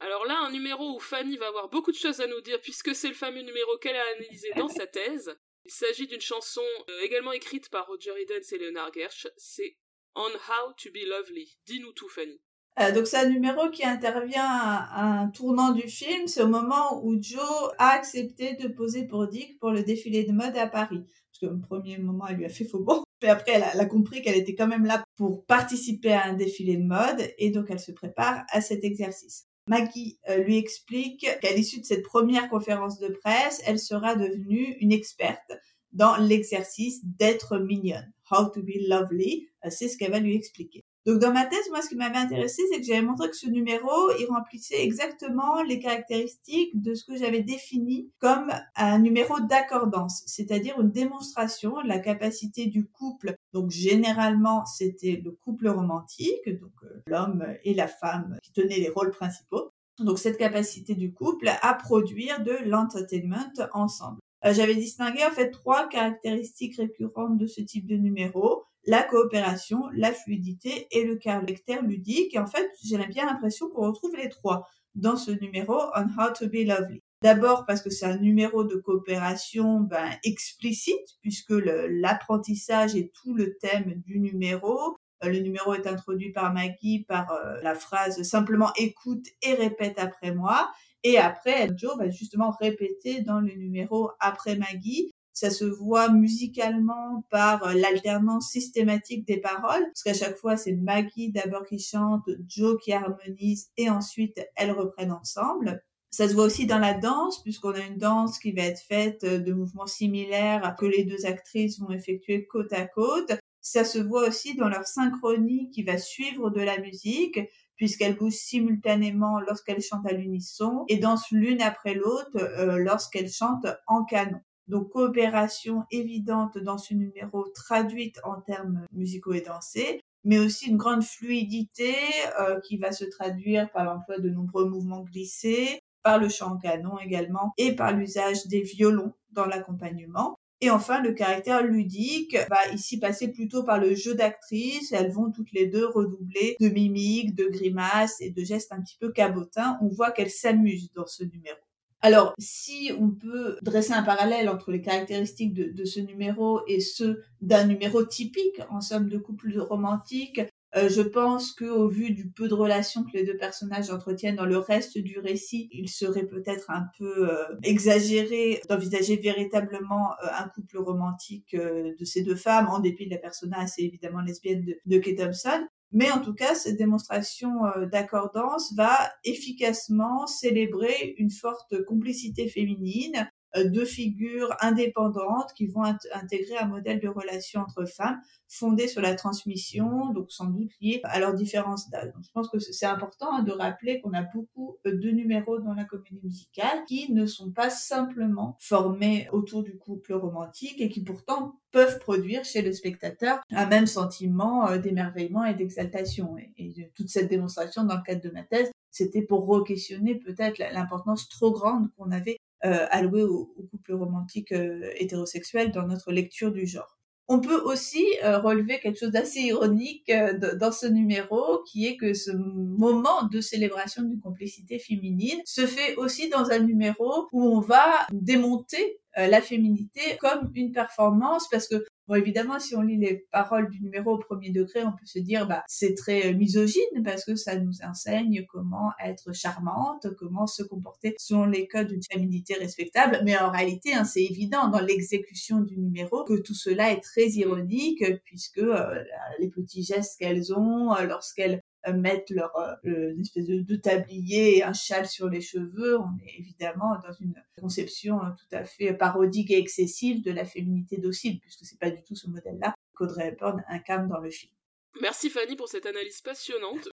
Alors 0.01 0.27
là, 0.27 0.39
un 0.41 0.51
numéro 0.51 0.97
où 0.97 0.99
Fanny 0.99 1.37
va 1.39 1.49
avoir 1.49 1.69
beaucoup 1.69 1.93
de 1.93 1.97
choses 1.97 2.21
à 2.21 2.27
nous 2.27 2.41
dire 2.43 2.61
puisque 2.61 2.95
c'est 2.95 3.09
le 3.09 3.15
fameux 3.15 3.43
numéro 3.43 3.79
qu'elle 3.79 3.97
a 3.97 4.05
analysé 4.17 4.51
dans 4.57 4.69
sa 4.69 4.87
thèse. 4.87 5.35
Il 5.65 5.71
s'agit 5.71 6.07
d'une 6.07 6.21
chanson 6.21 6.65
euh, 6.89 7.01
également 7.03 7.33
écrite 7.33 7.71
par 7.71 7.87
Roger 7.87 8.13
Edens 8.19 8.53
et 8.53 8.59
Leonard 8.59 8.93
Gersh. 8.93 9.29
C'est 9.37 9.77
On 10.15 10.29
How 10.29 10.73
to 10.77 10.91
Be 10.91 11.07
Lovely. 11.07 11.59
Dis-nous 11.67 11.93
tout, 11.93 12.09
Fanny. 12.09 12.41
Euh, 12.79 12.93
donc 12.93 13.07
c'est 13.07 13.17
un 13.17 13.29
numéro 13.29 13.69
qui 13.71 13.85
intervient 13.85 14.47
à, 14.47 15.23
un 15.23 15.29
tournant 15.29 15.73
du 15.73 15.89
film. 15.89 16.27
C'est 16.27 16.43
au 16.43 16.49
moment 16.49 17.05
où 17.05 17.21
Joe 17.21 17.73
a 17.79 17.91
accepté 17.91 18.55
de 18.55 18.69
poser 18.69 19.07
pour 19.07 19.27
Dick 19.27 19.59
pour 19.59 19.71
le 19.71 19.83
défilé 19.83 20.25
de 20.25 20.33
mode 20.33 20.57
à 20.57 20.67
Paris. 20.67 21.05
Parce 21.33 21.53
qu'au 21.53 21.59
premier 21.59 21.99
moment, 21.99 22.27
elle 22.29 22.37
lui 22.37 22.45
a 22.45 22.49
fait 22.49 22.65
faux 22.65 22.81
bon. 22.81 23.03
Puis 23.21 23.29
après, 23.29 23.53
elle 23.53 23.81
a 23.81 23.87
compris 23.87 24.23
qu'elle 24.23 24.37
était 24.37 24.55
quand 24.55 24.69
même 24.69 24.87
là 24.87 25.05
pour 25.17 25.45
participer 25.45 26.13
à 26.13 26.25
un 26.27 26.33
défilé 26.33 26.77
de 26.77 26.85
mode. 26.85 27.21
Et 27.39 27.51
donc, 27.51 27.67
elle 27.69 27.81
se 27.81 27.93
prépare 27.93 28.45
à 28.51 28.61
cet 28.61 28.83
exercice. 28.85 29.47
Maggie 29.67 30.19
euh, 30.29 30.39
lui 30.39 30.57
explique 30.57 31.27
qu'à 31.41 31.53
l'issue 31.53 31.81
de 31.81 31.85
cette 31.85 32.03
première 32.03 32.49
conférence 32.49 32.99
de 32.99 33.09
presse, 33.09 33.61
elle 33.67 33.79
sera 33.79 34.17
devenue 34.17 34.77
une 34.81 34.91
experte 34.91 35.53
dans 35.93 36.17
l'exercice 36.17 37.01
d'être 37.05 37.59
mignonne. 37.59 38.11
How 38.31 38.49
to 38.49 38.63
be 38.63 38.89
lovely, 38.89 39.49
euh, 39.65 39.71
c'est 39.71 39.89
ce 39.89 39.99
qu'elle 39.99 40.13
va 40.13 40.21
lui 40.21 40.35
expliquer. 40.35 40.83
Donc 41.07 41.19
dans 41.19 41.33
ma 41.33 41.47
thèse, 41.47 41.71
moi 41.71 41.81
ce 41.81 41.89
qui 41.89 41.97
m'avait 41.97 42.19
intéressé, 42.19 42.63
c'est 42.71 42.81
que 42.81 42.87
j'avais 42.87 43.03
montré 43.03 43.29
que 43.31 43.37
ce 43.37 43.49
numéro, 43.49 44.11
il 44.19 44.27
remplissait 44.27 44.83
exactement 44.83 45.63
les 45.63 45.79
caractéristiques 45.79 46.81
de 46.81 46.95
ce 46.95 47.05
que 47.05 47.17
j'avais 47.17 47.43
défini 47.43 48.11
comme 48.19 48.51
un 48.77 48.99
numéro 48.99 49.41
d'accordance, 49.41 50.23
c'est-à-dire 50.27 50.79
une 50.79 50.91
démonstration 50.91 51.81
de 51.83 51.89
la 51.89 51.99
capacité 51.99 52.67
du 52.67 52.87
couple. 52.87 53.35
Donc 53.55 53.71
généralement, 53.71 54.67
c'était 54.67 55.21
le 55.25 55.31
couple 55.31 55.69
romantique, 55.69 56.49
donc 56.61 56.73
euh, 56.85 57.03
l'homme 57.07 57.47
et 57.65 57.73
la 57.73 57.89
femme 57.89 58.39
qui 58.43 58.53
tenaient 58.53 58.79
les 58.79 58.91
rôles 58.91 59.11
principaux. 59.11 59.71
Donc 59.99 60.19
cette 60.19 60.39
capacité 60.39 60.95
du 60.95 61.13
couple 61.13 61.51
à 61.63 61.75
produire 61.75 62.43
de 62.43 62.57
l'entertainment 62.67 63.53
ensemble. 63.73 64.19
Euh, 64.45 64.55
j'avais 64.55 64.75
distingué 64.75 65.25
en 65.25 65.31
fait 65.31 65.51
trois 65.51 65.89
caractéristiques 65.89 66.77
récurrentes 66.77 67.37
de 67.37 67.47
ce 67.47 67.61
type 67.61 67.87
de 67.87 67.97
numéro 67.97 68.65
la 68.87 69.03
coopération, 69.03 69.83
la 69.95 70.13
fluidité 70.13 70.87
et 70.91 71.05
le 71.05 71.17
caractère 71.17 71.83
ludique. 71.83 72.35
Et 72.35 72.39
en 72.39 72.47
fait, 72.47 72.69
j'ai 72.83 72.99
bien 73.07 73.27
l'impression 73.27 73.69
qu'on 73.69 73.89
retrouve 73.89 74.17
les 74.17 74.29
trois 74.29 74.67
dans 74.95 75.17
ce 75.17 75.31
numéro 75.31 75.75
On 75.95 76.07
How 76.19 76.33
to 76.33 76.47
Be 76.49 76.67
Lovely. 76.67 77.03
D'abord 77.23 77.67
parce 77.67 77.83
que 77.83 77.91
c'est 77.91 78.07
un 78.07 78.17
numéro 78.17 78.65
de 78.65 78.77
coopération 78.77 79.81
ben, 79.81 80.11
explicite, 80.25 81.19
puisque 81.21 81.53
l'apprentissage 81.53 82.97
est 82.97 83.13
tout 83.13 83.35
le 83.35 83.57
thème 83.61 84.03
du 84.07 84.19
numéro. 84.21 84.97
Euh, 85.23 85.29
le 85.29 85.41
numéro 85.41 85.75
est 85.75 85.87
introduit 85.87 86.33
par 86.33 86.53
Maggie 86.55 87.05
par 87.07 87.31
euh, 87.33 87.61
la 87.63 87.75
phrase 87.75 88.23
simplement 88.23 88.73
écoute 88.77 89.27
et 89.43 89.53
répète 89.53 89.99
après 89.99 90.33
moi. 90.33 90.73
Et 91.03 91.19
après, 91.19 91.69
Joe 91.77 91.97
va 91.99 92.09
justement 92.09 92.55
répéter 92.59 93.21
dans 93.21 93.41
le 93.41 93.53
numéro 93.55 94.11
après 94.19 94.57
Maggie 94.57 95.13
ça 95.41 95.49
se 95.49 95.65
voit 95.65 96.11
musicalement 96.11 97.25
par 97.31 97.67
euh, 97.67 97.73
l'alternance 97.73 98.51
systématique 98.51 99.27
des 99.27 99.39
paroles, 99.39 99.83
parce 99.87 100.03
qu'à 100.03 100.13
chaque 100.13 100.37
fois, 100.37 100.59
c'est 100.59 100.75
Maggie 100.75 101.33
d'abord 101.33 101.65
qui 101.65 101.79
chante, 101.79 102.29
Joe 102.47 102.77
qui 102.79 102.93
harmonise, 102.93 103.71
et 103.79 103.89
ensuite 103.89 104.39
elles 104.55 104.73
reprennent 104.73 105.13
ensemble. 105.13 105.83
Ça 106.11 106.29
se 106.29 106.35
voit 106.35 106.45
aussi 106.45 106.67
dans 106.67 106.79
la 106.79 106.93
danse, 106.93 107.43
puisqu'on 107.43 107.73
a 107.73 107.81
une 107.81 107.97
danse 107.97 108.39
qui 108.39 108.53
va 108.53 108.65
être 108.65 108.83
faite 108.83 109.25
euh, 109.25 109.39
de 109.39 109.55
mouvements 109.55 109.87
similaires 109.87 110.77
que 110.79 110.85
les 110.85 111.05
deux 111.05 111.25
actrices 111.25 111.81
vont 111.81 111.91
effectuer 111.91 112.47
côte 112.47 112.75
à 112.75 112.85
côte. 112.85 113.33
Ça 113.63 113.85
se 113.85 113.99
voit 113.99 114.29
aussi 114.29 114.57
dans 114.57 114.69
leur 114.69 114.87
synchronie 114.87 115.71
qui 115.71 115.85
va 115.85 115.97
suivre 115.97 116.51
de 116.51 116.61
la 116.61 116.79
musique, 116.81 117.41
puisqu'elles 117.77 118.17
bougent 118.17 118.35
simultanément 118.35 119.41
lorsqu'elles 119.41 119.81
chantent 119.81 120.07
à 120.07 120.13
l'unisson 120.13 120.85
et 120.89 120.99
dansent 120.99 121.31
l'une 121.31 121.63
après 121.63 121.95
l'autre 121.95 122.37
euh, 122.37 122.77
lorsqu'elles 122.77 123.33
chantent 123.33 123.69
en 123.87 124.05
canon. 124.05 124.41
Donc 124.71 124.91
coopération 124.91 125.83
évidente 125.91 126.57
dans 126.57 126.79
ce 126.79 126.95
numéro 126.95 127.45
traduite 127.49 128.21
en 128.23 128.41
termes 128.41 128.87
musicaux 128.93 129.33
et 129.33 129.41
dansés, 129.41 130.01
mais 130.23 130.39
aussi 130.39 130.69
une 130.69 130.77
grande 130.77 131.03
fluidité 131.03 131.93
euh, 132.41 132.61
qui 132.61 132.77
va 132.77 132.93
se 132.93 133.05
traduire 133.05 133.69
par 133.73 133.85
l'emploi 133.85 134.19
de 134.19 134.31
nombreux 134.31 134.67
mouvements 134.69 135.03
glissés, 135.03 135.81
par 136.05 136.21
le 136.21 136.29
chant 136.29 136.57
canon 136.57 137.01
également 137.01 137.53
et 137.59 137.75
par 137.75 137.93
l'usage 137.93 138.47
des 138.47 138.61
violons 138.61 139.13
dans 139.33 139.45
l'accompagnement. 139.45 140.37
Et 140.61 140.71
enfin, 140.71 141.03
le 141.03 141.15
caractère 141.15 141.65
ludique 141.65 142.37
va 142.49 142.73
ici 142.73 143.01
passer 143.01 143.33
plutôt 143.33 143.65
par 143.65 143.81
le 143.81 143.97
jeu 143.97 144.15
d'actrices. 144.15 144.93
Elles 144.93 145.11
vont 145.11 145.33
toutes 145.33 145.51
les 145.51 145.67
deux 145.67 145.87
redoubler 145.87 146.55
de 146.61 146.69
mimiques, 146.69 147.35
de 147.35 147.47
grimaces 147.47 148.21
et 148.21 148.31
de 148.31 148.45
gestes 148.45 148.71
un 148.71 148.81
petit 148.83 148.99
peu 149.01 149.11
cabotins. 149.11 149.79
On 149.83 149.89
voit 149.89 150.13
qu'elles 150.13 150.31
s'amusent 150.31 150.93
dans 150.93 151.07
ce 151.07 151.25
numéro. 151.25 151.59
Alors, 152.03 152.33
si 152.39 152.93
on 152.99 153.11
peut 153.11 153.59
dresser 153.61 153.93
un 153.93 154.03
parallèle 154.03 154.49
entre 154.49 154.71
les 154.73 154.81
caractéristiques 154.81 155.53
de, 155.53 155.85
ce 155.85 156.01
numéro 156.01 156.63
et 156.67 156.81
ceux 156.81 157.23
d'un 157.43 157.67
numéro 157.67 158.03
typique, 158.05 158.61
en 158.71 158.81
somme, 158.81 159.09
de 159.09 159.19
couple 159.19 159.59
romantique, 159.59 160.41
euh, 160.77 160.89
je 160.89 161.03
pense 161.03 161.53
qu'au 161.53 161.89
vu 161.89 162.13
du 162.13 162.31
peu 162.31 162.49
de 162.49 162.55
relations 162.55 163.05
que 163.05 163.13
les 163.13 163.25
deux 163.25 163.37
personnages 163.37 163.91
entretiennent 163.91 164.37
dans 164.37 164.47
le 164.47 164.57
reste 164.57 164.99
du 164.99 165.19
récit, 165.19 165.69
il 165.73 165.91
serait 165.91 166.27
peut-être 166.27 166.71
un 166.71 166.87
peu 166.97 167.29
euh, 167.29 167.45
exagéré 167.65 168.63
d'envisager 168.69 169.17
véritablement 169.17 170.13
euh, 170.23 170.29
un 170.39 170.49
couple 170.49 170.79
romantique 170.79 171.55
de 171.57 172.05
ces 172.05 172.23
deux 172.23 172.37
femmes, 172.37 172.69
en 172.69 172.79
dépit 172.79 173.07
de 173.07 173.11
la 173.11 173.19
personnage 173.19 173.65
assez 173.65 173.83
évidemment 173.83 174.21
lesbienne 174.21 174.65
de, 174.65 174.77
de 174.87 174.99
Kate 174.99 175.17
Thompson. 175.17 175.67
Mais 175.93 176.11
en 176.11 176.21
tout 176.21 176.35
cas, 176.35 176.55
cette 176.55 176.77
démonstration 176.77 177.63
d'accordance 177.91 178.73
va 178.75 178.97
efficacement 179.25 180.27
célébrer 180.27 181.15
une 181.19 181.31
forte 181.31 181.85
complicité 181.85 182.49
féminine 182.49 183.31
euh, 183.57 183.69
deux 183.69 183.85
figures 183.85 184.55
indépendantes 184.61 185.53
qui 185.55 185.67
vont 185.67 185.83
intégrer 185.83 186.57
un 186.59 186.67
modèle 186.67 187.01
de 187.01 187.09
relation 187.09 187.61
entre 187.61 187.85
femmes 187.85 188.21
fondé 188.51 188.89
sur 188.89 189.01
la 189.01 189.15
transmission, 189.15 190.13
donc 190.13 190.33
sans 190.33 190.47
doute 190.47 190.73
lié 190.81 191.01
à 191.05 191.21
leurs 191.21 191.35
différences 191.35 191.89
d'âge. 191.89 192.11
je 192.21 192.31
pense 192.33 192.49
que 192.49 192.59
c'est 192.59 192.87
important 192.87 193.33
hein, 193.33 193.43
de 193.45 193.53
rappeler 193.53 194.01
qu'on 194.01 194.13
a 194.13 194.23
beaucoup 194.23 194.77
euh, 194.87 194.97
de 194.97 195.11
numéros 195.11 195.61
dans 195.61 195.73
la 195.73 195.85
comédie 195.85 196.19
musicale 196.23 196.85
qui 196.89 197.13
ne 197.13 197.27
sont 197.27 197.53
pas 197.53 197.71
simplement 197.71 198.57
formés 198.59 199.29
autour 199.33 199.63
du 199.63 199.79
couple 199.79 200.15
romantique 200.15 200.81
et 200.81 200.89
qui 200.89 201.03
pourtant 201.03 201.61
peuvent 201.71 202.01
produire 202.01 202.45
chez 202.45 202.61
le 202.61 202.73
spectateur 202.73 203.41
un 203.53 203.67
même 203.67 203.87
sentiment 203.87 204.69
euh, 204.69 204.79
d'émerveillement 204.79 205.45
et 205.45 205.55
d'exaltation. 205.55 206.37
Et 206.59 206.91
toute 206.97 207.09
cette 207.09 207.29
démonstration 207.29 207.85
dans 207.85 207.97
le 207.97 208.03
cadre 208.03 208.23
de 208.23 208.31
ma 208.31 208.43
thèse, 208.43 208.73
c'était 208.91 209.23
pour 209.23 209.47
re-questionner 209.47 210.17
peut-être 210.17 210.59
l'importance 210.59 211.29
trop 211.29 211.53
grande 211.53 211.89
qu'on 211.97 212.11
avait 212.11 212.39
euh, 212.65 212.87
alloué 212.91 213.23
au, 213.23 213.47
couple 213.71 213.95
romantique 213.95 214.53
euh, 214.53 214.91
hétérosexuel 214.97 215.73
dans 215.73 215.87
notre 215.87 216.13
lecture 216.13 216.53
du 216.53 216.67
genre. 216.67 216.99
On 217.27 217.41
peut 217.41 217.61
aussi 217.61 218.05
euh, 218.23 218.39
relever 218.39 218.81
quelque 218.81 218.99
chose 218.99 219.13
d'assez 219.13 219.41
ironique 219.41 220.13
dans 220.59 220.73
ce 220.73 220.87
numéro, 220.87 221.63
qui 221.63 221.87
est 221.87 221.97
que 221.97 222.13
ce 222.13 222.33
moment 222.33 223.23
de 223.33 223.41
célébration 223.41 224.03
d'une 224.03 224.21
complicité 224.21 224.79
féminine 224.79 225.41
se 225.47 225.67
fait 225.67 225.97
aussi 225.97 226.29
dans 226.29 226.51
un 226.51 226.59
numéro 226.59 227.29
où 227.33 227.43
on 227.43 227.61
va 227.61 228.07
démonter 228.13 228.99
la 229.17 229.41
féminité 229.41 230.01
comme 230.21 230.51
une 230.55 230.73
performance, 230.73 231.49
parce 231.51 231.67
que 231.67 231.85
Bon, 232.11 232.17
évidemment, 232.17 232.59
si 232.59 232.75
on 232.75 232.83
lit 232.83 232.97
les 232.97 233.25
paroles 233.31 233.71
du 233.71 233.81
numéro 233.81 234.15
au 234.15 234.19
premier 234.19 234.51
degré, 234.51 234.83
on 234.83 234.91
peut 234.91 235.07
se 235.07 235.21
dire, 235.21 235.47
bah, 235.47 235.63
c'est 235.69 235.95
très 235.95 236.35
misogyne 236.35 237.05
parce 237.05 237.25
que 237.25 237.37
ça 237.37 237.55
nous 237.55 237.83
enseigne 237.89 238.47
comment 238.49 238.91
être 239.01 239.33
charmante, 239.33 240.09
comment 240.19 240.49
se 240.49 240.65
comporter 240.65 241.15
selon 241.19 241.45
les 241.45 241.69
codes 241.69 241.87
d'une 241.87 242.03
féminité 242.03 242.55
respectable. 242.55 243.21
Mais 243.25 243.39
en 243.39 243.53
réalité, 243.53 243.95
hein, 243.95 244.03
c'est 244.03 244.25
évident 244.25 244.67
dans 244.67 244.81
l'exécution 244.81 245.61
du 245.61 245.79
numéro 245.79 246.25
que 246.25 246.41
tout 246.41 246.53
cela 246.53 246.91
est 246.91 247.01
très 247.01 247.29
ironique 247.29 248.03
puisque 248.25 248.59
euh, 248.59 249.05
les 249.39 249.49
petits 249.49 249.85
gestes 249.85 250.19
qu'elles 250.19 250.53
ont 250.53 250.93
euh, 250.93 251.05
lorsqu'elles 251.05 251.60
mettent 251.89 252.31
leur 252.31 252.55
euh, 252.57 253.13
une 253.13 253.21
espèce 253.21 253.47
de, 253.47 253.77
tablier 253.77 254.59
et 254.59 254.63
un 254.63 254.73
châle 254.73 255.07
sur 255.07 255.29
les 255.29 255.41
cheveux. 255.41 255.99
On 255.99 256.17
est 256.25 256.39
évidemment 256.39 256.99
dans 257.03 257.13
une 257.13 257.35
conception 257.59 258.23
euh, 258.23 258.31
tout 258.39 258.57
à 258.57 258.65
fait 258.65 258.93
parodique 258.95 259.51
et 259.51 259.59
excessive 259.59 260.23
de 260.23 260.31
la 260.31 260.45
féminité 260.45 260.99
docile, 260.99 261.41
puisque 261.41 261.65
c'est 261.65 261.79
pas 261.79 261.91
du 261.91 262.03
tout 262.03 262.15
ce 262.15 262.29
modèle-là 262.29 262.75
qu'Audrey 262.95 263.29
Hepburn 263.29 263.63
incarne 263.69 264.09
dans 264.09 264.21
le 264.21 264.31
film. 264.31 264.53
Merci 265.01 265.31
Fanny 265.31 265.57
pour 265.57 265.69
cette 265.69 265.87
analyse 265.87 266.21
passionnante. 266.21 266.89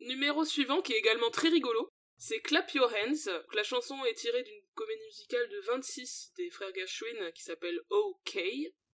Numéro 0.00 0.44
suivant 0.44 0.82
qui 0.82 0.92
est 0.92 0.98
également 0.98 1.30
très 1.30 1.48
rigolo, 1.48 1.88
c'est 2.18 2.40
Clap 2.40 2.70
Your 2.72 2.90
Hands. 2.90 3.30
La 3.54 3.62
chanson 3.62 3.96
est 4.04 4.14
tirée 4.14 4.42
d'une 4.42 4.62
comédie 4.74 5.04
musicale 5.06 5.48
de 5.48 5.60
26 5.72 6.32
des 6.36 6.50
frères 6.50 6.74
Gershwin 6.74 7.32
qui 7.34 7.42
s'appelle 7.42 7.78
OK. 7.90 8.38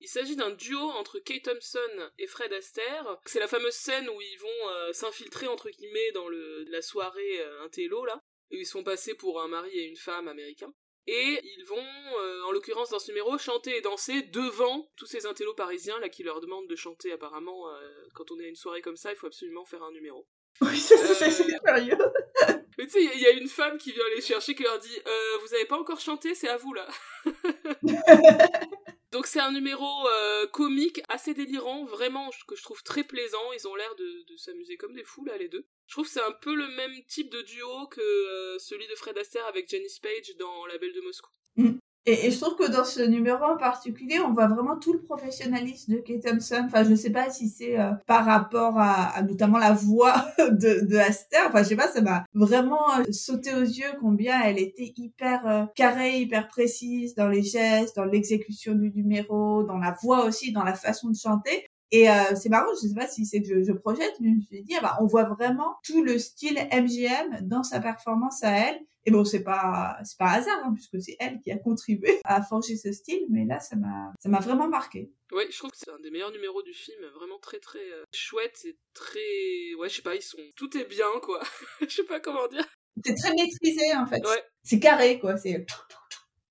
Il 0.01 0.09
s'agit 0.09 0.35
d'un 0.35 0.51
duo 0.51 0.81
entre 0.81 1.19
Kate 1.19 1.43
Thompson 1.43 2.11
et 2.19 2.27
Fred 2.27 2.53
Astaire. 2.55 3.19
C'est 3.27 3.39
la 3.39 3.49
fameuse 3.49 3.75
scène 3.75 4.09
où 4.09 4.21
ils 4.21 4.39
vont 4.39 4.71
euh, 4.71 4.93
s'infiltrer 4.93 5.47
entre 5.47 5.69
guillemets 5.69 6.13
dans 6.13 6.29
le, 6.29 6.65
la 6.69 6.81
soirée 6.81 7.41
euh, 7.41 7.65
intello 7.65 8.07
là, 8.07 8.23
où 8.51 8.55
ils 8.55 8.67
sont 8.67 8.83
passés 8.83 9.15
pour 9.15 9.43
un 9.43 9.49
mari 9.49 9.71
et 9.75 9.85
une 9.85 9.97
femme 9.97 10.27
américains. 10.27 10.73
Et 11.07 11.41
ils 11.43 11.65
vont, 11.65 11.85
euh, 12.19 12.43
en 12.45 12.53
l'occurrence 12.53 12.91
dans 12.91 12.99
ce 12.99 13.11
numéro, 13.11 13.37
chanter 13.37 13.77
et 13.77 13.81
danser 13.83 14.23
devant 14.23 14.91
tous 14.97 15.07
ces 15.07 15.27
intellos 15.27 15.55
parisiens 15.55 15.99
là 16.01 16.09
qui 16.09 16.23
leur 16.23 16.41
demandent 16.41 16.69
de 16.69 16.77
chanter 16.77 17.13
apparemment. 17.13 17.67
quand 18.15 18.31
on 18.31 18.41
est 18.41 18.47
à 18.47 18.49
une 18.49 18.57
soirée 18.57 18.81
comme 18.81 18.97
ça, 18.97 19.11
il 19.11 19.17
faut 19.17 19.27
absolument 19.27 19.67
faire 19.67 19.83
un 19.83 19.93
numéro. 19.93 20.27
Oui, 20.63 20.79
c'est 20.79 20.97
sérieux. 20.97 21.97
Mais 22.79 22.87
tu 22.87 22.93
sais, 22.93 23.03
il 23.03 23.21
y, 23.21 23.27
a 23.27 23.31
une 23.31 23.49
femme 23.49 23.77
qui 23.77 23.93
vient 23.93 24.05
les 24.15 24.21
chercher 24.21 24.55
qui 24.55 24.63
leur 24.63 24.79
dit 24.79 24.99
Vous 25.43 25.55
avez 25.55 25.67
pas 25.67 25.79
encore 25.79 26.01
chanté, 26.01 26.35
c'est 26.35 26.49
à 26.49 26.57
vous 26.57 26.73
là. 26.73 26.89
Donc 29.13 29.27
c'est 29.27 29.41
un 29.41 29.51
numéro 29.51 30.07
euh, 30.09 30.47
comique 30.47 31.03
assez 31.09 31.35
délirant, 31.35 31.85
vraiment 31.85 32.31
que 32.47 32.55
je 32.55 32.63
trouve 32.63 32.83
très 32.83 33.03
plaisant. 33.03 33.53
Ils 33.53 33.67
ont 33.67 33.75
l'air 33.75 33.95
de, 33.97 34.37
s'amuser 34.37 34.77
comme 34.77 34.95
des 34.95 35.03
fous 35.03 35.25
là 35.25 35.37
les 35.37 35.49
deux. 35.49 35.67
Je 35.87 35.95
trouve 35.95 36.07
que 36.07 36.13
c'est 36.13 36.23
un 36.23 36.33
peu 36.33 36.55
le 36.55 36.69
même 36.69 36.93
type 37.07 37.31
de 37.31 37.43
duo 37.43 37.89
que 37.89 38.01
euh, 38.01 38.59
celui 38.59 38.87
de 38.87 38.95
Fred 38.95 39.19
Astaire 39.19 39.47
avec 39.47 39.69
Jenny 39.69 39.89
Page 40.01 40.37
dans 40.39 40.67
La 40.67 40.79
Belle 40.79 40.93
de 40.93 41.01
Moscou. 41.01 41.31
Mm. 41.57 41.79
Et, 42.07 42.31
je 42.31 42.41
trouve 42.41 42.57
que 42.57 42.71
dans 42.71 42.85
ce 42.85 43.03
numéro 43.03 43.45
en 43.45 43.59
particulier, 43.59 44.21
on 44.21 44.33
voit 44.33 44.47
vraiment 44.47 44.79
tout 44.79 44.93
le 44.95 45.03
professionnalisme 45.03 45.93
de 45.93 45.99
Kate 45.99 46.23
Thompson. 46.23 46.63
Enfin, 46.65 46.83
je 46.83 46.91
ne 46.91 46.97
sais 46.97 47.11
pas 47.11 47.31
si 47.31 47.49
c'est 47.49 47.79
euh, 47.79 47.93
par 48.07 48.25
rapport 48.25 48.79
à, 48.79 49.21
notamment 49.23 49.59
la 49.59 49.73
voix 49.73 50.27
de, 50.39 50.87
de 50.87 50.97
Aster. 50.97 51.39
Enfin, 51.49 51.63
je 51.63 51.69
sais 51.69 51.77
pas, 51.77 51.89
ça 51.89 52.01
m'a 52.01 52.25
vraiment 52.33 52.99
euh, 52.99 53.13
sauté 53.13 53.55
aux 53.55 53.61
yeux 53.61 53.93
combien 54.01 54.41
elle 54.43 54.59
était 54.59 54.93
hyper 54.97 55.47
euh, 55.47 55.65
carrée, 55.75 56.21
hyper 56.21 56.49
précise 56.49 57.15
dans 57.15 57.29
les 57.29 57.43
gestes, 57.43 57.97
dans 57.97 58.05
l'exécution 58.05 58.75
du 58.75 58.91
numéro, 58.95 59.63
dans 59.65 59.79
la 59.79 59.95
voix 60.03 60.25
aussi, 60.25 60.53
dans 60.53 60.65
la 60.65 60.75
façon 60.75 61.11
de 61.11 61.17
chanter. 61.17 61.70
Et 61.93 62.07
c'est 62.37 62.49
marrant, 62.49 62.71
je 62.81 62.87
sais 62.89 62.95
pas 62.95 63.09
si 63.09 63.27
c'est 63.27 63.43
que 63.43 63.49
je, 63.49 63.65
je, 63.65 63.73
projette, 63.73 64.15
mais 64.21 64.31
je 64.31 64.35
me 64.37 64.41
suis 64.43 64.63
dit, 64.63 64.75
ah 64.77 64.81
bah, 64.81 64.97
on 65.01 65.07
voit 65.07 65.25
vraiment 65.25 65.77
tout 65.85 66.05
le 66.05 66.19
style 66.19 66.57
MGM 66.73 67.49
dans 67.49 67.65
sa 67.65 67.81
performance 67.81 68.45
à 68.45 68.51
elle. 68.51 68.81
Et 69.07 69.11
bon, 69.11 69.25
c'est 69.25 69.43
pas 69.43 69.97
c'est 70.05 70.19
pas 70.19 70.31
hasard, 70.31 70.61
hein, 70.63 70.73
puisque 70.75 71.01
c'est 71.01 71.17
elle 71.21 71.41
qui 71.41 71.51
a 71.51 71.57
contribué 71.57 72.21
à 72.25 72.43
forger 72.43 72.77
ce 72.77 72.93
style, 72.93 73.25
mais 73.31 73.47
là, 73.47 73.59
ça 73.59 73.77
m'a 73.77 74.13
ça 74.21 74.29
m'a 74.29 74.41
vraiment 74.41 74.69
marqué. 74.69 75.11
Ouais, 75.33 75.47
je 75.51 75.57
trouve 75.57 75.71
que 75.71 75.79
c'est 75.79 75.91
un 75.91 75.99
des 76.01 76.11
meilleurs 76.11 76.33
numéros 76.33 76.63
du 76.63 76.75
film, 76.75 77.03
vraiment 77.15 77.39
très 77.39 77.61
très 77.61 77.79
euh, 77.79 78.05
chouette 78.13 78.61
et 78.67 78.77
très 78.93 79.75
ouais, 79.79 79.89
je 79.89 79.97
sais 79.97 80.03
pas, 80.03 80.15
ils 80.15 80.23
sont 80.23 80.39
tout 80.55 80.77
est 80.77 80.85
bien 80.85 81.07
quoi. 81.23 81.41
je 81.81 81.89
sais 81.89 82.05
pas 82.05 82.21
comment 82.21 82.47
dire. 82.49 82.67
C'est 83.03 83.15
très 83.15 83.31
maîtrisé 83.31 83.95
en 83.97 84.07
fait. 84.07 84.21
Ouais. 84.27 84.45
C'est 84.63 84.81
carré 84.81 85.19
quoi, 85.19 85.39
c'est 85.39 85.65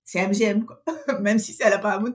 c'est 0.02 0.26
MGM 0.26 0.66
quoi, 0.66 0.82
même 1.20 1.38
si 1.38 1.52
c'est 1.52 1.64
à 1.64 1.70
la 1.70 1.78
Paramount. 1.78 2.14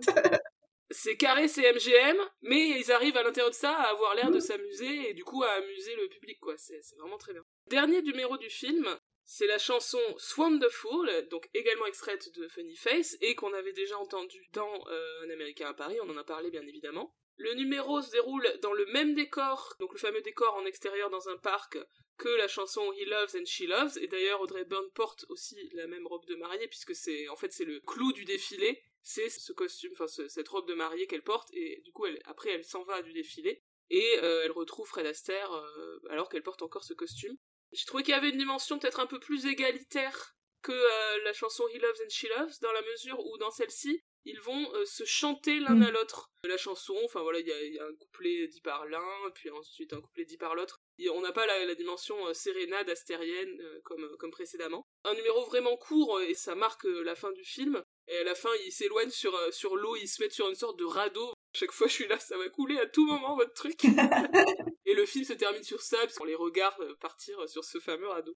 C'est 0.92 1.18
carré, 1.18 1.48
c'est 1.48 1.72
MGM, 1.72 2.18
mais 2.42 2.80
ils 2.80 2.92
arrivent 2.92 3.18
à 3.18 3.24
l'intérieur 3.24 3.50
de 3.50 3.56
ça 3.56 3.72
à 3.72 3.90
avoir 3.90 4.16
l'air 4.16 4.32
de 4.32 4.40
s'amuser 4.40 5.10
et 5.10 5.14
du 5.14 5.24
coup 5.24 5.44
à 5.44 5.50
amuser 5.50 5.96
le 5.96 6.08
public 6.10 6.40
quoi. 6.40 6.56
C'est 6.58 6.82
vraiment 6.98 7.18
très 7.18 7.34
bien. 7.34 7.44
Dernier 7.68 8.02
numéro 8.02 8.38
du 8.38 8.50
film, 8.50 8.88
c'est 9.26 9.48
la 9.48 9.58
chanson 9.58 10.00
Swonderful, 10.18 11.28
donc 11.30 11.50
également 11.54 11.88
extraite 11.88 12.30
de 12.38 12.48
Funny 12.48 12.76
Face, 12.76 13.18
et 13.22 13.34
qu'on 13.36 13.54
avait 13.54 13.74
déjà 13.74 13.98
entendu 13.98 14.48
dans 14.54 14.88
euh, 14.88 15.26
Un 15.26 15.32
Américain 15.32 15.68
à 15.68 15.74
Paris, 15.74 15.98
on 16.04 16.10
en 16.10 16.18
a 16.18 16.24
parlé 16.24 16.52
bien 16.52 16.66
évidemment. 16.68 17.16
Le 17.38 17.54
numéro 17.54 18.02
se 18.02 18.12
déroule 18.12 18.48
dans 18.62 18.74
le 18.74 18.86
même 18.88 19.14
décor, 19.14 19.76
donc 19.80 19.92
le 19.94 20.00
fameux 20.00 20.22
décor 20.22 20.56
en 20.56 20.66
extérieur 20.66 21.10
dans 21.10 21.28
un 21.28 21.38
parc, 21.38 21.78
que 22.18 22.30
la 22.30 22.47
chanson 22.47 22.91
He 22.93 23.05
Loves 23.05 23.36
and 23.36 23.45
She 23.45 23.61
Loves, 23.61 23.97
et 23.99 24.07
d'ailleurs 24.07 24.41
Audrey 24.41 24.66
Byrne 24.66 24.89
porte 24.93 25.26
aussi 25.30 25.70
la 25.74 25.88
même 25.88 26.07
robe 26.07 26.26
de 26.26 26.36
mariée, 26.36 26.68
puisque 26.68 26.95
c'est 26.95 27.28
en 27.30 27.36
fait 27.36 27.51
c'est 27.51 27.66
le 27.66 27.80
clou 27.82 28.13
du 28.13 28.26
défilé, 28.26 28.82
c'est 29.01 29.30
ce 29.30 29.51
costume, 29.51 29.91
enfin 29.93 30.07
cette 30.07 30.47
robe 30.47 30.68
de 30.68 30.74
mariée 30.74 31.07
qu'elle 31.07 31.24
porte, 31.24 31.49
et 31.53 31.82
du 31.84 31.91
coup 31.91 32.05
elle, 32.05 32.20
après 32.26 32.51
elle 32.51 32.63
s'en 32.63 32.84
va 32.84 33.01
du 33.01 33.13
défilé, 33.13 33.61
et 33.89 34.20
euh, 34.24 34.43
elle 34.43 34.51
retrouve 34.51 34.88
Fred 34.88 35.05
Astaire 35.05 35.51
euh, 35.53 35.99
alors 36.09 36.30
qu'elle 36.30 36.43
porte 36.43 36.61
encore 36.61 36.84
ce 36.84 36.93
costume. 36.93 37.38
J'ai 37.72 37.86
trouvé 37.86 38.03
qu'il 38.03 38.13
y 38.13 38.18
avait 38.18 38.30
une 38.30 38.38
dimension 38.38 38.80
peut-être 38.80 38.99
un 38.99 39.07
peu 39.07 39.20
plus 39.20 39.45
égalitaire 39.45 40.36
que 40.66 40.72
euh, 40.72 41.24
la 41.24 41.34
chanson 41.34 41.63
He 41.74 41.80
Loves 41.80 42.01
and 42.03 42.09
She 42.09 42.28
Loves, 42.36 42.59
dans 42.61 42.72
la 42.72 42.82
mesure 42.82 43.20
où 43.20 43.38
dans 43.38 43.51
celle-ci, 43.51 44.03
ils 44.24 44.41
vont 44.41 44.74
euh, 44.74 44.86
se 44.86 45.03
chanter 45.05 45.59
l'un 45.59 45.80
à 45.82 45.91
mm. 45.91 45.93
l'autre. 45.93 46.32
La 46.43 46.57
chanson, 46.57 46.95
enfin 47.03 47.22
voilà, 47.22 47.39
il 47.39 47.47
y, 47.47 47.80
a, 47.80 47.86
un 47.86 47.93
couplet 47.93 48.47
dit 48.47 48.61
par 48.61 48.86
l'un, 48.88 49.32
puis 49.36 49.51
ensuite 49.51 49.93
un 49.93 50.01
couplet 50.01 50.26
dit 50.26 50.38
par 50.38 50.55
l'autre. 50.55 50.82
On 51.12 51.22
n'a 51.22 51.32
pas 51.32 51.46
la, 51.46 51.76
dimension 51.76 52.28
euh, 52.28 52.34
sérénade 52.34 52.89
astérienne 52.89 53.62
comme, 53.84 54.16
comme 54.18 54.32
précédemment. 54.32 54.86
Un 55.04 55.14
numéro 55.14 55.46
vraiment 55.46 55.78
court 55.78 56.22
et 56.22 56.34
ça 56.34 56.56
marque 56.56 56.86
la 56.86 57.16
fin 57.16 57.32
du 57.32 57.43
film. 57.43 57.84
Et 58.08 58.18
à 58.18 58.24
la 58.24 58.36
fin, 58.36 58.50
ils 58.66 58.72
s'éloignent 58.72 59.10
sur, 59.10 59.38
sur 59.54 59.76
l'eau, 59.76 59.96
ils 59.96 60.08
se 60.08 60.22
mettent 60.22 60.34
sur 60.34 60.48
une 60.48 60.56
sorte 60.56 60.78
de 60.78 60.86
radeau 60.86 61.34
chaque 61.56 61.72
fois, 61.72 61.88
je 61.88 61.93
suis 61.93 62.08
là, 62.08 62.20
ça 62.20 62.38
va 62.38 62.50
couler 62.50 62.78
à 62.80 62.86
tout 62.86 63.06
moment, 63.06 63.36
votre 63.36 63.54
truc. 63.54 63.84
et 64.86 64.93
le 64.93 65.06
film 65.06 65.24
se 65.24 65.34
termine 65.34 65.64
sur 65.64 65.82
ça, 65.82 65.98
on 66.20 66.26
les 66.26 66.36
regarde 66.36 66.93
partir 67.00 67.48
sur 67.48 67.64
ce 67.64 67.80
fameux 67.80 68.08
radeau. 68.08 68.36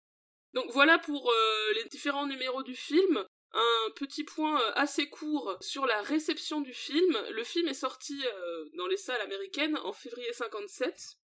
Donc 0.54 0.72
voilà 0.72 0.98
pour 0.98 1.30
euh, 1.30 1.74
les 1.74 1.84
différents 1.90 2.26
numéros 2.26 2.64
du 2.64 2.76
film. 2.76 3.26
Un 3.52 3.92
petit 3.96 4.24
point 4.24 4.62
euh, 4.62 4.72
assez 4.76 5.10
court 5.10 5.58
sur 5.60 5.86
la 5.86 6.02
réception 6.02 6.62
du 6.62 6.74
film. 6.74 7.18
Le 7.32 7.44
film 7.44 7.68
est 7.68 7.74
sorti 7.74 8.20
euh, 8.26 8.66
dans 8.76 8.88
les 8.88 8.98
salles 8.98 9.22
américaines 9.22 9.78
en 9.84 9.92
février 9.92 10.32
57. 10.34 11.18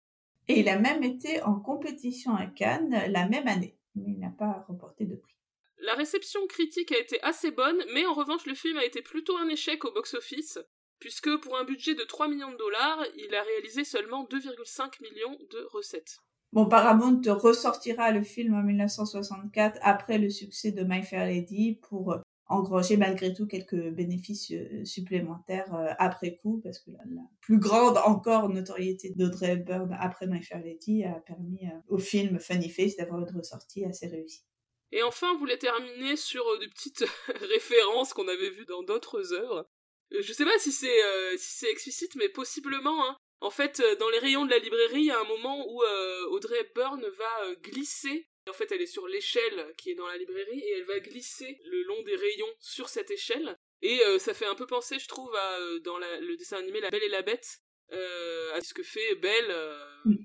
Et 0.47 0.59
il 0.59 0.69
a 0.69 0.77
même 0.77 1.03
été 1.03 1.41
en 1.43 1.59
compétition 1.59 2.35
à 2.35 2.45
Cannes 2.45 3.03
la 3.09 3.27
même 3.27 3.47
année, 3.47 3.77
mais 3.95 4.11
il 4.11 4.19
n'a 4.19 4.29
pas 4.29 4.65
remporté 4.67 5.05
de 5.05 5.15
prix. 5.15 5.35
La 5.79 5.95
réception 5.95 6.45
critique 6.47 6.91
a 6.91 6.99
été 6.99 7.21
assez 7.23 7.51
bonne, 7.51 7.81
mais 7.93 8.05
en 8.05 8.13
revanche 8.13 8.45
le 8.45 8.55
film 8.55 8.77
a 8.77 8.85
été 8.85 9.01
plutôt 9.01 9.37
un 9.37 9.47
échec 9.49 9.83
au 9.85 9.91
box-office, 9.91 10.59
puisque 10.99 11.35
pour 11.41 11.57
un 11.57 11.65
budget 11.65 11.95
de 11.95 12.03
3 12.03 12.29
millions 12.29 12.51
de 12.51 12.57
dollars, 12.57 13.03
il 13.17 13.35
a 13.35 13.43
réalisé 13.43 13.83
seulement 13.83 14.25
2,5 14.25 15.01
millions 15.01 15.37
de 15.51 15.67
recettes. 15.71 16.19
Bon, 16.53 16.67
Paramount 16.67 17.21
ressortira 17.25 18.11
le 18.11 18.21
film 18.21 18.53
en 18.53 18.61
1964 18.61 19.79
après 19.81 20.19
le 20.19 20.29
succès 20.29 20.71
de 20.71 20.83
My 20.83 21.03
Fair 21.03 21.25
Lady 21.25 21.79
pour 21.81 22.15
engranger 22.53 22.97
malgré 22.97 23.33
tout 23.33 23.47
quelques 23.47 23.89
bénéfices 23.89 24.51
euh, 24.51 24.85
supplémentaires 24.85 25.73
euh, 25.73 25.93
après 25.99 26.35
coup, 26.35 26.61
parce 26.63 26.79
que 26.79 26.91
la, 26.91 27.03
plus 27.41 27.57
grande 27.57 27.97
encore 27.97 28.49
notoriété 28.49 29.11
d'Audrey 29.15 29.53
Hepburn 29.53 29.95
après 29.99 30.27
My 30.27 30.41
Fair 30.41 30.63
Lady 30.63 31.03
a 31.03 31.19
permis 31.21 31.61
au 31.89 31.97
film 31.97 32.39
Funny 32.39 32.69
Face 32.69 32.95
d'avoir 32.95 33.19
une 33.19 33.35
ressortie 33.35 33.83
assez 33.85 34.07
réussie. 34.07 34.43
Et 34.91 35.03
enfin, 35.03 35.31
on 35.33 35.37
voulait 35.37 35.57
terminer 35.57 36.15
sur 36.15 36.43
des 36.59 36.67
petites 36.67 37.03
références 37.49 38.13
qu'on 38.13 38.27
avait 38.27 38.49
vues 38.49 38.65
dans 38.65 38.83
d'autres 38.83 39.33
œuvres. 39.33 39.67
Je 40.11 40.31
sais 40.31 40.45
pas 40.45 40.57
si 40.59 40.71
c'est 40.71 40.99
si 41.37 41.65
explicite, 41.65 42.15
mais 42.15 42.29
possiblement. 42.29 43.09
Hein. 43.09 43.17
En 43.43 43.49
fait, 43.49 43.81
euh, 43.81 43.97
dans 43.97 44.07
les 44.09 44.19
rayons 44.19 44.45
de 44.45 44.49
la 44.51 44.57
librairie, 44.57 45.01
il 45.01 45.05
y 45.07 45.11
a 45.11 45.19
un 45.19 45.25
moment 45.25 45.67
où 45.69 45.83
euh, 45.83 46.29
Audrey 46.29 46.61
Hepburn 46.61 47.01
va 47.01 47.45
euh, 47.45 47.55
glisser. 47.61 48.25
En 48.49 48.53
fait, 48.53 48.71
elle 48.71 48.81
est 48.81 48.87
sur 48.87 49.07
l'échelle 49.07 49.73
qui 49.77 49.91
est 49.91 49.95
dans 49.95 50.07
la 50.07 50.17
librairie 50.17 50.59
et 50.59 50.71
elle 50.77 50.85
va 50.85 50.99
glisser 50.99 51.59
le 51.65 51.83
long 51.83 52.01
des 52.03 52.15
rayons 52.15 52.53
sur 52.59 52.89
cette 52.89 53.11
échelle. 53.11 53.57
Et 53.81 54.01
ça 54.19 54.33
fait 54.33 54.45
un 54.45 54.55
peu 54.55 54.65
penser, 54.65 54.99
je 54.99 55.07
trouve, 55.07 55.33
à, 55.35 55.59
dans 55.83 55.97
le 55.97 56.35
dessin 56.37 56.57
animé 56.57 56.79
La 56.79 56.89
Belle 56.89 57.03
et 57.03 57.09
la 57.09 57.21
Bête, 57.21 57.59
à 57.91 58.61
ce 58.61 58.73
que 58.73 58.83
fait 58.83 59.15
Belle. 59.15 59.53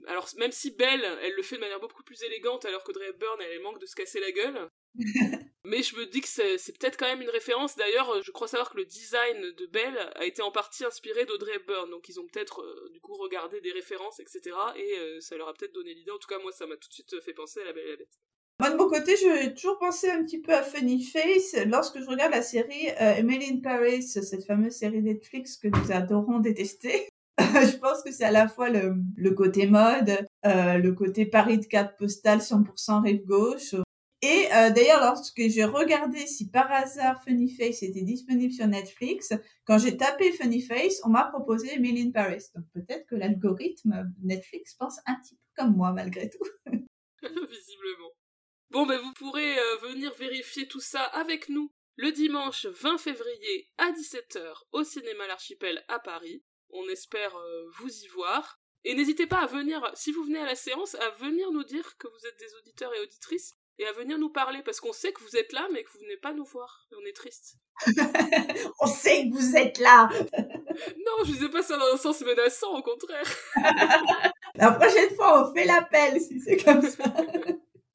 Alors, 0.06 0.28
même 0.38 0.52
si 0.52 0.70
Belle, 0.70 1.04
elle 1.22 1.34
le 1.34 1.42
fait 1.42 1.56
de 1.56 1.60
manière 1.60 1.80
beaucoup 1.80 2.02
plus 2.02 2.22
élégante, 2.22 2.64
alors 2.64 2.82
qu'Audrey 2.84 3.08
Hepburn, 3.08 3.40
elle 3.40 3.60
manque 3.62 3.80
de 3.80 3.86
se 3.86 3.94
casser 3.94 4.20
la 4.20 4.32
gueule. 4.32 4.68
Mais 5.64 5.82
je 5.82 5.96
me 5.96 6.06
dis 6.06 6.20
que 6.20 6.28
c'est 6.28 6.78
peut-être 6.78 6.96
quand 6.96 7.06
même 7.06 7.20
une 7.20 7.30
référence. 7.30 7.76
D'ailleurs, 7.76 8.22
je 8.22 8.30
crois 8.30 8.48
savoir 8.48 8.70
que 8.70 8.78
le 8.78 8.86
design 8.86 9.52
de 9.52 9.66
Belle 9.66 9.98
a 10.14 10.24
été 10.24 10.40
en 10.40 10.50
partie 10.50 10.84
inspiré 10.84 11.26
d'Audrey 11.26 11.56
Hepburn. 11.56 11.90
Donc 11.90 12.08
ils 12.08 12.18
ont 12.18 12.26
peut-être 12.26 12.62
euh, 12.62 12.88
du 12.92 13.00
coup 13.00 13.14
regardé 13.14 13.60
des 13.60 13.72
références, 13.72 14.18
etc. 14.20 14.56
Et 14.76 14.98
euh, 14.98 15.20
ça 15.20 15.36
leur 15.36 15.48
a 15.48 15.54
peut-être 15.54 15.74
donné 15.74 15.92
l'idée. 15.94 16.10
En 16.10 16.18
tout 16.18 16.28
cas, 16.28 16.38
moi, 16.38 16.52
ça 16.52 16.66
m'a 16.66 16.76
tout 16.76 16.88
de 16.88 16.94
suite 16.94 17.20
fait 17.20 17.34
penser 17.34 17.60
à 17.60 17.64
La 17.64 17.72
Belle 17.72 17.86
et 17.86 17.90
la 17.90 17.96
Bête. 17.96 18.18
Moi, 18.60 18.70
de 18.70 18.76
mon 18.76 18.88
côté, 18.88 19.14
j'ai 19.16 19.54
toujours 19.54 19.78
pensé 19.78 20.08
un 20.08 20.24
petit 20.24 20.40
peu 20.40 20.52
à 20.52 20.62
Funny 20.62 21.04
Face 21.04 21.54
lorsque 21.66 22.00
je 22.00 22.06
regarde 22.06 22.32
la 22.32 22.42
série 22.42 22.88
euh, 23.00 23.14
Emily 23.14 23.52
in 23.52 23.60
Paris, 23.60 24.02
cette 24.02 24.44
fameuse 24.46 24.72
série 24.72 25.02
Netflix 25.02 25.58
que 25.58 25.68
nous 25.68 25.92
adorons 25.92 26.40
détester. 26.40 27.07
je 27.72 27.76
pense 27.76 28.02
que 28.02 28.12
c'est 28.12 28.24
à 28.24 28.32
la 28.32 28.48
fois 28.48 28.68
le, 28.68 29.30
côté 29.30 29.66
mode, 29.66 30.26
le 30.44 30.90
côté 30.90 31.24
Paris 31.24 31.58
de 31.58 31.66
carte 31.66 31.96
postale 31.96 32.40
100% 32.40 33.02
rive 33.02 33.24
gauche, 33.24 33.74
et 34.20 34.48
euh, 34.52 34.70
d'ailleurs, 34.70 35.00
lorsque 35.00 35.40
j'ai 35.48 35.64
regardé 35.64 36.26
si 36.26 36.50
par 36.50 36.70
hasard 36.72 37.22
Funny 37.22 37.50
Face 37.50 37.84
était 37.84 38.02
disponible 38.02 38.52
sur 38.52 38.66
Netflix, 38.66 39.32
quand 39.64 39.78
j'ai 39.78 39.96
tapé 39.96 40.32
Funny 40.32 40.60
Face, 40.60 41.00
on 41.04 41.08
m'a 41.08 41.24
proposé 41.26 41.74
Emily 41.74 42.10
Paris. 42.10 42.42
Donc 42.56 42.64
peut-être 42.74 43.06
que 43.06 43.14
l'algorithme 43.14 44.12
Netflix 44.20 44.74
pense 44.74 44.98
un 45.06 45.14
petit 45.20 45.36
peu 45.36 45.62
comme 45.62 45.76
moi 45.76 45.92
malgré 45.92 46.28
tout. 46.28 46.44
Visiblement. 47.22 48.12
Bon, 48.70 48.86
ben 48.86 49.00
vous 49.00 49.12
pourrez 49.12 49.56
euh, 49.56 49.76
venir 49.88 50.12
vérifier 50.14 50.66
tout 50.66 50.80
ça 50.80 51.02
avec 51.02 51.48
nous 51.48 51.70
le 51.96 52.10
dimanche 52.10 52.66
20 52.66 52.98
février 52.98 53.68
à 53.78 53.92
17h 53.92 54.64
au 54.72 54.82
cinéma 54.82 55.28
L'Archipel 55.28 55.84
à 55.86 56.00
Paris. 56.00 56.42
On 56.70 56.88
espère 56.88 57.36
euh, 57.36 57.70
vous 57.78 57.90
y 57.90 58.08
voir. 58.08 58.60
Et 58.84 58.94
n'hésitez 58.94 59.26
pas 59.26 59.42
à 59.42 59.46
venir, 59.46 59.90
si 59.94 60.12
vous 60.12 60.24
venez 60.24 60.38
à 60.38 60.46
la 60.46 60.54
séance, 60.54 60.94
à 60.94 61.10
venir 61.10 61.50
nous 61.50 61.64
dire 61.64 61.96
que 61.98 62.06
vous 62.06 62.26
êtes 62.26 62.38
des 62.38 62.54
auditeurs 62.56 62.94
et 62.94 63.00
auditrices 63.00 63.54
et 63.78 63.86
à 63.86 63.92
venir 63.92 64.18
nous 64.18 64.30
parler 64.30 64.60
parce 64.64 64.80
qu'on 64.80 64.92
sait 64.92 65.12
que 65.12 65.22
vous 65.22 65.36
êtes 65.36 65.52
là 65.52 65.66
mais 65.72 65.84
que 65.84 65.90
vous 65.92 66.00
venez 66.00 66.16
pas 66.16 66.32
nous 66.32 66.44
voir 66.44 66.86
et 66.90 66.94
on 66.96 67.06
est 67.06 67.14
triste. 67.14 67.56
on 68.80 68.86
sait 68.86 69.28
que 69.28 69.34
vous 69.34 69.56
êtes 69.56 69.78
là. 69.78 70.08
non, 70.38 71.24
je 71.24 71.32
disais 71.32 71.48
pas 71.48 71.62
ça 71.62 71.76
dans 71.76 71.92
un 71.92 71.96
sens 71.96 72.20
menaçant, 72.22 72.76
au 72.76 72.82
contraire. 72.82 73.28
La 74.54 74.72
prochaine 74.72 75.14
fois, 75.14 75.48
on 75.48 75.54
fait 75.54 75.64
l'appel 75.64 76.20
si 76.20 76.40
c'est 76.40 76.56
comme 76.56 76.82
ça. 76.82 77.04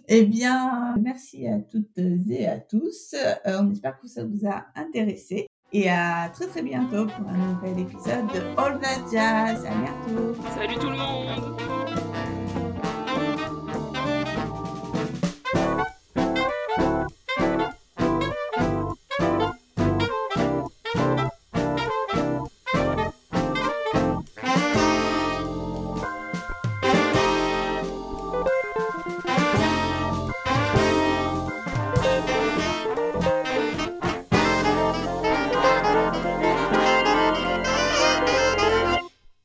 eh 0.07 0.23
bien, 0.23 0.95
merci 1.01 1.47
à 1.47 1.59
toutes 1.59 1.97
et 1.97 2.47
à 2.47 2.59
tous. 2.59 3.13
Euh, 3.13 3.59
on 3.59 3.71
espère 3.71 3.99
que 3.99 4.07
ça 4.07 4.23
vous 4.23 4.47
a 4.47 4.67
intéressé. 4.75 5.47
Et 5.75 5.89
à 5.89 6.29
très 6.31 6.45
très 6.45 6.61
bientôt 6.61 7.07
pour 7.07 7.27
un 7.27 7.55
nouvel 7.55 7.79
épisode 7.79 8.27
de 8.27 8.41
All 8.57 8.79
That 8.79 9.11
Jazz. 9.11 9.65
À 9.65 9.73
bientôt. 9.73 10.35
Salut 10.55 10.75
tout 10.75 10.89
le 10.91 10.97
monde. 10.97 11.82